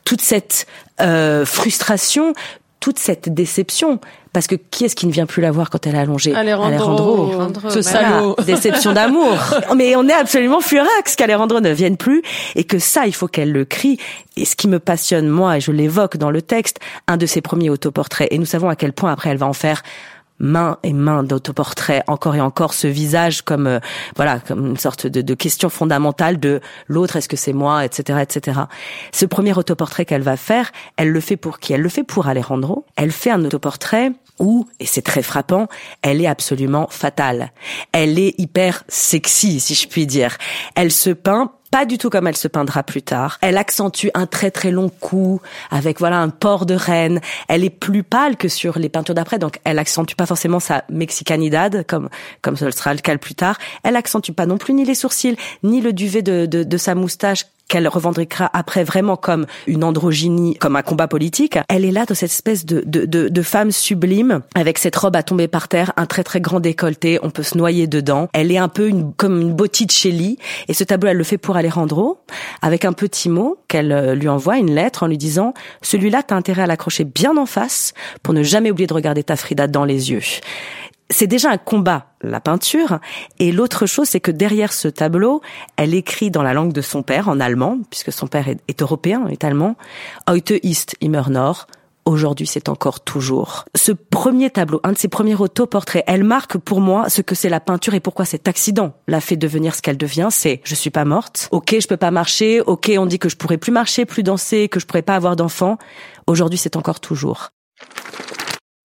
toute 0.04 0.20
cette 0.20 0.66
euh, 1.00 1.44
frustration, 1.44 2.32
toute 2.80 2.98
cette 2.98 3.32
déception. 3.32 4.00
Parce 4.32 4.46
que 4.46 4.54
qui 4.54 4.86
est-ce 4.86 4.96
qui 4.96 5.06
ne 5.06 5.12
vient 5.12 5.26
plus 5.26 5.42
la 5.42 5.50
voir 5.50 5.68
quand 5.68 5.86
elle 5.86 5.94
est 5.94 5.98
allongée? 5.98 6.34
Alejandro. 6.34 7.26
Alejandro. 7.26 7.70
Ce 7.70 7.82
salaud. 7.82 8.34
Déception 8.46 8.92
d'amour. 8.92 9.36
Mais 9.76 9.94
on 9.94 10.08
est 10.08 10.14
absolument 10.14 10.60
furax 10.60 11.16
qu'Alejandro 11.16 11.60
ne 11.60 11.70
vienne 11.70 11.98
plus 11.98 12.22
et 12.56 12.64
que 12.64 12.78
ça, 12.78 13.06
il 13.06 13.14
faut 13.14 13.28
qu'elle 13.28 13.52
le 13.52 13.66
crie. 13.66 13.98
Et 14.36 14.46
ce 14.46 14.56
qui 14.56 14.68
me 14.68 14.78
passionne, 14.78 15.28
moi, 15.28 15.58
et 15.58 15.60
je 15.60 15.70
l'évoque 15.70 16.16
dans 16.16 16.30
le 16.30 16.40
texte, 16.40 16.80
un 17.08 17.18
de 17.18 17.26
ses 17.26 17.42
premiers 17.42 17.68
autoportraits. 17.68 18.28
Et 18.30 18.38
nous 18.38 18.46
savons 18.46 18.70
à 18.70 18.76
quel 18.76 18.94
point 18.94 19.12
après 19.12 19.30
elle 19.30 19.36
va 19.36 19.46
en 19.46 19.52
faire 19.52 19.82
main 20.42 20.76
et 20.82 20.92
main 20.92 21.22
d'autoportrait, 21.22 22.02
encore 22.06 22.34
et 22.34 22.40
encore 22.40 22.74
ce 22.74 22.86
visage 22.86 23.42
comme 23.42 23.66
euh, 23.66 23.80
voilà 24.16 24.40
comme 24.40 24.66
une 24.66 24.76
sorte 24.76 25.06
de, 25.06 25.22
de 25.22 25.34
question 25.34 25.70
fondamentale 25.70 26.38
de 26.38 26.60
l'autre, 26.88 27.16
est-ce 27.16 27.28
que 27.28 27.36
c'est 27.36 27.54
moi, 27.54 27.84
etc., 27.84 28.18
etc. 28.20 28.60
Ce 29.12 29.24
premier 29.24 29.56
autoportrait 29.56 30.04
qu'elle 30.04 30.22
va 30.22 30.36
faire, 30.36 30.70
elle 30.96 31.08
le 31.08 31.20
fait 31.20 31.36
pour 31.36 31.58
qui? 31.58 31.72
Elle 31.72 31.80
le 31.80 31.88
fait 31.88 32.04
pour 32.04 32.26
Alejandro. 32.26 32.84
Elle 32.96 33.12
fait 33.12 33.30
un 33.30 33.44
autoportrait 33.44 34.12
où, 34.38 34.66
et 34.80 34.86
c'est 34.86 35.02
très 35.02 35.22
frappant, 35.22 35.68
elle 36.02 36.20
est 36.20 36.26
absolument 36.26 36.88
fatale. 36.90 37.52
Elle 37.92 38.18
est 38.18 38.34
hyper 38.38 38.84
sexy, 38.88 39.60
si 39.60 39.74
je 39.74 39.88
puis 39.88 40.06
dire. 40.06 40.36
Elle 40.74 40.92
se 40.92 41.10
peint 41.10 41.52
pas 41.72 41.86
du 41.86 41.96
tout 41.96 42.10
comme 42.10 42.26
elle 42.26 42.36
se 42.36 42.48
peindra 42.48 42.82
plus 42.82 43.00
tard. 43.00 43.38
Elle 43.40 43.56
accentue 43.56 44.08
un 44.12 44.26
très 44.26 44.50
très 44.50 44.70
long 44.70 44.90
cou 45.00 45.40
avec 45.70 46.00
voilà 46.00 46.18
un 46.18 46.28
port 46.28 46.66
de 46.66 46.74
reine. 46.74 47.20
Elle 47.48 47.64
est 47.64 47.70
plus 47.70 48.02
pâle 48.02 48.36
que 48.36 48.46
sur 48.48 48.78
les 48.78 48.90
peintures 48.90 49.14
d'après, 49.14 49.38
donc 49.38 49.58
elle 49.64 49.78
accentue 49.78 50.14
pas 50.14 50.26
forcément 50.26 50.60
sa 50.60 50.84
mexicanidad 50.90 51.86
comme 51.86 52.10
comme 52.42 52.56
ce 52.56 52.70
sera 52.70 52.92
le 52.92 53.00
cas 53.00 53.16
plus 53.16 53.34
tard. 53.34 53.56
Elle 53.84 53.96
accentue 53.96 54.32
pas 54.32 54.44
non 54.44 54.58
plus 54.58 54.74
ni 54.74 54.84
les 54.84 54.94
sourcils 54.94 55.36
ni 55.62 55.80
le 55.80 55.94
duvet 55.94 56.20
de, 56.20 56.44
de, 56.44 56.62
de 56.62 56.76
sa 56.76 56.94
moustache 56.94 57.46
qu'elle 57.72 57.88
revendiquera 57.88 58.50
après 58.52 58.84
vraiment 58.84 59.16
comme 59.16 59.46
une 59.66 59.82
androgynie, 59.82 60.56
comme 60.56 60.76
un 60.76 60.82
combat 60.82 61.08
politique. 61.08 61.58
Elle 61.70 61.86
est 61.86 61.90
là 61.90 62.04
dans 62.04 62.14
cette 62.14 62.30
espèce 62.30 62.66
de, 62.66 62.82
de, 62.84 63.06
de, 63.06 63.30
de 63.30 63.42
femme 63.42 63.72
sublime, 63.72 64.42
avec 64.54 64.76
cette 64.76 64.94
robe 64.94 65.16
à 65.16 65.22
tomber 65.22 65.48
par 65.48 65.68
terre, 65.68 65.94
un 65.96 66.04
très 66.04 66.22
très 66.22 66.42
grand 66.42 66.60
décolleté, 66.60 67.18
on 67.22 67.30
peut 67.30 67.42
se 67.42 67.56
noyer 67.56 67.86
dedans. 67.86 68.28
Elle 68.34 68.52
est 68.52 68.58
un 68.58 68.68
peu 68.68 68.88
une, 68.88 69.14
comme 69.14 69.40
une 69.40 69.54
Botticelli, 69.54 70.36
et 70.68 70.74
ce 70.74 70.84
tableau, 70.84 71.08
elle 71.08 71.16
le 71.16 71.24
fait 71.24 71.38
pour 71.38 71.56
Alejandro, 71.56 72.20
avec 72.60 72.84
un 72.84 72.92
petit 72.92 73.30
mot 73.30 73.56
qu'elle 73.68 73.90
euh, 73.90 74.14
lui 74.14 74.28
envoie, 74.28 74.58
une 74.58 74.74
lettre, 74.74 75.04
en 75.04 75.06
lui 75.06 75.16
disant, 75.16 75.54
celui-là, 75.80 76.22
t'as 76.22 76.36
intérêt 76.36 76.64
à 76.64 76.66
l'accrocher 76.66 77.04
bien 77.04 77.38
en 77.38 77.46
face, 77.46 77.94
pour 78.22 78.34
ne 78.34 78.42
jamais 78.42 78.70
oublier 78.70 78.86
de 78.86 78.92
regarder 78.92 79.24
ta 79.24 79.36
Frida 79.36 79.66
dans 79.66 79.86
les 79.86 80.10
yeux 80.10 80.20
c'est 81.12 81.26
déjà 81.26 81.50
un 81.50 81.58
combat, 81.58 82.06
la 82.22 82.40
peinture. 82.40 82.98
Et 83.38 83.52
l'autre 83.52 83.86
chose, 83.86 84.08
c'est 84.08 84.20
que 84.20 84.30
derrière 84.30 84.72
ce 84.72 84.88
tableau, 84.88 85.42
elle 85.76 85.94
écrit 85.94 86.30
dans 86.30 86.42
la 86.42 86.54
langue 86.54 86.72
de 86.72 86.80
son 86.80 87.02
père, 87.02 87.28
en 87.28 87.40
allemand, 87.40 87.78
puisque 87.90 88.12
son 88.12 88.26
père 88.26 88.48
est, 88.48 88.82
européen, 88.82 89.26
est 89.28 89.44
allemand, 89.44 89.76
Heute 90.28 90.58
ist 90.62 90.96
immer 91.00 91.28
noch. 91.30 91.66
Aujourd'hui, 92.04 92.48
c'est 92.48 92.68
encore 92.68 93.00
toujours. 93.00 93.64
Ce 93.76 93.92
premier 93.92 94.50
tableau, 94.50 94.80
un 94.82 94.92
de 94.92 94.98
ses 94.98 95.06
premiers 95.06 95.36
autoportraits, 95.36 96.02
elle 96.08 96.24
marque 96.24 96.58
pour 96.58 96.80
moi 96.80 97.08
ce 97.08 97.22
que 97.22 97.36
c'est 97.36 97.48
la 97.48 97.60
peinture 97.60 97.94
et 97.94 98.00
pourquoi 98.00 98.24
cet 98.24 98.48
accident 98.48 98.94
l'a 99.06 99.20
fait 99.20 99.36
devenir 99.36 99.76
ce 99.76 99.82
qu'elle 99.82 99.96
devient. 99.96 100.28
C'est, 100.30 100.60
je 100.64 100.74
suis 100.74 100.90
pas 100.90 101.04
morte. 101.04 101.48
Ok, 101.52 101.76
je 101.80 101.86
peux 101.86 101.96
pas 101.96 102.10
marcher. 102.10 102.60
Ok, 102.60 102.90
on 102.98 103.06
dit 103.06 103.20
que 103.20 103.28
je 103.28 103.36
pourrais 103.36 103.58
plus 103.58 103.70
marcher, 103.70 104.04
plus 104.04 104.24
danser, 104.24 104.68
que 104.68 104.80
je 104.80 104.86
pourrais 104.86 105.02
pas 105.02 105.14
avoir 105.14 105.36
d'enfants. 105.36 105.78
Aujourd'hui, 106.26 106.58
c'est 106.58 106.74
encore 106.74 106.98
toujours. 106.98 107.50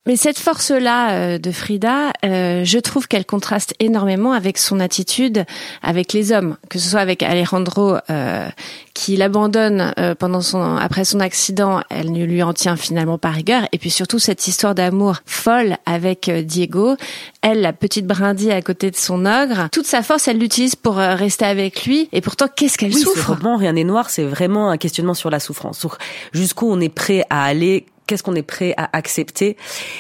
Mais 0.08 0.16
cette 0.16 0.40
force-là 0.40 1.12
euh, 1.12 1.38
de 1.38 1.52
Frida, 1.52 2.14
euh, 2.24 2.64
je 2.64 2.80
trouve 2.80 3.10
qu'elle 3.10 3.26
contraste 3.26 3.74
énormément 3.82 4.32
avec 4.32 4.58
son 4.58 4.80
attitude 4.80 5.44
avec 5.84 6.14
les 6.14 6.32
hommes, 6.32 6.56
que 6.70 6.80
ce 6.80 6.90
soit 6.90 7.02
avec 7.02 7.24
Alejandro 7.24 7.98
euh, 8.10 8.48
qui 8.94 9.18
l'abandonne 9.18 9.94
pendant 10.18 10.40
son 10.40 10.78
après 10.78 11.04
son 11.04 11.20
accident, 11.20 11.82
elle 11.90 12.14
ne 12.14 12.24
lui 12.24 12.42
en 12.42 12.54
tient 12.54 12.78
finalement 12.78 13.18
pas 13.18 13.30
rigueur, 13.30 13.68
et 13.74 13.78
puis 13.78 13.92
surtout 13.92 14.18
cette 14.18 14.48
histoire 14.48 14.74
d'amour 14.74 15.18
folle 15.26 15.78
avec 15.86 16.32
Diego, 16.32 16.96
elle 17.42 17.62
la 17.62 17.74
petite 17.74 18.08
brindille 18.08 18.52
à 18.52 18.62
côté 18.62 18.90
de 18.90 18.96
son 18.96 19.26
ogre, 19.26 19.68
toute 19.72 19.86
sa 19.86 20.02
force 20.02 20.28
elle 20.28 20.40
l'utilise 20.40 20.76
pour 20.76 20.96
rester 20.96 21.46
avec 21.46 21.86
lui, 21.86 22.10
et 22.12 22.22
pourtant 22.22 22.48
qu'est-ce 22.54 22.78
qu'elle 22.78 22.94
oui, 22.94 23.02
souffre? 23.02 23.38
Ce 23.40 23.58
rien 23.60 23.74
n'est 23.74 23.84
noir, 23.84 24.10
c'est 24.10 24.24
vraiment 24.24 24.72
un 24.72 24.78
questionnement 24.78 25.14
sur 25.14 25.30
la 25.30 25.40
souffrance, 25.40 25.86
jusqu'où 26.34 26.68
on 26.68 26.80
est 26.80 26.90
prêt 26.90 27.24
à 27.30 27.44
aller 27.44 27.86
qu'est-ce 28.08 28.24
qu'on 28.24 28.36
est 28.36 28.42
prêt 28.42 28.74
à 28.78 28.90
accepter. 28.94 29.58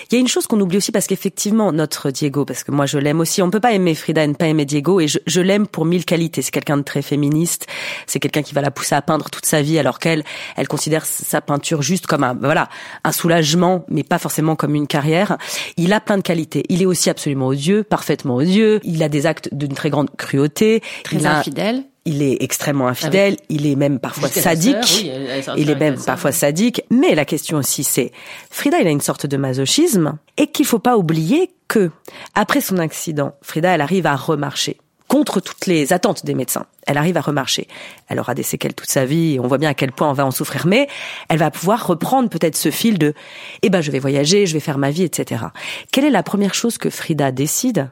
Il 0.09 0.15
y 0.15 0.17
a 0.17 0.19
une 0.19 0.27
chose 0.27 0.47
qu'on 0.47 0.59
oublie 0.59 0.77
aussi 0.77 0.91
parce 0.91 1.07
qu'effectivement 1.07 1.71
notre 1.71 2.09
Diego, 2.09 2.45
parce 2.45 2.63
que 2.63 2.71
moi 2.71 2.85
je 2.85 2.97
l'aime 2.97 3.19
aussi, 3.19 3.41
on 3.41 3.51
peut 3.51 3.59
pas 3.59 3.73
aimer 3.73 3.93
Frida 3.93 4.23
et 4.23 4.27
ne 4.27 4.33
pas 4.33 4.47
aimer 4.47 4.65
Diego, 4.65 4.99
et 4.99 5.07
je, 5.07 5.19
je 5.27 5.41
l'aime 5.41 5.67
pour 5.67 5.85
mille 5.85 6.05
qualités. 6.05 6.41
C'est 6.41 6.51
quelqu'un 6.51 6.77
de 6.77 6.83
très 6.83 7.01
féministe, 7.01 7.67
c'est 8.07 8.19
quelqu'un 8.19 8.41
qui 8.41 8.53
va 8.53 8.61
la 8.61 8.71
pousser 8.71 8.95
à 8.95 9.01
peindre 9.01 9.29
toute 9.29 9.45
sa 9.45 9.61
vie, 9.61 9.77
alors 9.77 9.99
qu'elle, 9.99 10.23
elle 10.55 10.67
considère 10.67 11.05
sa 11.05 11.41
peinture 11.41 11.81
juste 11.81 12.07
comme 12.07 12.23
un 12.23 12.33
voilà 12.33 12.69
un 13.03 13.11
soulagement, 13.11 13.85
mais 13.89 14.03
pas 14.03 14.17
forcément 14.17 14.55
comme 14.55 14.75
une 14.75 14.87
carrière. 14.87 15.37
Il 15.75 15.93
a 15.93 15.99
plein 15.99 16.17
de 16.17 16.23
qualités. 16.23 16.63
Il 16.69 16.81
est 16.81 16.85
aussi 16.85 17.09
absolument 17.09 17.47
odieux, 17.47 17.83
parfaitement 17.83 18.35
odieux. 18.35 18.79
Il 18.83 19.03
a 19.03 19.09
des 19.09 19.25
actes 19.25 19.49
d'une 19.51 19.73
très 19.73 19.89
grande 19.89 20.09
cruauté. 20.15 20.81
Très 21.03 21.25
infidèle 21.25 21.83
il 22.07 22.23
est 22.23 22.37
extrêmement 22.41 22.87
infidèle, 22.87 23.35
il 23.49 23.67
est 23.67 23.75
même 23.75 23.99
parfois 23.99 24.29
sadique, 24.29 25.11
il 25.57 25.69
est 25.69 25.75
même 25.75 26.01
parfois 26.03 26.31
sadique. 26.31 26.81
Mais 26.89 27.13
la 27.15 27.25
question 27.25 27.57
aussi, 27.57 27.83
c'est 27.83 28.11
Frida, 28.49 28.79
il 28.79 28.87
a 28.87 28.91
une 28.91 29.01
sorte 29.01 29.25
de 29.25 29.35
masochisme 29.35 30.17
et 30.37 30.47
qu'il 30.47 30.65
faut 30.65 30.79
pas 30.79 30.97
oublier 30.97 31.51
que 31.67 31.91
après 32.33 32.61
son 32.61 32.77
accident, 32.77 33.33
Frida, 33.41 33.75
elle 33.75 33.81
arrive 33.81 34.05
à 34.05 34.15
remarcher 34.15 34.77
contre 35.09 35.39
toutes 35.41 35.67
les 35.67 35.93
attentes 35.93 36.25
des 36.25 36.33
médecins. 36.33 36.65
Elle 36.85 36.97
arrive 36.97 37.17
à 37.17 37.21
remarcher. 37.21 37.67
Elle 38.07 38.19
aura 38.19 38.33
des 38.33 38.43
séquelles 38.43 38.73
toute 38.73 38.89
sa 38.89 39.05
vie 39.05 39.35
et 39.35 39.39
on 39.39 39.47
voit 39.47 39.57
bien 39.57 39.69
à 39.69 39.73
quel 39.73 39.91
point 39.91 40.09
on 40.09 40.13
va 40.13 40.25
en 40.25 40.31
souffrir, 40.31 40.65
mais 40.65 40.87
elle 41.27 41.37
va 41.37 41.51
pouvoir 41.51 41.87
reprendre 41.87 42.29
peut-être 42.29 42.55
ce 42.55 42.71
fil 42.71 42.97
de 42.97 43.13
eh 43.61 43.69
ben 43.69 43.81
je 43.81 43.91
vais 43.91 43.99
voyager, 43.99 44.45
je 44.45 44.53
vais 44.53 44.59
faire 44.61 44.77
ma 44.77 44.91
vie, 44.91 45.03
etc. 45.03 45.45
Quelle 45.91 46.05
est 46.05 46.09
la 46.09 46.23
première 46.23 46.53
chose 46.53 46.77
que 46.77 46.89
Frida 46.89 47.31
décide 47.31 47.89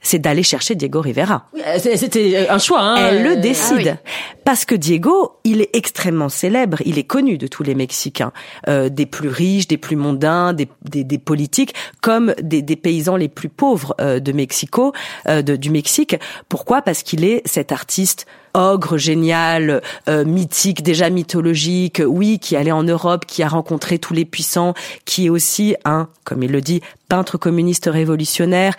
c'est 0.00 0.18
d'aller 0.18 0.42
chercher 0.42 0.74
Diego 0.74 1.00
Rivera. 1.00 1.48
Euh, 1.56 1.78
c'était 1.78 2.48
un 2.48 2.58
choix. 2.58 2.80
Hein 2.80 2.96
Elle 2.96 3.22
le 3.22 3.36
décide 3.36 3.98
ah 3.98 4.10
parce 4.44 4.64
que 4.64 4.74
Diego, 4.74 5.34
il 5.44 5.60
est 5.60 5.68
extrêmement 5.74 6.30
célèbre, 6.30 6.78
il 6.86 6.98
est 6.98 7.04
connu 7.04 7.36
de 7.36 7.46
tous 7.46 7.62
les 7.62 7.74
Mexicains, 7.74 8.32
euh, 8.66 8.88
des 8.88 9.04
plus 9.04 9.28
riches, 9.28 9.68
des 9.68 9.76
plus 9.76 9.96
mondains, 9.96 10.54
des, 10.54 10.68
des, 10.82 11.04
des 11.04 11.18
politiques, 11.18 11.74
comme 12.00 12.34
des, 12.40 12.62
des, 12.62 12.76
paysans 12.76 13.16
les 13.16 13.28
plus 13.28 13.50
pauvres 13.50 13.94
euh, 14.00 14.20
de 14.20 14.32
Mexico, 14.32 14.94
euh, 15.28 15.42
de, 15.42 15.56
du 15.56 15.68
Mexique. 15.70 16.16
Pourquoi? 16.48 16.80
Parce 16.80 17.02
qu'il 17.02 17.24
est 17.24 17.42
cet 17.46 17.72
artiste 17.72 18.26
ogre 18.54 18.96
génial, 18.96 19.82
euh, 20.08 20.24
mythique, 20.24 20.82
déjà 20.82 21.10
mythologique, 21.10 22.02
oui, 22.04 22.38
qui 22.38 22.56
allait 22.56 22.72
en 22.72 22.82
Europe, 22.82 23.26
qui 23.26 23.42
a 23.42 23.48
rencontré 23.48 23.98
tous 23.98 24.14
les 24.14 24.24
puissants, 24.24 24.74
qui 25.04 25.26
est 25.26 25.30
aussi 25.30 25.76
un, 25.84 26.08
comme 26.24 26.42
il 26.42 26.50
le 26.50 26.60
dit, 26.60 26.80
peintre 27.08 27.38
communiste 27.38 27.88
révolutionnaire, 27.90 28.74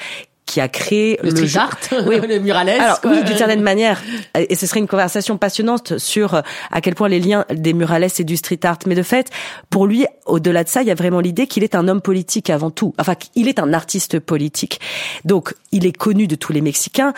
qui 0.49 0.59
a 0.59 0.67
créé 0.67 1.19
le, 1.21 1.29
le 1.29 1.57
art, 1.57 1.77
oui. 2.07 2.19
le 2.27 2.39
muralesque. 2.39 2.81
Alors 2.81 2.99
oui, 3.05 3.23
d'une 3.23 3.37
certaine 3.37 3.61
manière, 3.61 4.01
et 4.35 4.55
ce 4.55 4.65
serait 4.65 4.79
une 4.79 4.87
conversation 4.87 5.37
passionnante 5.37 5.99
sur 5.99 6.33
euh, 6.33 6.41
à 6.71 6.81
quel 6.81 6.95
point 6.95 7.07
les 7.07 7.19
liens 7.19 7.45
des 7.53 7.73
muralesques 7.73 8.21
et 8.21 8.23
du 8.23 8.35
street 8.35 8.59
art. 8.63 8.79
Mais 8.87 8.95
de 8.95 9.03
fait, 9.03 9.29
pour 9.69 9.85
lui, 9.85 10.07
au-delà 10.25 10.63
de 10.63 10.69
ça, 10.69 10.81
il 10.81 10.87
y 10.87 10.91
a 10.91 10.95
vraiment 10.95 11.19
l'idée 11.19 11.45
qu'il 11.45 11.63
est 11.63 11.75
un 11.75 11.87
homme 11.87 12.01
politique 12.01 12.49
avant 12.49 12.71
tout. 12.71 12.95
Enfin, 12.97 13.13
il 13.35 13.47
est 13.47 13.59
un 13.59 13.73
artiste 13.73 14.19
politique. 14.19 14.79
Donc, 15.23 15.53
il 15.71 15.85
est 15.85 15.95
connu 15.95 16.25
de 16.25 16.33
tous 16.33 16.51
les 16.51 16.61
Mexicains, 16.61 17.13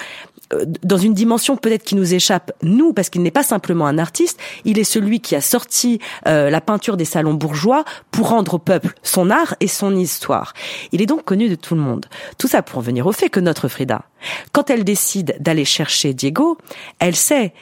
dans 0.83 0.97
une 0.97 1.13
dimension 1.13 1.57
peut-être 1.57 1.83
qui 1.83 1.95
nous 1.95 2.13
échappe, 2.13 2.51
nous, 2.61 2.93
parce 2.93 3.09
qu'il 3.09 3.21
n'est 3.21 3.31
pas 3.31 3.43
simplement 3.43 3.87
un 3.87 3.97
artiste, 3.97 4.39
il 4.65 4.79
est 4.79 4.83
celui 4.83 5.19
qui 5.19 5.35
a 5.35 5.41
sorti 5.41 5.99
euh, 6.27 6.49
la 6.49 6.61
peinture 6.61 6.97
des 6.97 7.05
salons 7.05 7.33
bourgeois 7.33 7.83
pour 8.11 8.29
rendre 8.29 8.55
au 8.55 8.59
peuple 8.59 8.93
son 9.03 9.29
art 9.29 9.55
et 9.59 9.67
son 9.67 9.95
histoire. 9.95 10.53
Il 10.91 11.01
est 11.01 11.05
donc 11.05 11.23
connu 11.23 11.49
de 11.49 11.55
tout 11.55 11.75
le 11.75 11.81
monde. 11.81 12.05
Tout 12.37 12.47
ça 12.47 12.61
pour 12.61 12.79
en 12.79 12.81
venir 12.81 13.07
au 13.07 13.11
fait 13.11 13.29
que 13.29 13.39
notre 13.39 13.67
Frida, 13.67 14.03
quand 14.51 14.69
elle 14.69 14.83
décide 14.83 15.35
d'aller 15.39 15.65
chercher 15.65 16.13
Diego, 16.13 16.57
elle 16.99 17.15
sait 17.15 17.53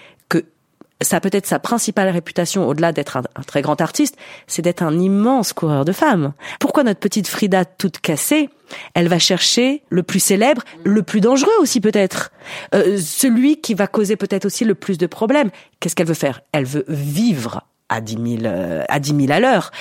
ça 1.02 1.20
peut 1.20 1.30
être 1.32 1.46
sa 1.46 1.60
principale 1.60 2.10
réputation, 2.10 2.68
au-delà 2.68 2.92
d'être 2.92 3.18
un, 3.18 3.24
très 3.46 3.62
grand 3.62 3.80
artiste, 3.80 4.18
c'est 4.48 4.62
d'être 4.62 4.84
un 4.84 5.00
immense 5.00 5.54
coureur 5.54 5.86
de 5.86 5.92
femmes. 5.92 6.34
Pourquoi 6.60 6.84
notre 6.84 7.00
petite 7.00 7.28
Frida 7.28 7.66
toute 7.66 8.00
cassée, 8.00 8.50
elle 8.94 9.08
va 9.08 9.20
chercher 9.20 9.82
le 9.90 10.04
plus 10.04 10.20
célèbre, 10.20 10.64
le 10.84 11.02
plus 11.04 11.22
dangereux 11.22 11.54
aussi 11.60 11.80
peut-être, 11.80 12.32
euh, 12.76 12.98
celui 12.98 13.62
qui 13.62 13.74
va 13.74 13.88
causer 13.88 14.16
peut-être 14.16 14.46
aussi 14.46 14.66
le 14.66 14.76
plus 14.76 14.98
de 14.98 15.08
problèmes. 15.08 15.50
Qu'est-ce 15.80 15.96
qu'elle 15.96 16.08
veut 16.08 16.14
faire? 16.14 16.42
Elle 16.52 16.66
veut 16.66 16.86
vivre 16.88 17.64
à 17.88 18.02
dix 18.02 18.18
mille 18.18 18.46
euh, 18.46 18.84
à 18.90 19.00
dix 19.00 19.14
mille 19.14 19.32
à 19.32 19.40
l'heure. 19.40 19.72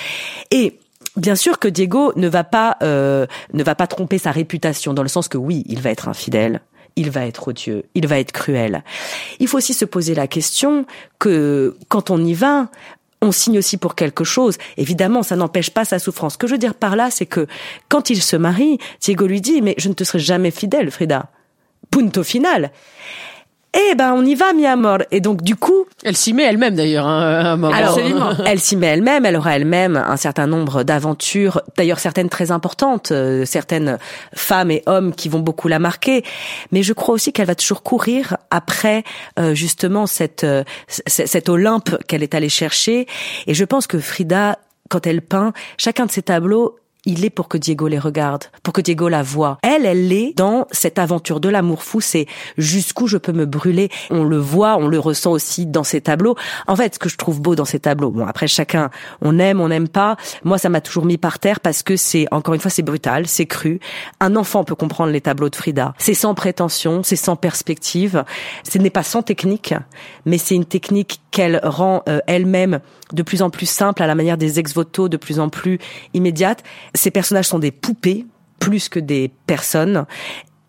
Et 0.51 0.79
Bien 1.15 1.35
sûr 1.35 1.59
que 1.59 1.67
Diego 1.67 2.13
ne 2.15 2.27
va 2.27 2.43
pas 2.43 2.77
euh, 2.83 3.25
ne 3.53 3.63
va 3.63 3.75
pas 3.75 3.87
tromper 3.87 4.17
sa 4.19 4.31
réputation 4.31 4.93
dans 4.93 5.01
le 5.01 5.09
sens 5.09 5.27
que 5.27 5.37
oui, 5.37 5.63
il 5.67 5.81
va 5.81 5.89
être 5.89 6.07
infidèle, 6.07 6.61
il 6.99 7.11
va 7.11 7.25
être 7.25 7.47
odieux, 7.47 7.85
il 7.95 8.07
va 8.07 8.19
être 8.19 8.33
cruel. 8.33 8.83
Il 9.39 9.47
faut 9.47 9.57
aussi 9.57 9.73
se 9.73 9.85
poser 9.85 10.13
la 10.15 10.27
question 10.27 10.85
que 11.17 11.77
quand 11.87 12.09
on 12.09 12.23
y 12.23 12.33
va, 12.33 12.69
on 13.21 13.31
signe 13.31 13.57
aussi 13.57 13.77
pour 13.77 13.95
quelque 13.95 14.25
chose. 14.25 14.57
Évidemment, 14.75 15.23
ça 15.23 15.37
n'empêche 15.37 15.69
pas 15.69 15.85
sa 15.85 15.97
souffrance. 15.97 16.33
Ce 16.33 16.37
que 16.37 16.45
je 16.45 16.53
veux 16.53 16.59
dire 16.59 16.75
par 16.75 16.97
là, 16.97 17.09
c'est 17.09 17.25
que 17.25 17.47
quand 17.87 18.09
il 18.09 18.21
se 18.21 18.35
marie, 18.35 18.79
Diego 18.99 19.27
lui 19.27 19.39
dit, 19.39 19.61
mais 19.61 19.75
je 19.77 19.87
ne 19.87 19.93
te 19.93 20.03
serai 20.03 20.19
jamais 20.19 20.51
fidèle, 20.51 20.91
Frida. 20.91 21.31
Punto 21.89 22.21
final 22.21 22.71
eh 23.73 23.95
ben 23.95 24.13
on 24.13 24.25
y 24.25 24.35
va 24.35 24.53
mi 24.53 24.65
amor 24.65 24.99
et 25.11 25.21
donc 25.21 25.43
du 25.43 25.55
coup 25.55 25.85
elle 26.03 26.17
s'y 26.17 26.33
met 26.33 26.43
elle-même 26.43 26.75
d'ailleurs 26.75 27.05
hein, 27.05 27.61
absolument. 27.71 28.31
elle 28.45 28.59
s'y 28.59 28.75
met 28.75 28.87
elle-même 28.87 29.25
elle 29.25 29.35
aura 29.35 29.55
elle-même 29.55 29.95
un 29.95 30.17
certain 30.17 30.47
nombre 30.47 30.83
d'aventures 30.83 31.61
d'ailleurs 31.77 31.99
certaines 31.99 32.29
très 32.29 32.51
importantes 32.51 33.11
euh, 33.11 33.45
certaines 33.45 33.97
femmes 34.33 34.71
et 34.71 34.83
hommes 34.85 35.13
qui 35.13 35.29
vont 35.29 35.39
beaucoup 35.39 35.67
la 35.67 35.79
marquer. 35.79 36.23
Mais 36.71 36.83
je 36.83 36.93
crois 36.93 37.15
aussi 37.15 37.33
qu'elle 37.33 37.47
va 37.47 37.55
toujours 37.55 37.83
courir 37.83 38.37
après 38.51 39.03
euh, 39.39 39.53
justement 39.53 40.07
cette 40.07 40.43
euh, 40.43 40.63
cet 40.87 41.49
Olympe 41.49 41.97
qu'elle 42.07 42.23
est 42.23 42.35
allée 42.35 42.49
chercher. 42.49 43.07
Et 43.47 43.53
je 43.53 43.65
pense 43.65 43.87
que 43.87 43.99
Frida 43.99 44.59
quand 44.89 45.05
elle 45.05 45.21
peint 45.21 45.53
chacun 45.77 46.05
de 46.05 46.11
ses 46.11 46.23
tableaux 46.23 46.77
il 47.09 47.25
est 47.25 47.31
pour 47.31 47.47
que 47.47 47.57
Diego 47.57 47.87
les 47.87 47.97
regarde, 47.97 48.45
pour 48.61 48.71
que 48.71 48.81
Diego 48.81 49.09
la 49.09 49.23
voit. 49.23 49.57
Elle, 49.63 49.85
elle 49.85 50.13
est 50.13 50.33
dans 50.37 50.67
cette 50.71 50.99
aventure 50.99 51.39
de 51.39 51.49
l'amour 51.49 51.81
fou, 51.83 52.01
c'est 52.01 52.27
jusqu'où 52.57 53.07
je 53.07 53.17
peux 53.17 53.31
me 53.31 53.45
brûler. 53.45 53.89
On 54.11 54.23
le 54.23 54.37
voit, 54.37 54.77
on 54.77 54.87
le 54.87 54.99
ressent 54.99 55.31
aussi 55.31 55.65
dans 55.65 55.83
ces 55.83 56.01
tableaux. 56.01 56.35
En 56.67 56.75
fait, 56.75 56.93
ce 56.93 56.99
que 56.99 57.09
je 57.09 57.17
trouve 57.17 57.41
beau 57.41 57.55
dans 57.55 57.65
ces 57.65 57.79
tableaux, 57.79 58.11
bon 58.11 58.27
après 58.27 58.47
chacun, 58.47 58.91
on 59.21 59.39
aime, 59.39 59.59
on 59.59 59.69
n'aime 59.69 59.87
pas. 59.87 60.17
Moi, 60.43 60.59
ça 60.59 60.69
m'a 60.69 60.81
toujours 60.81 61.05
mis 61.05 61.17
par 61.17 61.39
terre 61.39 61.59
parce 61.59 61.81
que 61.81 61.95
c'est, 61.95 62.27
encore 62.31 62.53
une 62.53 62.61
fois, 62.61 62.69
c'est 62.69 62.83
brutal, 62.83 63.27
c'est 63.27 63.47
cru. 63.47 63.79
Un 64.19 64.35
enfant 64.35 64.63
peut 64.63 64.75
comprendre 64.75 65.11
les 65.11 65.21
tableaux 65.21 65.49
de 65.49 65.55
Frida. 65.55 65.95
C'est 65.97 66.13
sans 66.13 66.35
prétention, 66.35 67.01
c'est 67.03 67.15
sans 67.15 67.35
perspective. 67.35 68.23
Ce 68.69 68.77
n'est 68.77 68.91
pas 68.91 69.03
sans 69.03 69.23
technique, 69.23 69.73
mais 70.25 70.37
c'est 70.37 70.55
une 70.55 70.65
technique 70.65 71.21
qu'elle 71.31 71.59
rend 71.63 72.03
euh, 72.07 72.19
elle-même 72.27 72.79
de 73.13 73.23
plus 73.23 73.41
en 73.41 73.49
plus 73.49 73.65
simple 73.65 74.03
à 74.03 74.07
la 74.07 74.15
manière 74.15 74.37
des 74.37 74.59
ex-voto, 74.59 75.09
de 75.09 75.17
plus 75.17 75.39
en 75.39 75.49
plus 75.49 75.79
immédiate. 76.13 76.63
Ces 76.93 77.11
personnages 77.11 77.47
sont 77.47 77.59
des 77.59 77.71
poupées 77.71 78.25
plus 78.59 78.89
que 78.89 78.99
des 78.99 79.31
personnes. 79.47 80.05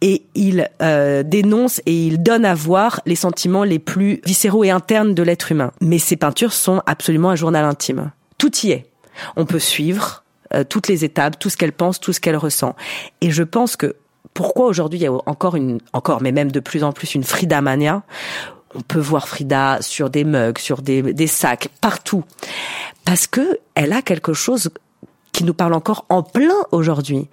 et 0.00 0.22
il 0.34 0.68
euh, 0.80 1.22
et 1.22 2.06
il 2.06 2.22
donne 2.22 2.44
à 2.46 2.54
voir 2.54 3.00
les 3.04 3.16
sentiments 3.16 3.64
les 3.64 3.78
plus 3.78 4.20
viscéraux 4.24 4.64
et 4.64 4.70
internes 4.70 5.14
de 5.14 5.22
l'être 5.22 5.52
humain. 5.52 5.72
Mais 5.80 5.98
ces 5.98 6.16
peintures 6.16 6.52
sont 6.52 6.82
absolument 6.86 7.30
un 7.30 7.36
journal 7.36 7.64
intime. 7.64 8.12
Tout 8.38 8.56
y 8.64 8.70
est. 8.70 8.86
On 9.36 9.44
peut 9.44 9.58
suivre 9.58 10.24
euh, 10.54 10.64
toutes 10.64 10.88
les 10.88 11.04
étapes, 11.04 11.38
tout 11.38 11.50
ce 11.50 11.56
qu'elle 11.56 11.72
pense, 11.72 12.00
tout 12.00 12.12
ce 12.12 12.20
qu'elle 12.20 12.36
ressent. 12.36 12.74
Et 13.20 13.30
je 13.30 13.42
pense 13.42 13.76
que 13.76 13.96
pourquoi 14.32 14.66
aujourd'hui 14.66 15.00
il 15.00 15.02
y 15.02 15.06
a 15.06 15.12
encore 15.12 15.56
une, 15.56 15.80
encore, 15.92 16.22
mais 16.22 16.32
même 16.32 16.50
de 16.50 16.60
plus 16.60 16.82
en 16.82 16.92
plus 16.92 17.14
une 17.14 17.24
Frida 17.24 17.60
mania. 17.60 18.02
On 18.74 18.80
peut 18.80 19.00
voir 19.00 19.28
Frida 19.28 19.78
sur 19.80 20.10
des 20.10 20.24
mugs, 20.24 20.58
sur 20.58 20.82
des, 20.82 21.26
sacs, 21.26 21.68
partout, 21.80 22.24
parce 23.04 23.26
que 23.26 23.58
elle 23.74 23.92
a 23.92 24.02
quelque 24.02 24.32
chose 24.32 24.70
qui 25.32 25.44
nous 25.44 25.54
parle 25.54 25.74
encore 25.74 26.04
en 26.08 26.22
plein 26.22 26.54
aujourd'hui. 26.70 27.28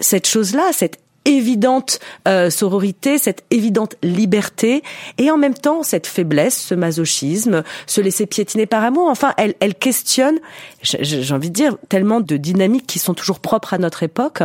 Cette 0.00 0.26
chose-là, 0.26 0.70
cette 0.72 1.00
évidente 1.26 1.98
euh, 2.26 2.48
sororité, 2.48 3.18
cette 3.18 3.44
évidente 3.50 3.96
liberté, 4.02 4.82
et 5.18 5.30
en 5.30 5.36
même 5.36 5.54
temps 5.54 5.82
cette 5.82 6.06
faiblesse, 6.06 6.56
ce 6.56 6.74
masochisme, 6.74 7.62
se 7.86 8.00
laisser 8.00 8.24
piétiner 8.26 8.64
par 8.64 8.82
amour. 8.82 9.08
Enfin, 9.08 9.34
elle, 9.36 9.54
elle 9.60 9.74
questionne, 9.74 10.38
j'ai 10.82 11.34
envie 11.34 11.50
de 11.50 11.54
dire, 11.54 11.76
tellement 11.88 12.20
de 12.20 12.36
dynamiques 12.36 12.86
qui 12.86 12.98
sont 12.98 13.14
toujours 13.14 13.40
propres 13.40 13.74
à 13.74 13.78
notre 13.78 14.02
époque, 14.02 14.42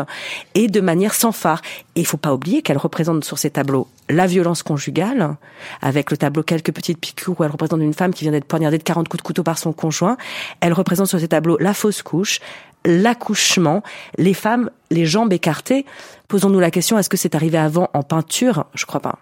et 0.56 0.68
de 0.68 0.82
manière 0.82 1.14
sans 1.14 1.32
phare. 1.32 1.62
Et 1.96 2.02
il 2.02 2.06
faut 2.06 2.18
pas 2.18 2.34
oublier 2.34 2.62
qu'elle 2.62 2.78
représente 2.78 3.24
sur 3.24 3.38
ces 3.38 3.52
tableaux 3.52 3.88
la 4.12 4.28
violence 4.28 4.62
conjugale, 4.62 5.36
avec 5.82 6.12
le 6.12 6.18
tableau 6.18 6.44
Quelques 6.44 6.74
petites 6.74 7.00
piqûres 7.00 7.40
où 7.40 7.44
elle 7.44 7.52
représente 7.52 7.80
une 7.82 7.94
femme 7.94 8.14
qui 8.14 8.24
vient 8.24 8.32
d'être 8.32 8.46
poignardée 8.46 8.78
de 8.78 8.84
40 8.84 9.08
coups 9.08 9.22
de 9.22 9.26
couteau 9.26 9.44
par 9.44 9.58
son 9.58 9.74
conjoint. 9.74 10.18
Elle 10.60 10.74
représente 10.74 11.08
sur 11.08 11.20
ces 11.20 11.28
tableaux 11.28 11.58
la 11.60 11.74
fausse 11.74 12.02
couche, 12.02 12.40
l'accouchement, 12.86 13.84
les 14.18 14.34
femmes, 14.34 14.70
les 14.90 15.06
jambes 15.06 15.34
écartées. 15.34 15.86
Posons-nous 16.28 16.60
la 16.60 16.72
question, 16.72 16.98
est-ce 16.98 17.10
que 17.10 17.18
c'est 17.18 17.36
arrivé 17.36 17.58
avant 17.58 17.90
en 17.94 18.04
peinture? 18.04 18.66
Je 18.74 18.86
crois 18.86 19.02
pas. 19.02 19.20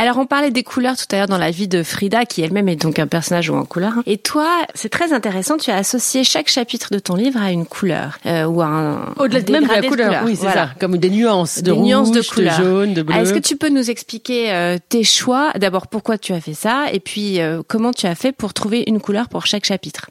Alors 0.00 0.16
on 0.16 0.24
parlait 0.24 0.50
des 0.50 0.62
couleurs 0.62 0.96
tout 0.96 1.04
à 1.10 1.18
l'heure 1.18 1.26
dans 1.26 1.36
la 1.36 1.50
vie 1.50 1.68
de 1.68 1.82
Frida, 1.82 2.24
qui 2.24 2.40
elle-même 2.40 2.70
est 2.70 2.76
donc 2.76 2.98
un 2.98 3.06
personnage 3.06 3.50
ou 3.50 3.54
en 3.54 3.66
couleur. 3.66 3.92
Et 4.06 4.16
toi, 4.16 4.48
c'est 4.72 4.88
très 4.88 5.12
intéressant, 5.12 5.58
tu 5.58 5.70
as 5.70 5.76
associé 5.76 6.24
chaque 6.24 6.48
chapitre 6.48 6.88
de 6.90 6.98
ton 6.98 7.16
livre 7.16 7.38
à 7.38 7.52
une 7.52 7.66
couleur 7.66 8.16
euh, 8.24 8.44
ou 8.44 8.62
à 8.62 8.66
un 8.66 9.12
au-delà 9.18 9.60
même 9.60 9.64
de 9.64 9.68
la 9.68 9.82
couleur. 9.82 10.22
oui, 10.24 10.36
c'est 10.36 10.50
ça, 10.50 10.70
comme 10.80 10.96
des 10.96 11.10
nuances 11.10 11.58
de 11.58 11.64
des 11.64 11.70
rouge, 11.72 11.86
nuances 11.86 12.12
de, 12.12 12.22
couleur. 12.22 12.58
de 12.58 12.64
jaune, 12.64 12.94
de 12.94 13.02
bleu. 13.02 13.14
Est-ce 13.14 13.34
que 13.34 13.40
tu 13.40 13.56
peux 13.56 13.68
nous 13.68 13.90
expliquer 13.90 14.50
euh, 14.54 14.78
tes 14.88 15.04
choix? 15.04 15.52
D'abord, 15.58 15.86
pourquoi 15.86 16.16
tu 16.16 16.32
as 16.32 16.40
fait 16.40 16.54
ça, 16.54 16.86
et 16.90 17.00
puis 17.00 17.38
euh, 17.38 17.60
comment 17.68 17.92
tu 17.92 18.06
as 18.06 18.14
fait 18.14 18.32
pour 18.32 18.54
trouver 18.54 18.84
une 18.86 19.00
couleur 19.00 19.28
pour 19.28 19.44
chaque 19.44 19.66
chapitre? 19.66 20.08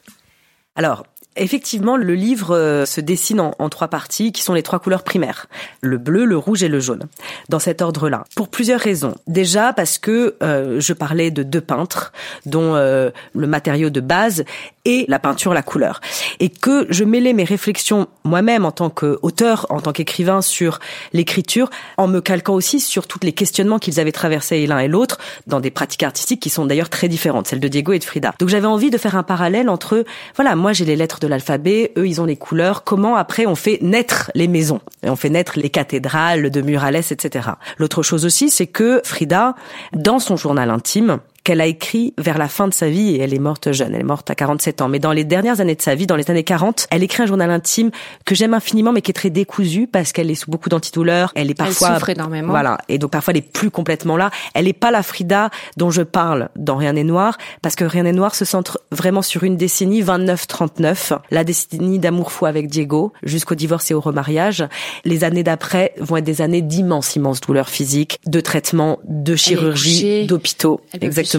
Alors, 0.76 1.04
Effectivement, 1.36 1.96
le 1.96 2.14
livre 2.14 2.56
euh, 2.56 2.84
se 2.84 3.00
dessine 3.00 3.40
en, 3.40 3.68
trois 3.68 3.86
parties 3.86 4.32
qui 4.32 4.42
sont 4.42 4.52
les 4.52 4.64
trois 4.64 4.80
couleurs 4.80 5.04
primaires. 5.04 5.46
Le 5.80 5.96
bleu, 5.96 6.24
le 6.24 6.36
rouge 6.36 6.64
et 6.64 6.68
le 6.68 6.80
jaune. 6.80 7.06
Dans 7.48 7.60
cet 7.60 7.82
ordre-là. 7.82 8.24
Pour 8.34 8.48
plusieurs 8.48 8.80
raisons. 8.80 9.14
Déjà 9.28 9.72
parce 9.72 9.98
que 9.98 10.34
euh, 10.42 10.80
je 10.80 10.92
parlais 10.92 11.30
de 11.30 11.44
deux 11.44 11.60
peintres 11.60 12.12
dont 12.46 12.74
euh, 12.74 13.10
le 13.34 13.46
matériau 13.46 13.90
de 13.90 14.00
base 14.00 14.44
et 14.84 15.04
la 15.08 15.18
peinture, 15.18 15.54
la 15.54 15.62
couleur. 15.62 16.00
Et 16.38 16.48
que 16.48 16.86
je 16.90 17.04
mêlais 17.04 17.32
mes 17.32 17.44
réflexions 17.44 18.08
moi-même 18.24 18.64
en 18.64 18.72
tant 18.72 18.90
qu'auteur, 18.90 19.66
en 19.70 19.80
tant 19.80 19.92
qu'écrivain 19.92 20.42
sur 20.42 20.78
l'écriture, 21.12 21.70
en 21.96 22.08
me 22.08 22.20
calquant 22.20 22.54
aussi 22.54 22.80
sur 22.80 23.06
tous 23.06 23.18
les 23.22 23.32
questionnements 23.32 23.78
qu'ils 23.78 24.00
avaient 24.00 24.12
traversés 24.12 24.66
l'un 24.66 24.78
et 24.78 24.88
l'autre 24.88 25.18
dans 25.46 25.60
des 25.60 25.70
pratiques 25.70 26.02
artistiques 26.02 26.40
qui 26.40 26.50
sont 26.50 26.66
d'ailleurs 26.66 26.88
très 26.88 27.08
différentes, 27.08 27.46
celles 27.46 27.60
de 27.60 27.68
Diego 27.68 27.92
et 27.92 27.98
de 27.98 28.04
Frida. 28.04 28.34
Donc 28.38 28.48
j'avais 28.48 28.66
envie 28.66 28.90
de 28.90 28.98
faire 28.98 29.16
un 29.16 29.22
parallèle 29.22 29.68
entre, 29.68 30.04
voilà, 30.36 30.56
moi 30.56 30.72
j'ai 30.72 30.84
les 30.84 30.96
lettres 30.96 31.20
de 31.20 31.26
l'alphabet, 31.26 31.92
eux 31.96 32.06
ils 32.06 32.20
ont 32.20 32.26
les 32.26 32.36
couleurs, 32.36 32.84
comment 32.84 33.16
après 33.16 33.46
on 33.46 33.54
fait 33.54 33.78
naître 33.82 34.30
les 34.34 34.48
maisons, 34.48 34.80
et 35.02 35.10
on 35.10 35.16
fait 35.16 35.30
naître 35.30 35.58
les 35.58 35.70
cathédrales 35.70 36.50
de 36.50 36.60
Murales, 36.60 36.96
etc. 36.96 37.50
L'autre 37.78 38.02
chose 38.02 38.24
aussi, 38.24 38.50
c'est 38.50 38.66
que 38.66 39.00
Frida, 39.04 39.54
dans 39.92 40.18
son 40.18 40.36
journal 40.36 40.70
intime, 40.70 41.18
qu'elle 41.44 41.60
a 41.60 41.66
écrit 41.66 42.14
vers 42.18 42.38
la 42.38 42.48
fin 42.48 42.68
de 42.68 42.74
sa 42.74 42.88
vie 42.88 43.16
et 43.16 43.20
elle 43.20 43.34
est 43.34 43.38
morte 43.38 43.72
jeune, 43.72 43.94
elle 43.94 44.00
est 44.00 44.04
morte 44.04 44.30
à 44.30 44.34
47 44.34 44.82
ans. 44.82 44.88
Mais 44.88 44.98
dans 44.98 45.12
les 45.12 45.24
dernières 45.24 45.60
années 45.60 45.74
de 45.74 45.82
sa 45.82 45.94
vie, 45.94 46.06
dans 46.06 46.16
les 46.16 46.30
années 46.30 46.44
40, 46.44 46.86
elle 46.90 47.02
écrit 47.02 47.22
un 47.22 47.26
journal 47.26 47.50
intime 47.50 47.90
que 48.24 48.34
j'aime 48.34 48.54
infiniment 48.54 48.92
mais 48.92 49.02
qui 49.02 49.10
est 49.10 49.14
très 49.14 49.30
décousu 49.30 49.86
parce 49.86 50.12
qu'elle 50.12 50.30
est 50.30 50.34
sous 50.34 50.50
beaucoup 50.50 50.68
d'antidouleurs, 50.68 51.32
elle 51.34 51.50
est 51.50 51.54
parfois 51.54 51.88
elle 51.88 51.94
souffre 51.94 52.08
énormément. 52.10 52.50
Voilà, 52.50 52.78
et 52.88 52.98
donc 52.98 53.10
parfois 53.10 53.32
elle 53.32 53.38
est 53.38 53.52
plus 53.52 53.70
complètement 53.70 54.16
là. 54.16 54.30
Elle 54.54 54.68
est 54.68 54.72
pas 54.72 54.90
la 54.90 55.02
Frida 55.02 55.50
dont 55.76 55.90
je 55.90 56.02
parle 56.02 56.48
dans 56.56 56.76
Rien 56.76 56.94
n'est 56.94 57.04
noir 57.04 57.36
parce 57.60 57.74
que 57.74 57.84
Rien 57.90 58.04
n'est 58.04 58.12
noir 58.12 58.34
se 58.34 58.44
centre 58.44 58.80
vraiment 58.92 59.20
sur 59.20 59.42
une 59.42 59.56
décennie 59.56 60.02
29-39, 60.02 61.18
la 61.30 61.44
décennie 61.44 61.98
d'amour 61.98 62.30
fou 62.30 62.46
avec 62.46 62.68
Diego 62.68 63.12
jusqu'au 63.22 63.54
divorce 63.54 63.90
et 63.90 63.94
au 63.94 64.00
remariage. 64.00 64.64
Les 65.04 65.24
années 65.24 65.42
d'après 65.42 65.92
vont 65.98 66.16
être 66.16 66.24
des 66.24 66.40
années 66.40 66.62
d'immenses 66.62 67.16
immenses 67.16 67.40
douleurs 67.40 67.68
physiques, 67.68 68.20
de 68.26 68.40
traitements, 68.40 68.98
de 69.04 69.34
chirurgie, 69.34 70.26
d'hôpitaux. 70.26 70.80
Exactement 71.00 71.29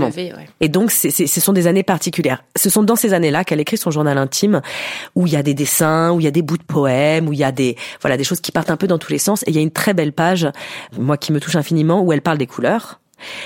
et 0.60 0.70
donc, 0.70 0.92
c'est, 0.92 1.12
ce 1.12 1.42
sont 1.42 1.54
des 1.54 1.68
années 1.68 1.84
particulières. 1.84 2.44
Ce 2.56 2.70
sont 2.70 2.84
dans 2.84 2.96
ces 2.96 3.14
années-là 3.14 3.44
qu'elle 3.44 3.60
écrit 3.60 3.78
son 3.78 3.92
journal 3.92 4.18
intime, 4.18 4.62
où 5.16 5.28
il 5.28 5.34
y 5.34 5.36
a 5.36 5.44
des 5.44 5.54
dessins, 5.54 6.12
où 6.12 6.20
il 6.20 6.24
y 6.24 6.28
a 6.28 6.32
des 6.32 6.42
bouts 6.42 6.58
de 6.58 6.64
poèmes, 6.64 7.28
où 7.28 7.34
il 7.34 7.40
y 7.40 7.44
a 7.44 7.52
des 7.52 7.76
voilà 8.02 8.18
des 8.18 8.24
choses 8.24 8.42
qui 8.42 8.52
partent 8.52 8.72
un 8.72 8.78
peu 8.78 8.88
dans 8.88 8.98
tous 8.98 9.12
les 9.12 9.18
sens. 9.18 9.44
Et 9.44 9.50
il 9.50 9.56
y 9.56 9.60
a 9.60 9.62
une 9.62 9.72
très 9.72 9.94
belle 9.94 10.14
page, 10.14 10.48
moi 10.98 11.18
qui 11.18 11.32
me 11.32 11.40
touche 11.40 11.56
infiniment, 11.56 12.02
où 12.02 12.14
elle 12.14 12.22
parle 12.22 12.38
des 12.38 12.48
couleurs. 12.48 13.00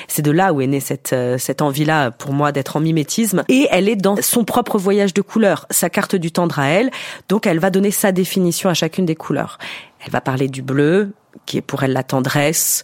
C'est 0.07 0.21
de 0.21 0.31
là 0.31 0.53
où 0.53 0.61
est 0.61 0.67
née 0.67 0.79
cette, 0.79 1.11
euh, 1.13 1.37
cette 1.37 1.61
envie-là 1.61 2.11
pour 2.11 2.31
moi 2.31 2.51
d'être 2.51 2.77
en 2.77 2.79
mimétisme. 2.79 3.43
Et 3.49 3.67
elle 3.71 3.89
est 3.89 3.95
dans 3.97 4.15
son 4.21 4.45
propre 4.45 4.77
voyage 4.77 5.13
de 5.13 5.21
couleurs, 5.21 5.65
sa 5.69 5.89
carte 5.89 6.15
du 6.15 6.31
tendre 6.31 6.59
à 6.59 6.67
elle. 6.67 6.91
Donc 7.29 7.45
elle 7.45 7.59
va 7.59 7.69
donner 7.69 7.91
sa 7.91 8.11
définition 8.11 8.69
à 8.69 8.73
chacune 8.73 9.05
des 9.05 9.15
couleurs. 9.15 9.57
Elle 10.05 10.11
va 10.11 10.21
parler 10.21 10.47
du 10.47 10.61
bleu, 10.61 11.11
qui 11.45 11.57
est 11.57 11.61
pour 11.61 11.83
elle 11.83 11.93
la 11.93 12.03
tendresse, 12.03 12.83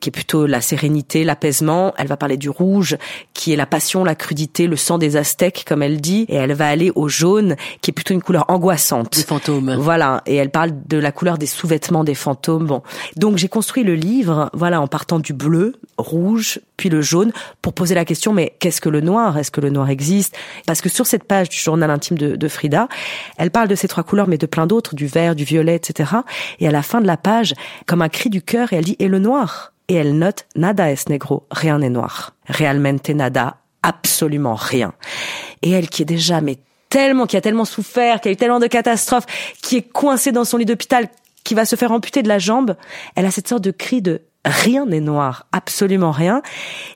qui 0.00 0.08
est 0.08 0.12
plutôt 0.12 0.46
la 0.46 0.60
sérénité, 0.60 1.24
l'apaisement. 1.24 1.94
Elle 1.98 2.06
va 2.06 2.16
parler 2.16 2.36
du 2.36 2.50
rouge, 2.50 2.96
qui 3.34 3.52
est 3.52 3.56
la 3.56 3.66
passion, 3.66 4.04
la 4.04 4.14
crudité, 4.14 4.66
le 4.66 4.76
sang 4.76 4.98
des 4.98 5.16
Aztèques, 5.16 5.64
comme 5.66 5.82
elle 5.82 6.00
dit. 6.00 6.26
Et 6.28 6.36
elle 6.36 6.52
va 6.52 6.68
aller 6.68 6.92
au 6.94 7.08
jaune, 7.08 7.56
qui 7.82 7.90
est 7.90 7.94
plutôt 7.94 8.14
une 8.14 8.22
couleur 8.22 8.44
angoissante. 8.48 9.16
Des 9.16 9.22
fantômes. 9.22 9.76
Voilà. 9.78 10.22
Et 10.26 10.36
elle 10.36 10.50
parle 10.50 10.72
de 10.86 10.98
la 10.98 11.12
couleur 11.12 11.38
des 11.38 11.46
sous-vêtements 11.46 12.04
des 12.04 12.14
fantômes. 12.14 12.66
Bon. 12.66 12.82
Donc 13.16 13.36
j'ai 13.36 13.48
construit 13.48 13.84
le 13.84 13.94
livre, 13.94 14.50
voilà, 14.52 14.80
en 14.80 14.86
partant 14.86 15.18
du 15.18 15.32
bleu, 15.32 15.74
rouge, 15.96 16.60
puis 16.76 16.88
le 16.88 17.02
jaune, 17.02 17.32
pour 17.62 17.72
poser 17.72 17.94
la 17.94 18.04
question, 18.04 18.32
mais 18.32 18.54
qu'est-ce 18.60 18.80
que 18.80 18.88
le 18.88 19.00
noir? 19.00 19.36
Est-ce 19.36 19.50
que 19.50 19.60
le 19.60 19.70
noir 19.70 19.90
existe? 19.90 20.36
Parce 20.66 20.80
que 20.80 20.88
sur 20.88 21.06
cette 21.06 21.24
page 21.24 21.48
du 21.48 21.56
journal 21.56 21.90
intime 21.90 22.18
de, 22.18 22.36
de 22.36 22.48
Frida, 22.48 22.88
elle 23.36 23.50
parle 23.50 23.68
de 23.68 23.74
ces 23.74 23.88
trois 23.88 24.04
couleurs, 24.04 24.28
mais 24.28 24.38
de 24.38 24.46
plein 24.46 24.66
d'autres, 24.66 24.94
du 24.94 25.06
vert, 25.06 25.34
du 25.34 25.44
violet, 25.44 25.74
etc. 25.74 26.12
Et 26.60 26.68
à 26.68 26.70
la 26.70 26.82
fin 26.82 27.00
de 27.00 27.06
la 27.06 27.16
page, 27.16 27.54
comme 27.86 28.02
un 28.02 28.08
cri 28.08 28.30
du 28.30 28.42
cœur, 28.42 28.72
et 28.72 28.76
elle 28.76 28.84
dit, 28.84 28.96
et 28.98 29.08
le 29.08 29.18
noir? 29.18 29.72
Et 29.88 29.94
elle 29.94 30.18
note 30.18 30.46
nada 30.54 30.90
es 30.90 31.08
negro, 31.08 31.46
rien 31.50 31.78
n'est 31.78 31.90
noir. 31.90 32.34
Realmente 32.46 33.10
nada, 33.10 33.56
absolument 33.82 34.54
rien. 34.54 34.92
Et 35.62 35.70
elle 35.70 35.88
qui 35.88 36.02
est 36.02 36.06
déjà 36.06 36.40
mais 36.40 36.58
tellement, 36.88 37.26
qui 37.26 37.36
a 37.36 37.40
tellement 37.40 37.64
souffert, 37.64 38.20
qui 38.20 38.28
a 38.28 38.32
eu 38.32 38.36
tellement 38.36 38.60
de 38.60 38.66
catastrophes, 38.66 39.26
qui 39.62 39.76
est 39.76 39.82
coincée 39.82 40.32
dans 40.32 40.44
son 40.44 40.56
lit 40.56 40.64
d'hôpital, 40.64 41.08
qui 41.44 41.54
va 41.54 41.64
se 41.64 41.76
faire 41.76 41.92
amputer 41.92 42.22
de 42.22 42.28
la 42.28 42.38
jambe, 42.38 42.76
elle 43.14 43.26
a 43.26 43.30
cette 43.30 43.48
sorte 43.48 43.64
de 43.64 43.70
cri 43.70 44.02
de 44.02 44.22
rien 44.48 44.86
n'est 44.86 45.00
noir, 45.00 45.46
absolument 45.52 46.10
rien. 46.10 46.42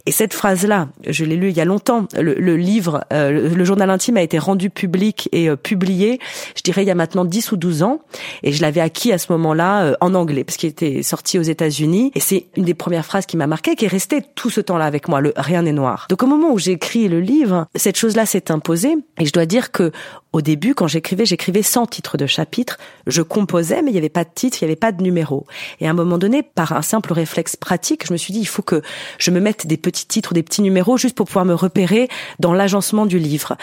Et 0.06 0.12
cette 0.12 0.34
phrase-là, 0.34 0.88
je 1.06 1.24
l'ai 1.24 1.36
lu 1.36 1.50
il 1.50 1.56
y 1.56 1.60
a 1.60 1.64
longtemps. 1.64 2.06
Le, 2.18 2.56
livre, 2.56 3.04
euh, 3.12 3.48
le, 3.54 3.64
journal 3.64 3.90
intime 3.90 4.16
a 4.16 4.22
été 4.22 4.38
rendu 4.38 4.70
public 4.70 5.28
et 5.32 5.48
euh, 5.48 5.56
publié, 5.56 6.18
je 6.56 6.62
dirais 6.62 6.82
il 6.82 6.88
y 6.88 6.90
a 6.90 6.94
maintenant 6.94 7.24
10 7.24 7.52
ou 7.52 7.56
12 7.56 7.82
ans. 7.82 8.00
Et 8.42 8.52
je 8.52 8.62
l'avais 8.62 8.80
acquis 8.80 9.12
à 9.12 9.18
ce 9.18 9.30
moment-là 9.32 9.84
euh, 9.84 9.94
en 10.00 10.14
anglais, 10.14 10.44
parce 10.44 10.56
qu'il 10.56 10.68
était 10.68 11.02
sorti 11.02 11.38
aux 11.38 11.42
États-Unis. 11.42 12.12
Et 12.14 12.20
c'est 12.20 12.46
une 12.56 12.64
des 12.64 12.74
premières 12.74 13.04
phrases 13.04 13.26
qui 13.26 13.36
m'a 13.36 13.46
marqué, 13.46 13.74
qui 13.74 13.84
est 13.84 13.88
restée 13.88 14.22
tout 14.34 14.50
ce 14.50 14.60
temps-là 14.60 14.84
avec 14.84 15.08
moi. 15.08 15.20
Le 15.20 15.32
rien 15.36 15.62
n'est 15.62 15.72
noir. 15.72 16.06
Donc 16.08 16.22
au 16.22 16.26
moment 16.26 16.50
où 16.52 16.58
j'ai 16.58 16.72
écrit 16.72 17.08
le 17.08 17.20
livre, 17.20 17.66
cette 17.74 17.96
chose-là 17.96 18.26
s'est 18.26 18.50
imposée. 18.50 18.94
Et 19.18 19.26
je 19.26 19.32
dois 19.32 19.46
dire 19.46 19.72
que 19.72 19.92
au 20.32 20.40
début, 20.40 20.74
quand 20.74 20.86
j'écrivais, 20.86 21.26
j'écrivais 21.26 21.62
sans 21.62 21.86
titre 21.86 22.16
de 22.16 22.26
chapitre. 22.26 22.78
Je 23.06 23.22
composais, 23.22 23.82
mais 23.82 23.90
il 23.90 23.94
n'y 23.94 23.98
avait 23.98 24.08
pas 24.08 24.24
de 24.24 24.30
titre, 24.34 24.58
il 24.60 24.64
n'y 24.64 24.70
avait 24.70 24.76
pas 24.76 24.92
de 24.92 25.02
numéro. 25.02 25.46
Et 25.80 25.86
à 25.86 25.90
un 25.90 25.94
moment 25.94 26.18
donné, 26.18 26.42
par 26.42 26.72
un 26.72 26.82
simple 26.82 27.12
réflexe 27.12 27.56
pratique, 27.56 28.06
je 28.06 28.12
me 28.12 28.18
suis 28.18 28.32
dit, 28.32 28.40
il 28.40 28.46
faut 28.46 28.62
que 28.62 28.82
je 29.18 29.30
me 29.30 29.40
mette 29.40 29.66
des 29.66 29.76
petits 29.76 30.06
titres, 30.06 30.32
des 30.32 30.42
petits 30.42 30.62
numéros, 30.62 30.96
juste 30.96 31.16
pour 31.16 31.26
pouvoir 31.26 31.44
me 31.44 31.54
repérer 31.54 32.08
dans 32.38 32.54
l'agencement 32.54 33.06
du 33.06 33.18
livre. 33.18 33.56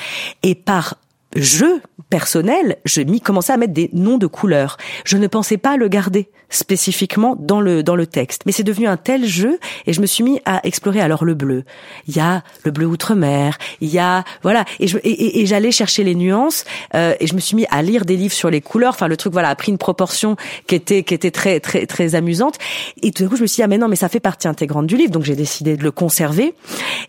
Et 0.43 0.55
par 0.55 0.95
jeu 1.35 1.81
personnel, 2.09 2.77
je 2.85 3.01
m'y 3.01 3.21
commençais 3.21 3.53
à 3.53 3.57
mettre 3.57 3.73
des 3.73 3.89
noms 3.93 4.17
de 4.17 4.27
couleurs. 4.27 4.77
Je 5.05 5.17
ne 5.17 5.27
pensais 5.27 5.57
pas 5.57 5.77
le 5.77 5.87
garder 5.87 6.29
spécifiquement 6.49 7.35
dans 7.37 7.61
le 7.61 7.83
dans 7.83 7.95
le 7.95 8.07
texte, 8.07 8.41
mais 8.45 8.51
c'est 8.51 8.63
devenu 8.63 8.87
un 8.87 8.97
tel 8.97 9.25
jeu 9.25 9.59
et 9.85 9.93
je 9.93 10.01
me 10.01 10.07
suis 10.07 10.23
mis 10.23 10.41
à 10.45 10.65
explorer 10.65 10.99
alors 10.99 11.23
le 11.23 11.35
bleu. 11.35 11.63
Il 12.07 12.15
y 12.15 12.19
a 12.19 12.43
le 12.63 12.71
bleu 12.71 12.87
outre-mer, 12.87 13.59
il 13.81 13.89
y 13.89 13.99
a 13.99 14.23
voilà 14.41 14.65
et 14.79 14.87
je 14.87 14.97
et, 15.03 15.45
j'allais 15.45 15.71
chercher 15.71 16.03
les 16.03 16.15
nuances 16.15 16.65
euh, 16.95 17.13
et 17.19 17.27
je 17.27 17.35
me 17.35 17.39
suis 17.39 17.55
mis 17.55 17.67
à 17.69 17.83
lire 17.83 18.05
des 18.05 18.17
livres 18.17 18.33
sur 18.33 18.49
les 18.49 18.61
couleurs. 18.61 18.93
Enfin 18.93 19.07
le 19.07 19.17
truc 19.17 19.31
voilà 19.31 19.49
a 19.49 19.55
pris 19.55 19.71
une 19.71 19.77
proportion 19.77 20.35
qui 20.65 20.73
était 20.73 21.03
qui 21.03 21.13
était 21.13 21.31
très 21.31 21.59
très 21.59 21.85
très 21.85 22.15
amusante 22.15 22.55
et 23.03 23.11
tout 23.11 23.23
d'un 23.23 23.29
coup 23.29 23.35
je 23.35 23.43
me 23.43 23.47
suis 23.47 23.57
dit 23.57 23.63
ah 23.63 23.67
mais 23.67 23.77
non 23.77 23.87
mais 23.87 23.95
ça 23.95 24.09
fait 24.09 24.19
partie 24.19 24.47
intégrante 24.47 24.87
du 24.87 24.97
livre 24.97 25.11
donc 25.11 25.23
j'ai 25.23 25.35
décidé 25.35 25.77
de 25.77 25.83
le 25.83 25.91
conserver 25.91 26.55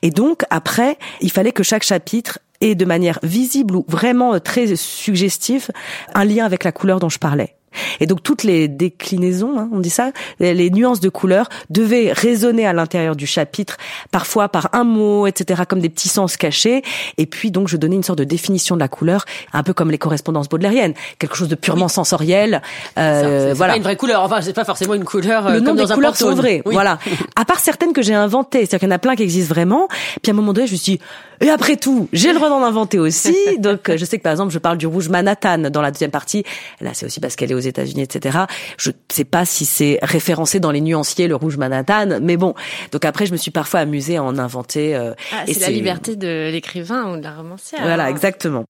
et 0.02 0.10
donc 0.10 0.42
après 0.50 0.98
il 1.22 1.32
fallait 1.32 1.52
que 1.52 1.62
chaque 1.62 1.84
chapitre 1.84 2.40
et 2.60 2.74
de 2.74 2.84
manière 2.84 3.18
visible 3.22 3.76
ou 3.76 3.84
vraiment 3.88 4.34
euh, 4.34 4.38
très 4.38 4.76
suggestive 4.76 5.70
un 6.14 6.24
lien 6.24 6.44
avec 6.44 6.64
la 6.64 6.72
couleur 6.72 7.00
dont 7.00 7.08
je 7.08 7.18
parlais. 7.18 7.56
Et 8.00 8.06
donc 8.06 8.22
toutes 8.22 8.42
les 8.42 8.68
déclinaisons, 8.68 9.58
hein, 9.58 9.68
on 9.72 9.80
dit 9.80 9.90
ça, 9.90 10.12
les 10.38 10.70
nuances 10.70 11.00
de 11.00 11.08
couleurs 11.08 11.48
devaient 11.70 12.12
résonner 12.12 12.66
à 12.66 12.72
l'intérieur 12.72 13.16
du 13.16 13.26
chapitre, 13.26 13.76
parfois 14.10 14.48
par 14.48 14.68
un 14.72 14.84
mot, 14.84 15.26
etc., 15.26 15.62
comme 15.68 15.80
des 15.80 15.88
petits 15.88 16.08
sens 16.08 16.36
cachés. 16.36 16.82
Et 17.18 17.26
puis 17.26 17.50
donc 17.50 17.68
je 17.68 17.76
donnais 17.76 17.96
une 17.96 18.02
sorte 18.02 18.18
de 18.18 18.24
définition 18.24 18.74
de 18.74 18.80
la 18.80 18.88
couleur, 18.88 19.24
un 19.52 19.62
peu 19.62 19.72
comme 19.72 19.90
les 19.90 19.98
correspondances 19.98 20.48
baudelairiennes, 20.48 20.94
quelque 21.18 21.36
chose 21.36 21.48
de 21.48 21.54
purement 21.54 21.88
sensoriel. 21.88 22.62
Euh, 22.98 23.48
c'est 23.48 23.54
voilà. 23.54 23.74
Pas 23.74 23.76
une 23.78 23.82
vraie 23.82 23.96
couleur. 23.96 24.22
Enfin, 24.22 24.40
c'est 24.40 24.52
pas 24.52 24.64
forcément 24.64 24.94
une 24.94 25.04
couleur. 25.04 25.48
Le 25.48 25.56
euh, 25.56 25.60
nom 25.60 25.74
des 25.74 25.84
dans 25.84 25.94
couleurs 25.94 26.12
un 26.12 26.16
sont 26.16 26.34
vrais. 26.34 26.62
Voilà. 26.64 26.98
à 27.36 27.44
part 27.44 27.60
certaines 27.60 27.92
que 27.92 28.02
j'ai 28.02 28.14
inventées, 28.14 28.60
c'est-à-dire 28.60 28.80
qu'il 28.80 28.88
y 28.88 28.92
en 28.92 28.96
a 28.96 28.98
plein 28.98 29.16
qui 29.16 29.22
existent 29.22 29.54
vraiment. 29.54 29.88
Puis 30.22 30.30
à 30.30 30.34
un 30.34 30.36
moment 30.36 30.52
donné, 30.52 30.66
je 30.66 30.72
me 30.72 30.76
suis 30.76 30.92
dit, 30.96 31.00
et 31.42 31.48
après 31.48 31.76
tout, 31.76 32.08
j'ai 32.12 32.28
le 32.28 32.34
droit 32.34 32.50
d'en 32.50 32.62
inventer 32.62 32.98
aussi. 32.98 33.34
Donc, 33.58 33.88
euh, 33.88 33.96
je 33.96 34.04
sais 34.04 34.18
que 34.18 34.22
par 34.22 34.32
exemple, 34.32 34.52
je 34.52 34.58
parle 34.58 34.76
du 34.76 34.86
rouge 34.86 35.08
Manhattan 35.08 35.70
dans 35.70 35.80
la 35.80 35.90
deuxième 35.90 36.10
partie. 36.10 36.44
Là, 36.80 36.90
c'est 36.92 37.06
aussi 37.06 37.18
parce 37.18 37.34
qu'elle 37.34 37.50
est 37.50 37.54
aux 37.60 37.66
États-Unis, 37.66 38.02
etc. 38.02 38.40
Je 38.76 38.90
sais 39.10 39.24
pas 39.24 39.44
si 39.44 39.64
c'est 39.64 39.98
référencé 40.02 40.60
dans 40.60 40.70
les 40.70 40.80
nuanciers 40.80 41.28
le 41.28 41.36
rouge 41.36 41.56
Manhattan, 41.56 42.18
mais 42.20 42.36
bon. 42.36 42.54
Donc 42.92 43.04
après, 43.04 43.26
je 43.26 43.32
me 43.32 43.36
suis 43.36 43.50
parfois 43.50 43.80
amusée 43.80 44.16
à 44.16 44.22
en 44.22 44.38
inventer. 44.38 44.96
Euh, 44.96 45.12
ah, 45.32 45.44
c'est 45.46 45.60
la 45.60 45.70
liberté 45.70 46.16
de 46.16 46.50
l'écrivain 46.50 47.12
ou 47.12 47.16
de 47.16 47.22
la 47.22 47.32
romancière. 47.32 47.82
Voilà, 47.82 48.10
exactement. 48.10 48.64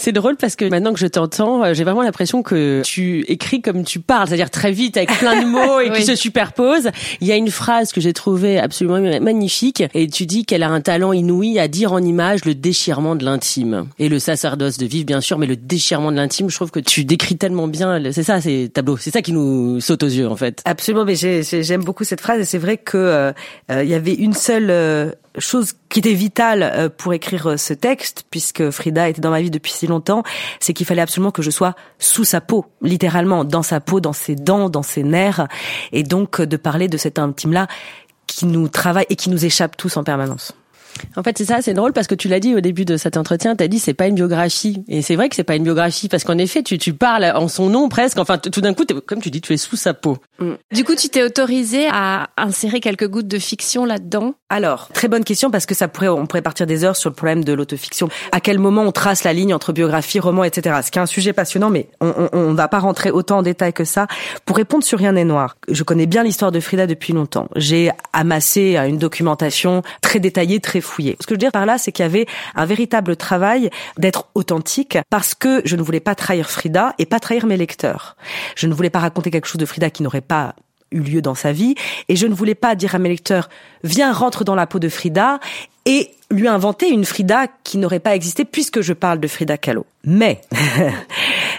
C'est 0.00 0.12
drôle 0.12 0.36
parce 0.36 0.56
que 0.56 0.64
maintenant 0.64 0.94
que 0.94 0.98
je 0.98 1.06
t'entends, 1.06 1.62
euh, 1.62 1.74
j'ai 1.74 1.84
vraiment 1.84 2.00
l'impression 2.00 2.42
que 2.42 2.80
tu 2.82 3.20
écris 3.28 3.60
comme 3.60 3.84
tu 3.84 4.00
parles, 4.00 4.28
c'est-à-dire 4.28 4.48
très 4.48 4.72
vite 4.72 4.96
avec 4.96 5.10
plein 5.18 5.42
de 5.42 5.46
mots 5.46 5.78
et 5.78 5.90
qui 5.94 6.04
se 6.04 6.14
superposent. 6.14 6.88
Il 7.20 7.26
y 7.26 7.32
a 7.32 7.36
une 7.36 7.50
phrase 7.50 7.92
que 7.92 8.00
j'ai 8.00 8.14
trouvée 8.14 8.58
absolument 8.58 8.98
magnifique 9.20 9.82
et 9.92 10.08
tu 10.08 10.24
dis 10.24 10.46
qu'elle 10.46 10.62
a 10.62 10.70
un 10.70 10.80
talent 10.80 11.12
inouï 11.12 11.58
à 11.58 11.68
dire 11.68 11.92
en 11.92 11.98
images 11.98 12.46
le 12.46 12.54
déchirement 12.54 13.14
de 13.14 13.26
l'intime 13.26 13.88
et 13.98 14.08
le 14.08 14.18
sacerdoce 14.18 14.78
de 14.78 14.86
vivre 14.86 15.04
bien 15.04 15.20
sûr, 15.20 15.36
mais 15.36 15.46
le 15.46 15.56
déchirement 15.56 16.10
de 16.10 16.16
l'intime, 16.16 16.48
je 16.48 16.56
trouve 16.56 16.70
que 16.70 16.80
tu 16.80 17.04
décris 17.04 17.36
tellement 17.36 17.68
bien. 17.68 18.00
C'est 18.10 18.22
ça, 18.22 18.40
c'est 18.40 18.70
tableau, 18.72 18.96
c'est 18.96 19.10
ça 19.10 19.20
qui 19.20 19.32
nous 19.32 19.82
saute 19.82 20.02
aux 20.02 20.08
yeux 20.08 20.28
en 20.28 20.36
fait. 20.36 20.62
Absolument, 20.64 21.04
mais 21.04 21.14
j'aime 21.14 21.84
beaucoup 21.84 22.04
cette 22.04 22.22
phrase 22.22 22.40
et 22.40 22.46
c'est 22.46 22.56
vrai 22.56 22.78
que 22.78 22.96
euh, 22.96 23.32
euh, 23.70 23.84
il 23.84 23.90
y 23.90 23.94
avait 23.94 24.14
une 24.14 24.32
seule 24.32 25.14
chose 25.38 25.74
qui 25.88 26.00
était 26.00 26.12
vitale 26.12 26.62
euh, 26.62 26.88
pour 26.88 27.12
écrire 27.12 27.50
euh, 27.50 27.56
ce 27.56 27.72
texte, 27.72 28.24
puisque 28.30 28.70
Frida 28.70 29.08
était 29.08 29.20
dans 29.20 29.30
ma 29.30 29.40
vie 29.40 29.50
depuis 29.50 29.72
si 29.72 29.86
longtemps, 29.86 30.22
c'est 30.58 30.72
qu'il 30.72 30.86
fallait 30.86 31.02
absolument 31.02 31.30
que 31.30 31.42
je 31.42 31.50
sois 31.50 31.74
sous 31.98 32.24
sa 32.24 32.40
peau, 32.40 32.66
littéralement, 32.82 33.44
dans 33.44 33.62
sa 33.62 33.80
peau, 33.80 34.00
dans 34.00 34.12
ses 34.12 34.34
dents, 34.34 34.70
dans 34.70 34.82
ses 34.82 35.02
nerfs, 35.02 35.46
et 35.92 36.02
donc 36.02 36.40
euh, 36.40 36.46
de 36.46 36.56
parler 36.56 36.88
de 36.88 36.96
cet 36.96 37.18
intime-là 37.18 37.68
qui 38.26 38.46
nous 38.46 38.68
travaille 38.68 39.06
et 39.08 39.16
qui 39.16 39.30
nous 39.30 39.44
échappe 39.44 39.76
tous 39.76 39.96
en 39.96 40.04
permanence. 40.04 40.54
En 41.16 41.22
fait, 41.22 41.36
c'est 41.36 41.44
ça, 41.44 41.60
c'est 41.60 41.74
drôle 41.74 41.92
parce 41.92 42.06
que 42.06 42.14
tu 42.14 42.28
l'as 42.28 42.40
dit 42.40 42.54
au 42.54 42.60
début 42.60 42.84
de 42.84 42.96
cet 42.96 43.16
entretien, 43.16 43.56
tu 43.56 43.64
as 43.64 43.68
dit 43.68 43.78
c'est 43.78 43.94
pas 43.94 44.06
une 44.06 44.14
biographie. 44.14 44.84
Et 44.88 45.02
c'est 45.02 45.16
vrai 45.16 45.28
que 45.28 45.36
c'est 45.36 45.44
pas 45.44 45.56
une 45.56 45.64
biographie 45.64 46.08
parce 46.08 46.24
qu'en 46.24 46.38
effet, 46.38 46.62
tu, 46.62 46.78
tu 46.78 46.92
parles 46.92 47.24
en 47.34 47.48
son 47.48 47.68
nom 47.68 47.88
presque. 47.88 48.18
Enfin, 48.18 48.38
tout 48.38 48.60
d'un 48.60 48.74
coup, 48.74 48.84
comme 49.06 49.20
tu 49.20 49.30
dis, 49.30 49.40
tu 49.40 49.52
es 49.52 49.56
sous 49.56 49.76
sa 49.76 49.94
peau. 49.94 50.18
Mm. 50.38 50.52
Du 50.72 50.84
coup, 50.84 50.94
tu 50.94 51.08
t'es 51.08 51.22
autorisé 51.22 51.88
à 51.90 52.28
insérer 52.36 52.80
quelques 52.80 53.08
gouttes 53.08 53.28
de 53.28 53.38
fiction 53.38 53.84
là-dedans? 53.84 54.34
Alors, 54.48 54.88
très 54.92 55.08
bonne 55.08 55.24
question 55.24 55.50
parce 55.50 55.66
que 55.66 55.74
ça 55.74 55.88
pourrait, 55.88 56.08
on 56.08 56.26
pourrait 56.26 56.42
partir 56.42 56.66
des 56.66 56.84
heures 56.84 56.96
sur 56.96 57.10
le 57.10 57.14
problème 57.14 57.44
de 57.44 57.52
l'autofiction. 57.52 58.08
À 58.32 58.40
quel 58.40 58.58
moment 58.58 58.82
on 58.82 58.92
trace 58.92 59.24
la 59.24 59.32
ligne 59.32 59.54
entre 59.54 59.72
biographie, 59.72 60.20
roman, 60.20 60.44
etc. 60.44 60.80
Ce 60.84 60.90
qui 60.90 60.98
est 60.98 61.02
un 61.02 61.06
sujet 61.06 61.32
passionnant, 61.32 61.70
mais 61.70 61.88
on, 62.00 62.12
on, 62.16 62.28
on 62.32 62.54
va 62.54 62.68
pas 62.68 62.78
rentrer 62.78 63.10
autant 63.10 63.38
en 63.38 63.42
détail 63.42 63.72
que 63.72 63.84
ça. 63.84 64.06
Pour 64.44 64.56
répondre 64.56 64.84
sur 64.84 65.00
Rien 65.00 65.12
n'est 65.12 65.24
noir, 65.24 65.56
je 65.66 65.82
connais 65.82 66.04
bien 66.04 66.22
l'histoire 66.22 66.52
de 66.52 66.60
Frida 66.60 66.86
depuis 66.86 67.14
longtemps. 67.14 67.48
J'ai 67.56 67.90
amassé 68.12 68.76
une 68.76 68.98
documentation 68.98 69.82
très 70.02 70.20
détaillée, 70.20 70.60
très 70.60 70.82
Ce 70.98 71.26
que 71.26 71.30
je 71.30 71.34
veux 71.34 71.38
dire 71.38 71.52
par 71.52 71.66
là, 71.66 71.78
c'est 71.78 71.92
qu'il 71.92 72.02
y 72.02 72.06
avait 72.06 72.26
un 72.54 72.66
véritable 72.66 73.16
travail 73.16 73.70
d'être 73.98 74.26
authentique 74.34 74.98
parce 75.10 75.34
que 75.34 75.62
je 75.64 75.76
ne 75.76 75.82
voulais 75.82 76.00
pas 76.00 76.14
trahir 76.14 76.50
Frida 76.50 76.94
et 76.98 77.06
pas 77.06 77.20
trahir 77.20 77.46
mes 77.46 77.56
lecteurs. 77.56 78.16
Je 78.56 78.66
ne 78.66 78.74
voulais 78.74 78.90
pas 78.90 79.00
raconter 79.00 79.30
quelque 79.30 79.46
chose 79.46 79.60
de 79.60 79.66
Frida 79.66 79.90
qui 79.90 80.02
n'aurait 80.02 80.20
pas 80.20 80.54
eu 80.92 81.00
lieu 81.00 81.22
dans 81.22 81.34
sa 81.34 81.52
vie 81.52 81.74
et 82.08 82.16
je 82.16 82.26
ne 82.26 82.34
voulais 82.34 82.54
pas 82.54 82.74
dire 82.74 82.94
à 82.94 82.98
mes 82.98 83.08
lecteurs 83.08 83.48
viens 83.84 84.12
rentre 84.12 84.44
dans 84.44 84.54
la 84.54 84.66
peau 84.66 84.78
de 84.78 84.88
Frida 84.88 85.38
et 85.86 86.10
lui 86.30 86.48
inventer 86.48 86.88
une 86.88 87.04
Frida 87.04 87.46
qui 87.64 87.78
n'aurait 87.78 88.00
pas 88.00 88.14
existé 88.14 88.44
puisque 88.44 88.80
je 88.80 88.92
parle 88.92 89.18
de 89.18 89.28
Frida 89.28 89.56
Kahlo. 89.56 89.86
Mais 90.04 90.40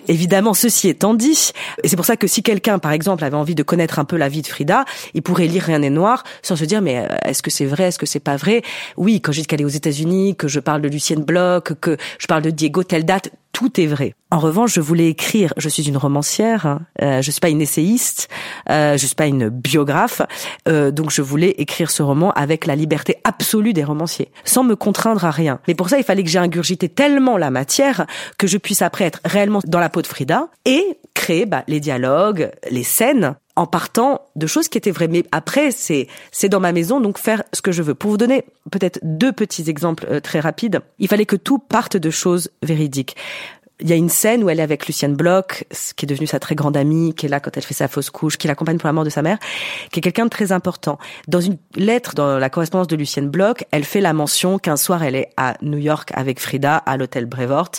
Évidemment, 0.07 0.53
ceci 0.53 0.89
étant 0.89 1.13
dit, 1.13 1.51
et 1.83 1.87
c'est 1.87 1.95
pour 1.95 2.05
ça 2.05 2.17
que 2.17 2.27
si 2.27 2.43
quelqu'un, 2.43 2.79
par 2.79 2.91
exemple, 2.91 3.23
avait 3.23 3.37
envie 3.37 3.55
de 3.55 3.63
connaître 3.63 3.99
un 3.99 4.05
peu 4.05 4.17
la 4.17 4.29
vie 4.29 4.41
de 4.41 4.47
Frida, 4.47 4.85
il 5.13 5.21
pourrait 5.21 5.47
lire 5.47 5.61
Rien 5.61 5.79
n'est 5.79 5.89
noir 5.89 6.23
sans 6.41 6.55
se 6.55 6.65
dire 6.65 6.81
mais 6.81 6.99
euh, 6.99 7.07
est-ce 7.25 7.43
que 7.43 7.51
c'est 7.51 7.65
vrai, 7.65 7.85
est-ce 7.85 7.99
que 7.99 8.05
c'est 8.05 8.19
pas 8.19 8.35
vrai? 8.35 8.63
Oui, 8.97 9.21
quand 9.21 9.31
je 9.31 9.41
dis 9.41 9.47
qu'elle 9.47 9.61
est 9.61 9.65
aux 9.65 9.69
États-Unis, 9.69 10.35
que 10.35 10.47
je 10.47 10.59
parle 10.59 10.81
de 10.81 10.89
Lucienne 10.89 11.23
Bloch, 11.23 11.73
que 11.79 11.97
je 12.17 12.27
parle 12.27 12.41
de 12.41 12.49
Diego 12.49 12.83
telle 12.83 13.05
date, 13.05 13.29
tout 13.51 13.79
est 13.79 13.87
vrai. 13.87 14.15
En 14.31 14.39
revanche, 14.39 14.73
je 14.73 14.81
voulais 14.81 15.09
écrire. 15.09 15.53
Je 15.57 15.67
suis 15.67 15.83
une 15.83 15.97
romancière. 15.97 16.65
Hein, 16.65 16.81
euh, 17.01 17.21
je 17.21 17.31
suis 17.31 17.41
pas 17.41 17.49
une 17.49 17.61
essayiste. 17.61 18.29
Euh, 18.69 18.97
je 18.97 19.05
suis 19.05 19.15
pas 19.15 19.27
une 19.27 19.49
biographe. 19.49 20.21
Euh, 20.69 20.91
donc, 20.91 21.11
je 21.11 21.21
voulais 21.21 21.55
écrire 21.57 21.91
ce 21.91 22.01
roman 22.01 22.31
avec 22.31 22.65
la 22.65 22.75
liberté 22.75 23.17
absolue 23.23 23.73
des 23.73 23.83
romanciers, 23.83 24.31
sans 24.45 24.63
me 24.63 24.75
contraindre 24.75 25.25
à 25.25 25.31
rien. 25.31 25.59
Mais 25.67 25.75
pour 25.75 25.89
ça, 25.89 25.97
il 25.97 26.03
fallait 26.03 26.23
que 26.23 26.29
j'ai 26.29 26.39
ingurgité 26.39 26.87
tellement 26.87 27.37
la 27.37 27.51
matière 27.51 28.05
que 28.37 28.47
je 28.47 28.57
puisse 28.57 28.81
après 28.81 29.05
être 29.05 29.19
réellement 29.25 29.59
dans 29.65 29.79
la 29.79 29.89
peau 29.89 30.01
de 30.01 30.07
Frida 30.07 30.47
et 30.65 30.97
créer 31.21 31.45
bah, 31.45 31.63
les 31.67 31.79
dialogues, 31.79 32.49
les 32.71 32.83
scènes 32.83 33.35
en 33.55 33.67
partant 33.67 34.21
de 34.35 34.47
choses 34.47 34.69
qui 34.69 34.79
étaient 34.79 34.89
vraies. 34.89 35.07
Mais 35.07 35.23
après, 35.31 35.69
c'est 35.69 36.07
c'est 36.31 36.49
dans 36.49 36.59
ma 36.59 36.71
maison, 36.71 36.99
donc 36.99 37.19
faire 37.19 37.43
ce 37.53 37.61
que 37.61 37.71
je 37.71 37.83
veux. 37.83 37.93
Pour 37.93 38.09
vous 38.09 38.17
donner 38.17 38.43
peut-être 38.71 38.97
deux 39.03 39.31
petits 39.31 39.69
exemples 39.69 40.07
euh, 40.09 40.19
très 40.19 40.39
rapides, 40.39 40.79
il 40.97 41.07
fallait 41.07 41.27
que 41.27 41.35
tout 41.35 41.59
parte 41.59 41.95
de 41.95 42.09
choses 42.09 42.49
véridiques. 42.63 43.15
Il 43.81 43.89
y 43.89 43.93
a 43.93 43.95
une 43.95 44.09
scène 44.09 44.43
où 44.43 44.49
elle 44.49 44.59
est 44.59 44.63
avec 44.63 44.87
Lucienne 44.87 45.15
Bloch, 45.15 45.63
qui 45.95 46.05
est 46.05 46.07
devenue 46.07 46.25
sa 46.25 46.39
très 46.39 46.55
grande 46.55 46.75
amie, 46.75 47.13
qui 47.13 47.27
est 47.27 47.29
là 47.29 47.39
quand 47.39 47.55
elle 47.55 47.63
fait 47.63 47.75
sa 47.75 47.87
fausse 47.87 48.09
couche, 48.09 48.37
qui 48.37 48.47
l'accompagne 48.47 48.77
pour 48.77 48.87
la 48.87 48.93
mort 48.93 49.03
de 49.03 49.09
sa 49.11 49.21
mère, 49.21 49.37
qui 49.91 49.99
est 49.99 50.01
quelqu'un 50.01 50.25
de 50.25 50.29
très 50.29 50.51
important. 50.51 50.97
Dans 51.27 51.41
une 51.41 51.57
lettre, 51.75 52.15
dans 52.15 52.39
la 52.39 52.49
correspondance 52.49 52.87
de 52.87 52.95
Lucienne 52.95 53.29
Bloch, 53.29 53.63
elle 53.71 53.83
fait 53.83 54.01
la 54.01 54.13
mention 54.13 54.57
qu'un 54.57 54.77
soir 54.77 55.03
elle 55.03 55.15
est 55.15 55.29
à 55.37 55.55
New 55.61 55.79
York 55.79 56.09
avec 56.15 56.39
Frida 56.39 56.77
à 56.77 56.97
l'hôtel 56.97 57.27
Brevoort 57.27 57.71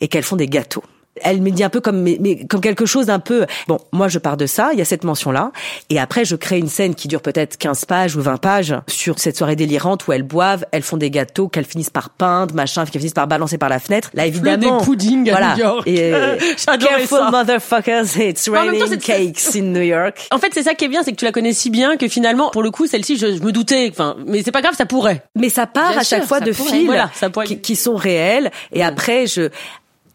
et 0.00 0.08
qu'elles 0.08 0.24
font 0.24 0.36
des 0.36 0.48
gâteaux 0.48 0.84
elle 1.22 1.40
me 1.40 1.50
dit 1.50 1.64
un 1.64 1.70
peu 1.70 1.80
comme 1.80 2.02
mais, 2.02 2.44
comme 2.46 2.60
quelque 2.60 2.86
chose 2.86 3.06
d'un 3.06 3.18
peu 3.18 3.46
bon 3.68 3.78
moi 3.92 4.08
je 4.08 4.18
pars 4.18 4.36
de 4.36 4.46
ça 4.46 4.70
il 4.72 4.78
y 4.78 4.82
a 4.82 4.84
cette 4.84 5.04
mention 5.04 5.30
là 5.30 5.52
et 5.88 5.98
après 5.98 6.24
je 6.24 6.36
crée 6.36 6.58
une 6.58 6.68
scène 6.68 6.94
qui 6.94 7.08
dure 7.08 7.22
peut-être 7.22 7.56
15 7.56 7.84
pages 7.84 8.16
ou 8.16 8.22
20 8.22 8.36
pages 8.38 8.74
sur 8.88 9.18
cette 9.18 9.36
soirée 9.36 9.56
délirante 9.56 10.06
où 10.06 10.12
elles 10.12 10.22
boivent 10.22 10.64
elles 10.72 10.82
font 10.82 10.96
des 10.96 11.10
gâteaux 11.10 11.48
qu'elles 11.48 11.64
finissent 11.64 11.90
par 11.90 12.10
peindre 12.10 12.54
machin 12.54 12.84
qu'elles 12.84 13.00
finissent 13.00 13.14
par 13.14 13.26
balancer 13.26 13.58
par 13.58 13.68
la 13.68 13.78
fenêtre. 13.78 14.10
Là 14.14 14.26
évidemment 14.26 14.78
des 14.78 14.84
puddings 14.84 15.30
à 15.30 15.54
New 15.54 15.60
York. 15.60 15.82
Et, 15.86 16.14
euh, 16.14 16.36
careful 16.78 17.30
motherfuckers 17.30 18.16
it's 18.18 18.48
raining 18.48 18.98
cakes 18.98 19.56
in 19.56 19.62
New 19.62 19.82
York. 19.82 20.28
En 20.30 20.38
fait 20.38 20.50
c'est 20.52 20.62
ça 20.62 20.74
qui 20.74 20.84
est 20.84 20.88
bien 20.88 21.02
c'est 21.02 21.12
que 21.12 21.16
tu 21.16 21.24
la 21.24 21.32
connais 21.32 21.52
si 21.52 21.70
bien 21.70 21.96
que 21.96 22.08
finalement 22.08 22.50
pour 22.50 22.62
le 22.62 22.70
coup 22.70 22.86
celle-ci 22.86 23.16
je, 23.16 23.26
me 23.26 23.52
doutais 23.52 23.88
enfin 23.90 24.16
mais 24.26 24.42
c'est 24.42 24.52
pas 24.52 24.62
grave 24.62 24.74
ça 24.76 24.86
pourrait. 24.86 25.22
Mais 25.36 25.48
ça 25.48 25.66
part 25.66 25.96
à 25.96 26.02
chaque 26.02 26.24
fois 26.24 26.40
de 26.40 26.52
fils 26.52 26.86
voilà, 26.86 27.10
qui, 27.44 27.60
qui, 27.60 27.76
sont 27.76 27.96
réels. 27.96 28.50
Et 28.72 28.82
après 28.82 29.26
je 29.26 29.50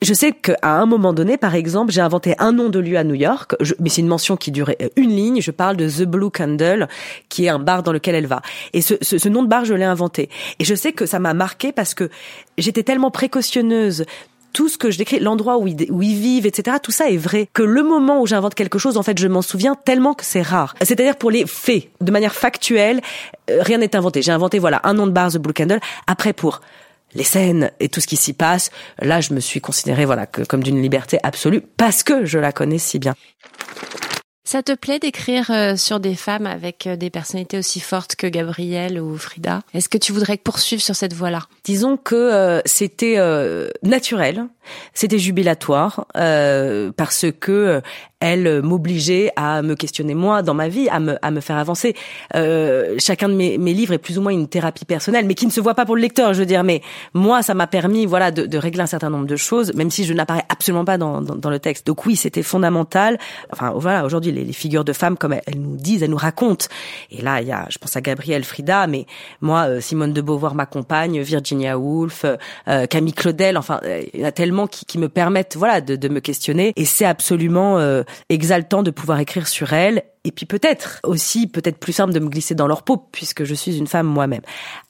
je 0.02 0.14
sais 0.14 0.32
qu'à 0.32 0.58
un 0.64 0.86
moment 0.86 1.14
donné, 1.14 1.38
par 1.38 1.56
exemple, 1.56 1.92
j'ai 1.92 2.02
inventé 2.02 2.36
un 2.40 2.52
nom 2.52 2.70
de 2.70 2.80
lieu 2.80 2.98
à 2.98 3.04
New 3.04 3.16
York, 3.16 3.56
mais 3.80 3.90
c'est 3.90 4.02
une 4.02 4.08
mention 4.08 4.38
qui 4.38 4.52
durait 4.52 4.78
euh, 4.82 4.90
une 4.96 5.10
ligne. 5.10 5.42
Je 5.42 5.52
parle 5.52 5.78
de 5.78 5.90
The 5.90 6.04
Blue 6.04 6.30
Candle, 6.30 6.88
qui 7.30 7.46
est 7.46 7.50
un 7.50 7.60
bar 7.60 7.84
dans 7.84 7.92
lequel 7.92 8.16
elle 8.16 8.28
va. 8.28 8.42
Et 8.74 8.82
ce, 8.82 8.96
ce, 9.02 9.18
ce 9.18 9.30
nom 9.30 9.44
de 9.44 9.48
bar, 9.48 9.66
je 9.66 9.74
l'ai 9.74 9.86
inventé. 9.86 10.30
Et 10.60 10.66
je 10.66 10.76
sais 10.76 10.92
que 10.92 11.06
ça 11.06 11.20
m'a 11.20 11.34
marqué 11.34 11.72
parce 11.72 11.94
que 11.94 12.10
j'étais 12.58 12.84
tellement 12.84 13.12
précautionneuse 13.12 14.06
tout 14.56 14.70
ce 14.70 14.78
que 14.78 14.90
je 14.90 14.98
décris, 14.98 15.20
l'endroit 15.20 15.58
où 15.58 15.68
ils, 15.68 15.92
où 15.92 16.02
ils 16.02 16.16
vivent, 16.16 16.46
etc., 16.46 16.78
tout 16.82 16.92
ça 16.92 17.10
est 17.10 17.18
vrai. 17.18 17.50
Que 17.52 17.62
le 17.62 17.84
moment 17.84 18.22
où 18.22 18.26
j'invente 18.26 18.56
quelque 18.56 18.80
chose, 18.80 18.96
en 18.96 19.04
fait, 19.04 19.20
je 19.20 19.28
m'en 19.28 19.42
souviens 19.42 19.76
tellement 19.76 20.14
que 20.14 20.24
c'est 20.24 20.42
rare. 20.42 20.76
C'est-à-dire 20.82 21.18
pour 21.18 21.30
les 21.30 21.46
faits, 21.46 21.90
de 22.00 22.10
manière 22.10 22.34
factuelle, 22.34 23.02
euh, 23.50 23.62
rien 23.62 23.80
n'est 23.80 23.98
inventé. 23.98 24.22
J'ai 24.22 24.32
inventé, 24.32 24.58
voilà, 24.58 24.80
un 24.86 24.94
nom 24.94 25.08
de 25.08 25.12
bar, 25.12 25.30
The 25.30 25.40
Blue 25.40 25.54
Candle. 25.54 25.82
Après, 26.08 26.32
pour 26.32 26.62
les 27.16 27.24
scènes 27.24 27.72
et 27.80 27.90
tout 27.90 28.02
ce 28.02 28.08
qui 28.08 28.18
s'y 28.18 28.34
passe, 28.34 28.70
là, 29.00 29.22
je 29.22 29.34
me 29.34 29.40
suis 29.40 29.62
considérée 29.62 30.06
voilà 30.06 30.26
que, 30.28 30.44
comme 30.44 30.64
d'une 30.64 30.82
liberté 30.82 31.18
absolue 31.24 31.62
parce 31.62 32.04
que 32.04 32.26
je 32.26 32.38
la 32.38 32.52
connais 32.52 32.78
si 32.78 33.00
bien. 33.00 33.16
Ça 34.48 34.62
te 34.62 34.74
plaît 34.74 35.00
d'écrire 35.00 35.50
euh, 35.50 35.76
sur 35.76 36.00
des 36.00 36.14
femmes 36.14 36.46
avec 36.46 36.86
euh, 36.86 36.96
des 36.96 37.10
personnalités 37.10 37.58
aussi 37.58 37.80
fortes 37.80 38.16
que 38.16 38.28
Gabrielle 38.28 39.02
ou 39.02 39.18
Frida? 39.18 39.64
Est-ce 39.74 39.90
que 39.90 39.98
tu 39.98 40.12
voudrais 40.12 40.38
poursuivre 40.38 40.84
sur 40.84 40.96
cette 40.96 41.14
voie-là? 41.14 41.42
Disons 41.64 41.98
que 41.98 42.14
euh, 42.14 42.62
c'était 42.66 43.18
naturel, 43.82 44.46
c'était 44.94 45.20
jubilatoire 45.20 46.06
parce 46.14 47.26
que 47.40 47.82
elle 48.26 48.64
m'obligeait 48.64 49.32
à 49.36 49.62
me 49.62 49.76
questionner 49.76 50.16
moi 50.16 50.42
dans 50.42 50.56
ma 50.56 50.68
vie, 50.68 50.90
à 50.90 51.00
me, 51.00 51.16
à 51.22 51.30
me 51.30 51.42
faire 51.42 51.58
avancer. 51.58 51.96
Euh, 52.36 52.96
chacun 52.98 53.30
de 53.30 53.36
mes, 53.36 53.60
mes, 53.60 53.74
livres 53.74 53.94
est 53.94 54.00
plus 54.00 54.18
ou 54.18 54.22
moins 54.22 54.32
une 54.32 54.48
thérapie 54.48 54.86
personnelle, 54.86 55.26
mais 55.28 55.36
qui 55.36 55.46
ne 55.46 55.52
se 55.52 55.60
voit 55.60 55.76
pas 55.76 55.86
pour 55.86 55.96
le 55.96 56.02
lecteur, 56.02 56.34
je 56.34 56.40
veux 56.40 56.46
dire. 56.46 56.64
Mais 56.64 56.82
moi, 57.14 57.44
ça 57.44 57.54
m'a 57.54 57.68
permis, 57.68 58.08
voilà, 58.08 58.32
de, 58.32 58.48
de, 58.48 58.58
régler 58.58 58.82
un 58.82 58.88
certain 58.88 59.12
nombre 59.12 59.28
de 59.28 59.36
choses, 59.36 59.76
même 59.76 59.92
si 59.92 60.06
je 60.06 60.14
n'apparais 60.14 60.44
absolument 60.50 60.86
pas 60.86 60.98
dans, 60.98 61.22
dans, 61.22 61.36
dans, 61.36 61.50
le 61.50 61.60
texte. 61.60 61.86
Donc 61.86 62.06
oui, 62.08 62.16
c'était 62.16 62.42
fondamental. 62.42 63.20
Enfin, 63.52 63.74
voilà, 63.76 64.06
aujourd'hui, 64.06 64.32
les, 64.32 64.44
les, 64.44 64.54
figures 64.54 64.86
de 64.86 64.94
femmes, 64.94 65.18
comme 65.18 65.34
elles, 65.34 65.60
nous 65.60 65.76
disent, 65.76 66.02
elles 66.02 66.10
nous 66.10 66.18
racontent. 66.18 66.66
Et 67.12 67.22
là, 67.22 67.42
il 67.42 67.48
y 67.48 67.52
a, 67.52 67.68
je 67.70 67.78
pense 67.78 67.96
à 67.96 68.02
Gabrielle 68.02 68.44
Frida, 68.44 68.88
mais 68.88 69.06
moi, 69.42 69.68
euh, 69.68 69.82
Simone 69.82 70.14
de 70.14 70.22
Beauvoir 70.22 70.56
m'accompagne, 70.56 71.22
Virginia 71.22 71.78
Woolf, 71.78 72.26
euh, 72.68 72.88
Camille 72.88 73.14
Claudel. 73.14 73.58
Enfin, 73.58 73.82
il 74.14 74.22
y 74.22 74.24
en 74.24 74.28
a 74.28 74.32
tellement. 74.32 74.55
Qui, 74.66 74.98
me 74.98 75.10
permettent 75.10 75.56
voilà 75.58 75.82
de, 75.82 75.96
de 75.96 76.08
me 76.08 76.20
questionner. 76.20 76.74
Et 76.76 76.86
c'est 76.86 77.06
absolument 77.06 77.80
euh, 77.80 78.04
exaltant 78.30 78.82
de 78.82 78.92
pouvoir 78.92 79.20
écrire 79.20 79.48
sur 79.48 79.74
elle 79.74 80.04
et 80.26 80.32
puis 80.32 80.46
peut-être 80.46 81.00
aussi 81.04 81.48
peut-être 81.48 81.78
plus 81.78 81.94
simple 81.94 82.12
de 82.12 82.20
me 82.20 82.28
glisser 82.28 82.56
dans 82.56 82.68
leur 82.68 82.84
peau 82.84 82.98
puisque 82.98 83.44
je 83.44 83.54
suis 83.54 83.78
une 83.78 83.88
femme 83.88 84.08
moi-même. 84.08 84.42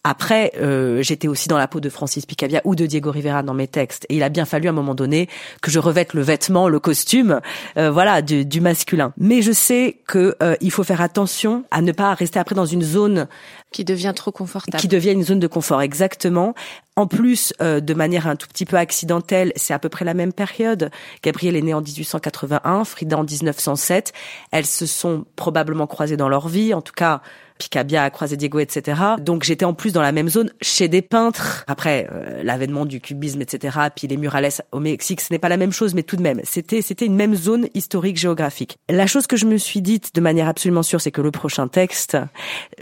Après, 0.04 0.52
euh, 0.58 1.02
j'étais 1.04 1.28
aussi 1.28 1.50
dans 1.50 1.58
la 1.58 1.68
peau 1.68 1.80
de 1.80 1.90
Francis 1.90 2.26
Picabia 2.26 2.62
ou 2.64 2.76
de 2.76 2.86
Diego 2.86 3.12
Rivera 3.12 3.44
dans 3.44 3.54
mes 3.54 3.68
textes 3.68 4.06
et 4.10 4.16
il 4.16 4.24
a 4.24 4.30
bien 4.30 4.46
fallu 4.46 4.68
à 4.68 4.72
un 4.72 4.74
moment 4.74 4.96
donné 4.96 5.28
que 5.62 5.70
je 5.70 5.80
revête 5.80 6.14
le 6.14 6.22
vêtement, 6.22 6.70
le 6.70 6.80
costume, 6.80 7.42
euh, 7.78 7.92
voilà, 7.92 8.22
du, 8.22 8.46
du, 8.46 8.62
masculin. 8.62 9.14
Mais 9.18 9.42
je 9.42 9.52
sais 9.52 10.00
que 10.08 10.36
euh, 10.42 10.56
il 10.62 10.72
faut 10.72 10.84
faire 10.84 11.02
attention 11.02 11.66
à 11.70 11.82
ne 11.82 11.92
pas 11.92 12.14
rester 12.14 12.40
après 12.40 12.56
dans 12.56 12.66
une 12.66 12.82
zone 12.82 13.28
qui 13.72 13.84
devient 13.84 14.14
trop 14.16 14.32
confortable. 14.32 14.80
Qui 14.80 14.88
devient 14.88 15.12
une 15.12 15.24
zone 15.24 15.40
de 15.40 15.48
confort, 15.48 15.82
exactement. 15.82 16.56
En 16.96 17.08
plus, 17.08 17.54
euh, 17.62 17.82
de 17.82 17.94
manière 17.94 18.26
un 18.26 18.38
tout 18.38 18.48
petit 18.48 18.64
peu 18.64 18.78
accidentelle, 18.78 19.52
c'est 19.58 19.74
à 19.74 19.80
peu 19.80 19.90
près 19.90 20.06
la 20.06 20.14
même 20.14 20.32
période. 20.32 20.92
Gabrielle 21.24 21.58
est 21.58 21.62
née 21.62 21.74
en 21.74 21.82
1881, 21.82 22.86
Frida 22.86 23.18
en 23.18 23.26
1907. 23.26 24.14
Elles 24.52 24.66
se 24.66 24.86
sont 24.86 25.25
probablement 25.36 25.88
croisées 25.88 26.18
dans 26.18 26.30
leur 26.30 26.48
vie. 26.48 26.74
En 26.74 26.82
tout 26.82 26.94
cas, 26.94 27.22
Picabia 27.58 28.04
a 28.04 28.10
croisé 28.10 28.38
Diego, 28.38 28.60
etc. 28.60 29.02
Donc 29.20 29.44
j'étais 29.44 29.66
en 29.66 29.74
plus 29.74 29.94
dans 29.94 30.02
la 30.02 30.12
même 30.12 30.30
zone 30.30 30.52
chez 30.62 30.88
des 30.88 31.02
peintres. 31.02 31.64
Après 31.68 32.08
euh, 32.12 32.44
l'avènement 32.44 32.86
du 32.86 33.00
cubisme, 33.00 33.42
etc. 33.42 33.78
Puis 33.96 34.08
les 34.08 34.18
murales 34.18 34.50
au 34.72 34.80
Mexique, 34.80 35.22
ce 35.22 35.32
n'est 35.32 35.40
pas 35.40 35.50
la 35.50 35.58
même 35.58 35.72
chose, 35.72 35.94
mais 35.94 36.04
tout 36.04 36.18
de 36.18 36.22
même, 36.22 36.42
c'était 36.44 36.82
c'était 36.82 37.06
une 37.06 37.16
même 37.16 37.36
zone 37.36 37.68
historique 37.74 38.18
géographique. 38.18 38.78
La 38.90 39.08
chose 39.08 39.28
que 39.28 39.38
je 39.38 39.46
me 39.46 39.58
suis 39.58 39.82
dite 39.82 40.14
de 40.14 40.22
manière 40.22 40.48
absolument 40.48 40.84
sûre, 40.84 41.02
c'est 41.02 41.12
que 41.12 41.22
le 41.22 41.32
prochain 41.32 41.68
texte, 41.68 42.18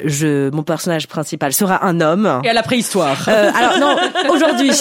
je 0.04 0.50
mon 0.50 0.64
personnage 0.64 1.08
principal 1.08 1.54
sera 1.54 1.86
un 1.86 2.02
homme. 2.02 2.42
Et 2.44 2.50
à 2.50 2.54
la 2.54 2.64
préhistoire. 2.64 3.30
Euh, 3.30 3.52
alors 3.56 3.80
non, 3.80 3.96
aujourd'hui, 4.34 4.72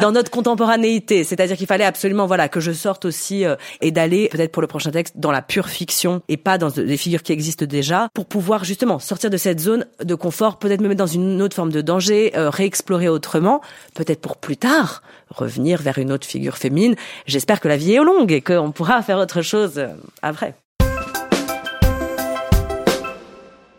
dans 0.00 0.12
notre 0.12 0.30
contemporanéité, 0.30 1.24
c'est-à-dire 1.24 1.56
qu'il 1.56 1.66
fallait 1.66 1.84
absolument 1.84 2.26
voilà 2.26 2.48
que 2.48 2.60
je 2.60 2.72
sorte 2.72 3.04
aussi 3.04 3.44
euh, 3.44 3.56
et 3.80 3.90
d'aller 3.90 4.28
peut-être 4.30 4.52
pour 4.52 4.62
le 4.62 4.68
prochain 4.68 4.90
texte 4.90 5.14
dans 5.16 5.30
la 5.30 5.42
pure 5.42 5.68
fiction 5.68 6.22
et 6.28 6.36
pas 6.36 6.58
dans 6.58 6.70
des 6.70 6.96
figures 6.96 7.22
qui 7.22 7.32
existent 7.32 7.66
déjà 7.66 8.08
pour 8.14 8.26
pouvoir 8.26 8.64
justement 8.64 8.98
sortir 8.98 9.27
de 9.28 9.36
cette 9.36 9.60
zone 9.60 9.86
de 10.02 10.14
confort, 10.14 10.58
peut-être 10.58 10.80
me 10.80 10.88
mettre 10.88 10.98
dans 10.98 11.06
une 11.06 11.40
autre 11.42 11.54
forme 11.54 11.72
de 11.72 11.80
danger, 11.80 12.32
euh, 12.36 12.50
réexplorer 12.50 13.08
autrement, 13.08 13.60
peut-être 13.94 14.20
pour 14.20 14.36
plus 14.36 14.56
tard 14.56 15.02
revenir 15.30 15.80
vers 15.82 15.98
une 15.98 16.12
autre 16.12 16.26
figure 16.26 16.56
féminine. 16.56 16.94
J'espère 17.26 17.60
que 17.60 17.68
la 17.68 17.76
vie 17.76 17.94
est 17.94 18.02
longue 18.02 18.32
et 18.32 18.40
qu'on 18.40 18.72
pourra 18.72 19.02
faire 19.08 19.18
autre 19.18 19.42
chose 19.42 19.74
euh, 19.76 19.88
après. 20.22 20.54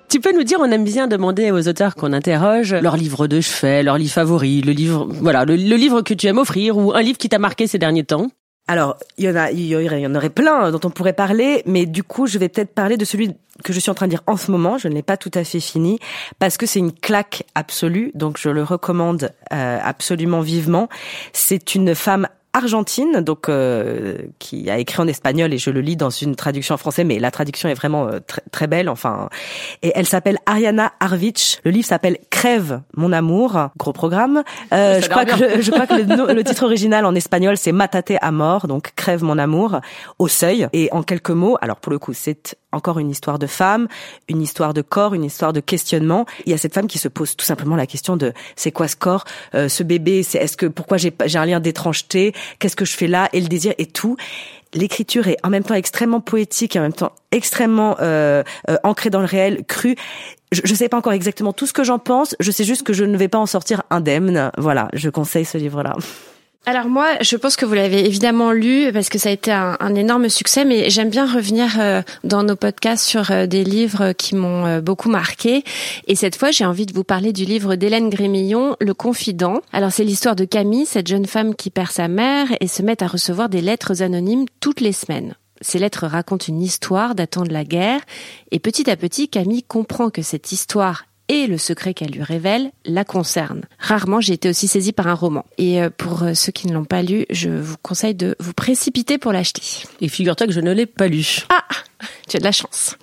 Tu 0.10 0.20
peux 0.20 0.36
nous 0.36 0.44
dire, 0.44 0.58
on 0.60 0.72
aime 0.72 0.84
bien 0.84 1.08
demander 1.08 1.52
aux 1.52 1.68
auteurs 1.68 1.94
qu'on 1.94 2.14
interroge 2.14 2.74
leur 2.74 2.98
livre 2.98 3.28
de 3.28 3.42
chevet, 3.42 3.84
leur 3.84 4.00
livre 4.00 4.12
favori, 4.12 4.62
le 4.62 4.72
livre, 4.72 5.08
voilà, 5.08 5.46
le 5.46 5.54
livre 5.54 6.02
que 6.02 6.16
tu 6.16 6.26
aimes 6.26 6.40
offrir 6.40 6.78
ou 6.78 6.94
un 6.94 7.02
livre 7.04 7.20
qui 7.20 7.30
t'a 7.30 7.38
marqué 7.38 7.68
ces 7.68 7.78
derniers 7.78 8.04
temps. 8.04 8.32
Alors, 8.69 8.97
il 9.17 9.25
y 9.25 9.29
en 9.29 9.36
a, 9.36 9.49
il 9.49 9.65
y, 9.65 10.05
en 10.05 10.13
aurait 10.13 10.29
plein 10.29 10.69
dont 10.69 10.79
on 10.84 10.91
pourrait 10.91 11.13
parler, 11.13 11.63
mais 11.65 11.88
du 11.88 12.03
coup, 12.03 12.27
je 12.27 12.38
vais 12.38 12.49
peut-être 12.49 12.71
parler 12.71 12.97
de 12.97 13.03
celui 13.03 13.36
que 13.63 13.73
je 13.73 13.79
suis 13.79 13.89
en 13.89 13.95
train 13.95 14.05
de 14.05 14.12
dire 14.12 14.21
en 14.27 14.38
ce 14.38 14.51
moment. 14.51 14.77
Je 14.77 14.88
ne 14.88 14.93
l'ai 14.93 15.01
pas 15.01 15.17
tout 15.17 15.32
à 15.34 15.43
fait 15.43 15.60
fini 15.60 15.97
parce 16.38 16.55
que 16.55 16.67
c'est 16.67 16.77
une 16.77 16.93
claque 16.93 17.45
absolue, 17.55 18.12
donc 18.13 18.38
je 18.38 18.47
le 18.47 18.62
recommande 18.62 19.32
euh, 19.51 19.79
absolument 19.84 20.41
vivement. 20.41 20.88
C'est 21.34 21.73
une 21.73 21.95
femme 21.95 22.27
argentine, 22.54 23.22
donc 23.22 23.48
euh, 23.48 24.18
qui 24.40 24.70
a 24.70 24.80
écrit 24.80 25.02
en 25.02 25.08
espagnol 25.08 25.54
et 25.54 25.58
je 25.58 25.70
le 25.70 25.82
lis 25.82 25.96
dans 25.96 26.10
une 26.10 26.36
traduction 26.36 26.76
en 26.76 26.78
français, 26.78 27.04
mais 27.04 27.20
la 27.20 27.32
traduction 27.32 27.70
est 27.70 27.74
vraiment 27.74 28.08
euh, 28.08 28.20
très, 28.26 28.42
très 28.52 28.68
belle. 28.68 28.90
Enfin, 28.90 29.30
et 29.84 29.92
elle 29.96 30.08
s'appelle 30.08 30.40
Ariana 30.46 30.92
Arvich. 31.00 31.60
Le 31.64 31.72
livre 31.72 31.88
s'appelle 31.88 32.18
Crève 32.30 32.82
mon 32.96 33.12
amour, 33.12 33.70
gros 33.78 33.94
programme. 33.94 34.44
Euh, 34.74 35.00
je, 35.02 35.10
crois 35.10 35.26
que 35.26 35.40
le, 35.40 35.62
je 35.62 35.72
crois 35.72 35.86
que 35.86 35.94
le, 35.94 36.44
titre 36.44 36.64
original 36.64 37.06
en 37.06 37.14
espagnol 37.14 37.58
c'est 37.58 37.72
Matate 37.72 38.14
à 38.20 38.32
mort, 38.32 38.68
donc 38.68 38.94
Crève 38.96 39.24
mon 39.24 39.38
amour 39.38 39.80
au 40.18 40.28
seuil. 40.28 40.68
Et 40.74 40.90
en 40.92 41.04
quelques 41.04 41.30
mots, 41.30 41.58
alors 41.62 41.78
pour 41.78 41.92
le 41.92 42.00
coup 42.00 42.14
c'est 42.14 42.58
encore 42.71 42.99
une 42.99 43.10
histoire 43.10 43.39
de 43.39 43.47
femme, 43.47 43.88
une 44.27 44.41
histoire 44.41 44.73
de 44.73 44.82
corps, 44.82 45.13
une 45.13 45.23
histoire 45.23 45.53
de 45.53 45.60
questionnement. 45.60 46.25
Il 46.45 46.51
y 46.51 46.53
a 46.53 46.58
cette 46.58 46.73
femme 46.73 46.88
qui 46.88 46.97
se 46.97 47.08
pose 47.08 47.36
tout 47.36 47.45
simplement 47.45 47.75
la 47.75 47.88
question 47.88 48.17
de 48.17 48.34
c'est 48.55 48.71
quoi 48.71 48.88
ce 48.88 48.95
corps, 48.95 49.25
euh, 49.55 49.69
ce 49.69 49.84
bébé, 49.84 50.23
c'est 50.23 50.38
est-ce 50.38 50.58
que 50.58 50.65
pourquoi 50.65 50.97
j'ai 50.97 51.13
un 51.36 51.45
lien 51.45 51.60
d'étrangeté, 51.60 52.34
qu'est-ce 52.60 52.75
que 52.75 52.86
je 52.86 52.95
fais 52.95 53.08
là? 53.08 53.29
Et 53.34 53.41
le 53.41 53.47
désir 53.47 53.73
et 53.77 53.86
tout. 53.86 54.17
L'écriture 54.73 55.27
est 55.27 55.38
en 55.43 55.49
même 55.49 55.63
temps 55.63 55.73
extrêmement 55.73 56.21
poétique 56.21 56.75
et 56.75 56.79
en 56.79 56.84
même 56.84 56.93
temps 56.93 57.13
extrêmement 57.32 57.97
euh, 58.01 58.43
euh 58.69 58.77
ancrée 58.84 59.10
dans 59.10 59.19
le 59.19 59.25
réel, 59.25 59.63
crue. 59.67 59.95
Je 60.51 60.62
ne 60.62 60.75
sais 60.75 60.89
pas 60.89 60.97
encore 60.97 61.13
exactement 61.13 61.53
tout 61.53 61.65
ce 61.65 61.73
que 61.73 61.84
j'en 61.84 61.99
pense. 61.99 62.36
Je 62.39 62.51
sais 62.51 62.63
juste 62.63 62.84
que 62.84 62.93
je 62.93 63.03
ne 63.03 63.17
vais 63.17 63.27
pas 63.27 63.39
en 63.39 63.47
sortir 63.47 63.84
indemne. 63.89 64.51
Voilà, 64.58 64.89
je 64.93 65.10
conseille 65.10 65.45
ce 65.45 65.58
livre-là. 65.58 65.95
Alors 66.69 66.86
moi, 66.88 67.08
je 67.21 67.36
pense 67.36 67.55
que 67.55 67.65
vous 67.65 67.73
l'avez 67.73 68.05
évidemment 68.05 68.51
lu 68.51 68.91
parce 68.93 69.10
que 69.10 69.17
ça 69.17 69.29
a 69.29 69.32
été 69.32 69.51
un, 69.51 69.95
énorme 69.95 70.29
succès, 70.29 70.65
mais 70.65 70.91
j'aime 70.91 71.10
bien 71.10 71.25
revenir 71.25 71.79
euh, 71.79 72.03
dans 72.23 72.43
nos 72.43 72.55
podcasts 72.55 73.03
sur 73.03 73.32
euh, 73.32 73.47
des 73.47 73.63
livres 73.63 74.12
qui 74.12 74.36
m'ont 74.36 74.67
euh, 74.67 74.79
beaucoup 74.79 75.10
marqué. 75.10 75.63
Et 76.05 76.13
cette 76.13 76.36
fois, 76.36 76.51
j'ai 76.51 76.65
envie 76.65 76.86
de 76.86 76.93
vous 76.93 77.03
parler 77.03 77.34
du 77.34 77.43
livre 77.43 77.73
d'Hélène 77.73 78.12
Grémillon, 78.12 78.75
Le 78.79 78.93
Confident. 78.93 79.62
Alors 79.73 79.91
c'est 79.91 80.03
l'histoire 80.03 80.36
de 80.36 80.45
Camille, 80.45 80.86
cette 80.86 81.08
jeune 81.08 81.25
femme 81.25 81.55
qui 81.55 81.71
perd 81.71 81.89
sa 81.89 82.08
mère 82.08 82.45
et 82.62 82.67
se 82.67 82.84
met 82.84 83.01
à 83.01 83.08
recevoir 83.08 83.49
des 83.49 83.62
lettres 83.62 84.03
anonymes 84.03 84.45
toutes 84.60 84.82
les 84.82 84.93
semaines. 84.93 85.34
Ces 85.62 85.79
lettres 85.79 86.05
racontent 86.05 86.45
une 86.47 86.62
histoire 86.62 87.15
datant 87.15 87.45
de 87.45 87.51
la 87.51 87.63
guerre, 87.63 88.01
et 88.51 88.60
petit 88.60 88.91
à 88.91 88.95
petit, 88.95 89.27
Camille 89.27 89.63
comprend 89.63 90.12
que 90.12 90.21
cette 90.21 90.51
histoire 90.51 91.05
et 91.30 91.48
le 91.48 91.58
secret 91.58 91.94
qu'elle 91.94 92.12
lui 92.12 92.24
révèle 92.24 92.72
la 92.86 93.06
concerne. 93.06 93.62
Rarement 93.78 94.20
j'ai 94.20 94.34
été 94.34 94.50
aussi 94.50 94.68
saisie 94.68 94.92
par 94.92 95.08
un 95.08 95.13
roman. 95.13 95.46
Et 95.58 95.82
euh, 95.82 95.89
pour 95.96 96.24
euh, 96.24 96.34
ceux 96.34 96.52
qui 96.52 96.68
ne 96.68 96.74
l'ont 96.74 96.86
pas 96.86 97.04
lu, 97.04 97.26
je 97.30 97.50
vous 97.50 97.78
conseille 97.82 98.15
de 98.15 98.36
vous 98.39 98.54
précipiter 98.54 99.18
pour 99.18 99.32
l'acheter. 99.32 99.62
Et 100.02 100.10
figure-toi 100.10 100.48
que 100.48 100.54
je 100.54 100.60
ne 100.60 100.74
l'ai 100.74 100.86
pas 100.86 101.08
lu. 101.08 101.46
Ah 101.50 101.63
Tu 102.28 102.36
as 102.36 102.39
de 102.39 102.46
la 102.46 102.52
chance. 102.52 102.98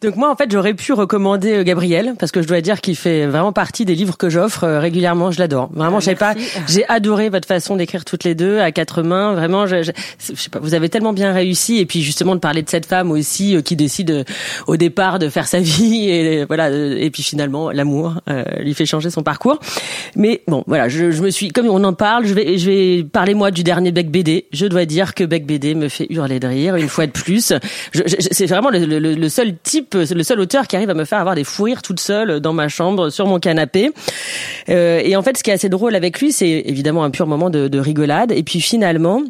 Donc 0.00 0.14
moi, 0.14 0.30
en 0.30 0.36
fait, 0.36 0.48
j'aurais 0.48 0.74
pu 0.74 0.92
recommander 0.92 1.54
euh, 1.54 1.64
Gabriel 1.64 2.14
parce 2.16 2.30
que 2.30 2.40
je 2.40 2.46
dois 2.46 2.60
dire 2.60 2.80
qu'il 2.80 2.94
fait 2.94 3.26
vraiment 3.26 3.52
partie 3.52 3.84
des 3.84 3.96
livres 3.96 4.16
que 4.16 4.28
j'offre 4.30 4.62
euh, 4.62 4.78
régulièrement. 4.78 5.32
Je 5.32 5.40
l'adore. 5.40 5.70
Vraiment, 5.72 5.98
je 5.98 6.12
pas. 6.12 6.34
J'ai 6.68 6.88
adoré 6.88 7.30
votre 7.30 7.48
façon 7.48 7.74
d'écrire 7.74 8.04
toutes 8.04 8.22
les 8.22 8.36
deux 8.36 8.60
à 8.60 8.70
quatre 8.70 9.02
mains. 9.02 9.34
Vraiment, 9.34 9.66
je, 9.66 9.82
je, 9.82 9.90
sais 10.18 10.50
pas. 10.50 10.60
Vous 10.60 10.74
avez 10.74 10.88
tellement 10.88 11.12
bien 11.12 11.32
réussi 11.32 11.78
et 11.78 11.86
puis 11.86 12.02
justement 12.02 12.36
de 12.36 12.40
parler 12.40 12.62
de 12.62 12.68
cette 12.68 12.86
femme 12.86 13.10
aussi 13.10 13.56
euh, 13.56 13.60
qui 13.60 13.74
décide 13.74 14.24
au 14.68 14.76
départ 14.76 15.18
de 15.18 15.28
faire 15.28 15.48
sa 15.48 15.58
vie 15.60 16.08
et 16.08 16.44
voilà. 16.44 16.70
Et 16.70 17.10
puis 17.10 17.24
finalement, 17.24 17.72
l'amour 17.72 18.20
lui 18.60 18.74
fait 18.74 18.86
changer 18.86 19.10
son 19.10 19.24
parcours. 19.24 19.58
Mais 20.14 20.42
bon, 20.46 20.62
voilà. 20.68 20.88
Je, 20.88 21.10
je, 21.10 21.22
me 21.22 21.30
suis, 21.30 21.48
comme 21.48 21.66
on 21.66 21.82
en 21.82 21.92
parle, 21.92 22.24
je 22.24 22.34
vais, 22.34 22.56
je 22.56 22.70
vais 22.70 23.02
parler 23.04 23.34
moi 23.34 23.50
du 23.50 23.64
dernier 23.64 23.90
Beck 23.90 24.10
BD. 24.10 24.46
Je 24.52 24.66
dois 24.66 24.84
dire 24.84 25.14
que 25.14 25.24
Beck 25.24 25.44
BD 25.44 25.74
me 25.74 25.88
fait 25.88 26.06
hurler 26.08 26.38
de 26.38 26.46
rire 26.46 26.76
une 26.76 26.88
fois 26.88 27.06
de 27.06 27.12
plus. 27.12 27.52
C'est 28.30 28.46
vraiment 28.46 28.70
le, 28.70 28.84
le, 28.84 29.14
le 29.14 29.28
seul 29.28 29.56
type 29.62 29.87
c'est 29.92 30.14
le 30.14 30.22
seul 30.22 30.40
auteur 30.40 30.66
qui 30.66 30.76
arrive 30.76 30.90
à 30.90 30.94
me 30.94 31.04
faire 31.04 31.18
avoir 31.18 31.34
des 31.34 31.44
fous 31.44 31.68
toute 31.82 32.00
seule 32.00 32.40
dans 32.40 32.52
ma 32.52 32.68
chambre, 32.68 33.10
sur 33.10 33.26
mon 33.26 33.38
canapé. 33.38 33.90
Euh, 34.68 35.00
et 35.04 35.16
en 35.16 35.22
fait, 35.22 35.36
ce 35.36 35.42
qui 35.42 35.50
est 35.50 35.54
assez 35.54 35.68
drôle 35.68 35.94
avec 35.94 36.20
lui, 36.20 36.32
c'est 36.32 36.62
évidemment 36.66 37.04
un 37.04 37.10
pur 37.10 37.26
moment 37.26 37.50
de, 37.50 37.68
de 37.68 37.78
rigolade. 37.78 38.32
Et 38.32 38.42
puis 38.42 38.60
finalement, 38.60 39.22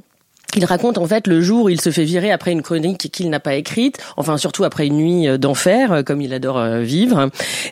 il 0.56 0.64
raconte 0.64 0.96
en 0.96 1.06
fait 1.06 1.26
le 1.26 1.42
jour 1.42 1.64
où 1.64 1.68
il 1.68 1.80
se 1.80 1.90
fait 1.90 2.04
virer 2.04 2.32
après 2.32 2.52
une 2.52 2.62
chronique 2.62 3.10
qu'il 3.12 3.28
n'a 3.28 3.40
pas 3.40 3.54
écrite, 3.54 3.98
enfin 4.16 4.38
surtout 4.38 4.64
après 4.64 4.86
une 4.86 4.96
nuit 4.96 5.28
euh, 5.28 5.36
d'enfer, 5.36 5.92
euh, 5.92 6.02
comme 6.02 6.22
il 6.22 6.32
adore 6.32 6.58
euh, 6.58 6.80
vivre. 6.80 7.28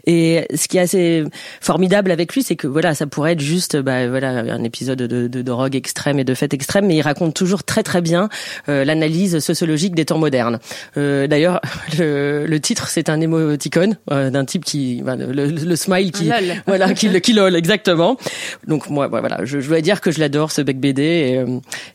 Et 0.06 0.46
ce 0.54 0.68
qui 0.68 0.76
est 0.76 0.80
assez 0.80 1.24
formidable 1.60 2.10
avec 2.10 2.34
lui, 2.34 2.42
c'est 2.42 2.56
que 2.56 2.66
voilà, 2.66 2.94
ça 2.94 3.06
pourrait 3.06 3.32
être 3.32 3.40
juste 3.40 3.76
bah, 3.76 4.06
voilà 4.08 4.28
un 4.30 4.62
épisode 4.62 4.98
de, 4.98 5.26
de, 5.26 5.42
drogue 5.42 5.74
extrême 5.74 6.18
et 6.18 6.24
de 6.24 6.34
fête 6.34 6.52
extrême, 6.52 6.86
mais 6.86 6.96
il 6.96 7.02
raconte 7.02 7.34
toujours 7.34 7.64
très 7.64 7.82
très 7.82 8.00
bien 8.02 8.28
l'analyse 8.66 9.38
sociologique 9.38 9.94
des 9.94 10.04
temps 10.04 10.18
modernes. 10.18 10.58
Euh, 10.96 11.26
D'ailleurs, 11.26 11.60
le, 11.98 12.46
le, 12.46 12.60
titre 12.60 12.88
c'est 12.88 13.08
un 13.08 13.20
émoticône 13.20 13.96
d'un 14.08 14.44
type 14.44 14.64
qui 14.64 15.02
bah, 15.02 15.16
le, 15.16 15.46
le, 15.46 15.76
smile 15.76 16.12
qui 16.12 16.30
voilà 16.66 16.92
qui, 16.94 17.20
qui 17.20 17.32
lol 17.32 17.56
exactement. 17.56 18.16
Donc 18.66 18.90
moi 18.90 19.08
voilà, 19.08 19.44
je, 19.44 19.60
je 19.60 19.68
dois 19.68 19.80
dire 19.80 20.00
que 20.00 20.10
je 20.10 20.20
l'adore 20.20 20.52
ce 20.52 20.60
bec 20.62 20.78
BD 20.78 21.02
et, 21.02 21.44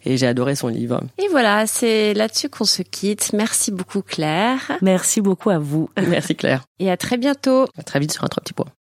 et 0.09 0.17
j'ai 0.17 0.27
adoré 0.27 0.55
son 0.55 0.70
livre. 0.71 1.01
Et 1.17 1.27
voilà, 1.29 1.67
c'est 1.67 2.13
là-dessus 2.13 2.49
qu'on 2.49 2.65
se 2.65 2.81
quitte. 2.81 3.33
Merci 3.33 3.71
beaucoup 3.71 4.01
Claire. 4.01 4.71
Merci 4.81 5.21
beaucoup 5.21 5.49
à 5.49 5.59
vous. 5.59 5.89
Merci 6.07 6.35
Claire. 6.35 6.63
Et 6.79 6.89
à 6.89 6.97
très 6.97 7.17
bientôt. 7.17 7.67
À 7.77 7.83
très 7.83 7.99
vite 7.99 8.11
sur 8.11 8.23
un 8.23 8.27
trois 8.27 8.41
petits 8.41 8.53
points. 8.53 8.71